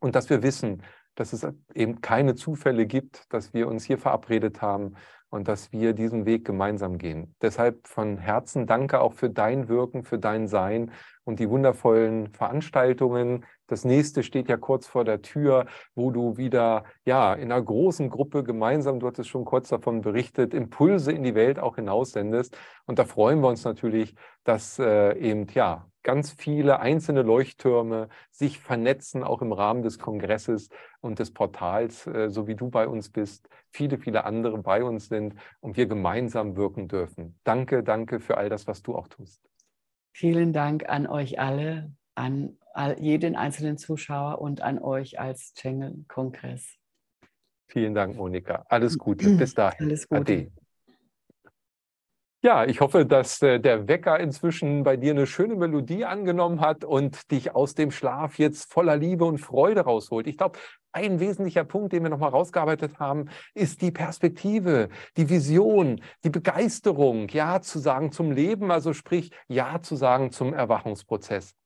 und 0.00 0.14
dass 0.14 0.30
wir 0.30 0.42
wissen, 0.42 0.82
dass 1.14 1.32
es 1.32 1.46
eben 1.74 2.00
keine 2.00 2.34
Zufälle 2.34 2.86
gibt, 2.86 3.32
dass 3.32 3.54
wir 3.54 3.68
uns 3.68 3.84
hier 3.84 3.98
verabredet 3.98 4.60
haben 4.60 4.94
und 5.30 5.48
dass 5.48 5.72
wir 5.72 5.92
diesen 5.92 6.26
Weg 6.26 6.44
gemeinsam 6.44 6.98
gehen. 6.98 7.34
Deshalb 7.42 7.86
von 7.86 8.18
Herzen 8.18 8.66
danke 8.66 9.00
auch 9.00 9.14
für 9.14 9.30
dein 9.30 9.68
Wirken, 9.68 10.04
für 10.04 10.18
dein 10.18 10.46
Sein 10.46 10.92
und 11.24 11.40
die 11.40 11.48
wundervollen 11.50 12.28
Veranstaltungen. 12.32 13.44
Das 13.66 13.84
nächste 13.84 14.22
steht 14.22 14.48
ja 14.48 14.56
kurz 14.56 14.86
vor 14.86 15.04
der 15.04 15.22
Tür, 15.22 15.66
wo 15.94 16.10
du 16.10 16.36
wieder 16.36 16.84
ja 17.04 17.34
in 17.34 17.50
einer 17.50 17.62
großen 17.62 18.10
Gruppe 18.10 18.44
gemeinsam, 18.44 19.00
du 19.00 19.06
hattest 19.06 19.28
schon 19.28 19.44
kurz 19.44 19.68
davon 19.68 20.00
berichtet, 20.00 20.54
Impulse 20.54 21.12
in 21.12 21.24
die 21.24 21.34
Welt 21.34 21.58
auch 21.58 21.76
hinaussendest. 21.76 22.56
Und 22.86 22.98
da 22.98 23.04
freuen 23.04 23.40
wir 23.40 23.48
uns 23.48 23.64
natürlich, 23.64 24.14
dass 24.44 24.78
äh, 24.78 25.18
eben 25.18 25.46
ja 25.52 25.86
ganz 26.06 26.30
viele 26.30 26.78
einzelne 26.78 27.22
Leuchttürme 27.22 28.08
sich 28.30 28.60
vernetzen, 28.60 29.24
auch 29.24 29.42
im 29.42 29.52
Rahmen 29.52 29.82
des 29.82 29.98
Kongresses 29.98 30.68
und 31.00 31.18
des 31.18 31.32
Portals, 31.32 32.06
äh, 32.06 32.30
so 32.30 32.46
wie 32.46 32.54
du 32.54 32.70
bei 32.70 32.86
uns 32.86 33.10
bist, 33.10 33.48
viele, 33.70 33.98
viele 33.98 34.24
andere 34.24 34.58
bei 34.58 34.84
uns 34.84 35.08
sind 35.08 35.34
und 35.58 35.76
wir 35.76 35.86
gemeinsam 35.86 36.56
wirken 36.56 36.86
dürfen. 36.86 37.40
Danke, 37.42 37.82
danke 37.82 38.20
für 38.20 38.36
all 38.36 38.48
das, 38.48 38.68
was 38.68 38.82
du 38.82 38.94
auch 38.94 39.08
tust. 39.08 39.42
Vielen 40.12 40.52
Dank 40.52 40.88
an 40.88 41.08
euch 41.08 41.40
alle, 41.40 41.92
an 42.14 42.56
jeden 42.98 43.36
einzelnen 43.36 43.78
Zuschauer 43.78 44.40
und 44.40 44.60
an 44.60 44.78
euch 44.78 45.18
als 45.18 45.54
Channel-Kongress. 45.54 46.76
Vielen 47.68 47.94
Dank, 47.94 48.16
Monika. 48.16 48.64
Alles 48.68 48.96
Gute. 48.96 49.30
Bis 49.36 49.54
dahin. 49.54 49.86
Alles 49.86 50.08
Gute. 50.08 50.20
Ade. 50.20 50.52
Ja, 52.42 52.64
ich 52.64 52.80
hoffe, 52.80 53.04
dass 53.04 53.42
äh, 53.42 53.58
der 53.58 53.88
Wecker 53.88 54.20
inzwischen 54.20 54.84
bei 54.84 54.96
dir 54.96 55.10
eine 55.10 55.26
schöne 55.26 55.56
Melodie 55.56 56.04
angenommen 56.04 56.60
hat 56.60 56.84
und 56.84 57.30
dich 57.32 57.56
aus 57.56 57.74
dem 57.74 57.90
Schlaf 57.90 58.38
jetzt 58.38 58.72
voller 58.72 58.96
Liebe 58.96 59.24
und 59.24 59.38
Freude 59.38 59.80
rausholt. 59.80 60.28
Ich 60.28 60.36
glaube, 60.36 60.58
ein 60.92 61.18
wesentlicher 61.18 61.64
Punkt, 61.64 61.92
den 61.92 62.04
wir 62.04 62.10
nochmal 62.10 62.30
rausgearbeitet 62.30 63.00
haben, 63.00 63.30
ist 63.54 63.82
die 63.82 63.90
Perspektive, 63.90 64.90
die 65.16 65.28
Vision, 65.28 66.00
die 66.22 66.30
Begeisterung, 66.30 67.26
Ja 67.30 67.60
zu 67.62 67.80
sagen 67.80 68.12
zum 68.12 68.30
Leben, 68.30 68.70
also 68.70 68.92
sprich 68.92 69.32
Ja 69.48 69.80
zu 69.82 69.96
sagen 69.96 70.30
zum 70.30 70.54
Erwachungsprozess. 70.54 71.56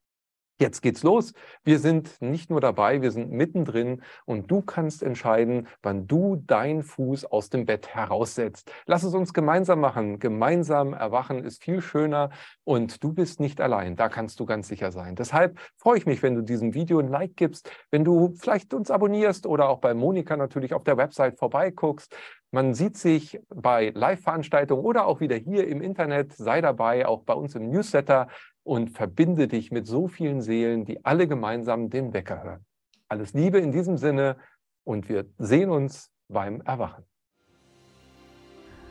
Jetzt 0.61 0.81
geht's 0.83 1.01
los. 1.01 1.33
Wir 1.63 1.79
sind 1.79 2.21
nicht 2.21 2.51
nur 2.51 2.61
dabei, 2.61 3.01
wir 3.01 3.09
sind 3.09 3.31
mittendrin 3.31 4.03
und 4.25 4.51
du 4.51 4.61
kannst 4.61 5.01
entscheiden, 5.01 5.67
wann 5.81 6.05
du 6.05 6.35
deinen 6.35 6.83
Fuß 6.83 7.25
aus 7.25 7.49
dem 7.49 7.65
Bett 7.65 7.95
heraussetzt. 7.95 8.71
Lass 8.85 9.01
es 9.01 9.15
uns 9.15 9.33
gemeinsam 9.33 9.79
machen. 9.79 10.19
Gemeinsam 10.19 10.93
erwachen 10.93 11.43
ist 11.43 11.63
viel 11.63 11.81
schöner 11.81 12.29
und 12.63 13.03
du 13.03 13.11
bist 13.11 13.39
nicht 13.39 13.59
allein. 13.59 13.95
Da 13.95 14.07
kannst 14.07 14.39
du 14.39 14.45
ganz 14.45 14.67
sicher 14.67 14.91
sein. 14.91 15.15
Deshalb 15.15 15.57
freue 15.77 15.97
ich 15.97 16.05
mich, 16.05 16.21
wenn 16.21 16.35
du 16.35 16.43
diesem 16.43 16.75
Video 16.75 16.99
ein 16.99 17.07
Like 17.07 17.35
gibst, 17.37 17.71
wenn 17.89 18.03
du 18.03 18.35
vielleicht 18.35 18.75
uns 18.75 18.91
abonnierst 18.91 19.47
oder 19.47 19.67
auch 19.67 19.79
bei 19.79 19.95
Monika 19.95 20.37
natürlich 20.37 20.75
auf 20.75 20.83
der 20.83 20.97
Website 20.97 21.39
vorbeiguckst. 21.39 22.15
Man 22.53 22.73
sieht 22.73 22.97
sich 22.97 23.39
bei 23.47 23.93
Live-Veranstaltungen 23.95 24.83
oder 24.83 25.05
auch 25.05 25.21
wieder 25.21 25.37
hier 25.37 25.67
im 25.69 25.81
Internet. 25.81 26.33
Sei 26.33 26.59
dabei, 26.59 27.07
auch 27.07 27.23
bei 27.23 27.33
uns 27.33 27.55
im 27.55 27.69
Newsletter 27.69 28.27
und 28.63 28.91
verbinde 28.91 29.47
dich 29.47 29.71
mit 29.71 29.87
so 29.87 30.07
vielen 30.07 30.41
Seelen, 30.41 30.85
die 30.85 31.03
alle 31.05 31.27
gemeinsam 31.27 31.89
den 31.89 32.13
Wecker 32.13 32.43
hören. 32.43 32.65
Alles 33.07 33.33
Liebe 33.33 33.59
in 33.59 33.71
diesem 33.71 33.97
Sinne 33.97 34.37
und 34.83 35.09
wir 35.09 35.25
sehen 35.37 35.69
uns 35.69 36.11
beim 36.27 36.61
Erwachen. 36.61 37.03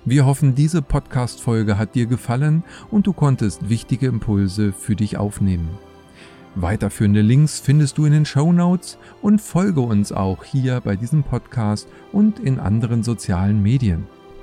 Wir 0.04 0.24
hoffen, 0.24 0.54
diese 0.54 0.80
Podcast-Folge 0.80 1.76
hat 1.76 1.94
dir 1.94 2.06
gefallen 2.06 2.64
und 2.90 3.06
du 3.06 3.12
konntest 3.12 3.68
wichtige 3.68 4.06
Impulse 4.06 4.72
für 4.72 4.96
dich 4.96 5.18
aufnehmen. 5.18 5.78
Weiterführende 6.54 7.20
Links 7.20 7.60
findest 7.60 7.98
du 7.98 8.06
in 8.06 8.12
den 8.12 8.24
Show 8.24 8.52
Notes 8.52 8.98
und 9.22 9.40
folge 9.40 9.82
uns 9.82 10.10
auch 10.10 10.42
hier 10.42 10.80
bei 10.80 10.96
diesem 10.96 11.22
Podcast 11.22 11.86
und 12.12 12.40
in 12.40 12.58
anderen 12.58 13.02
sozialen 13.02 13.62
Medien. 13.62 14.08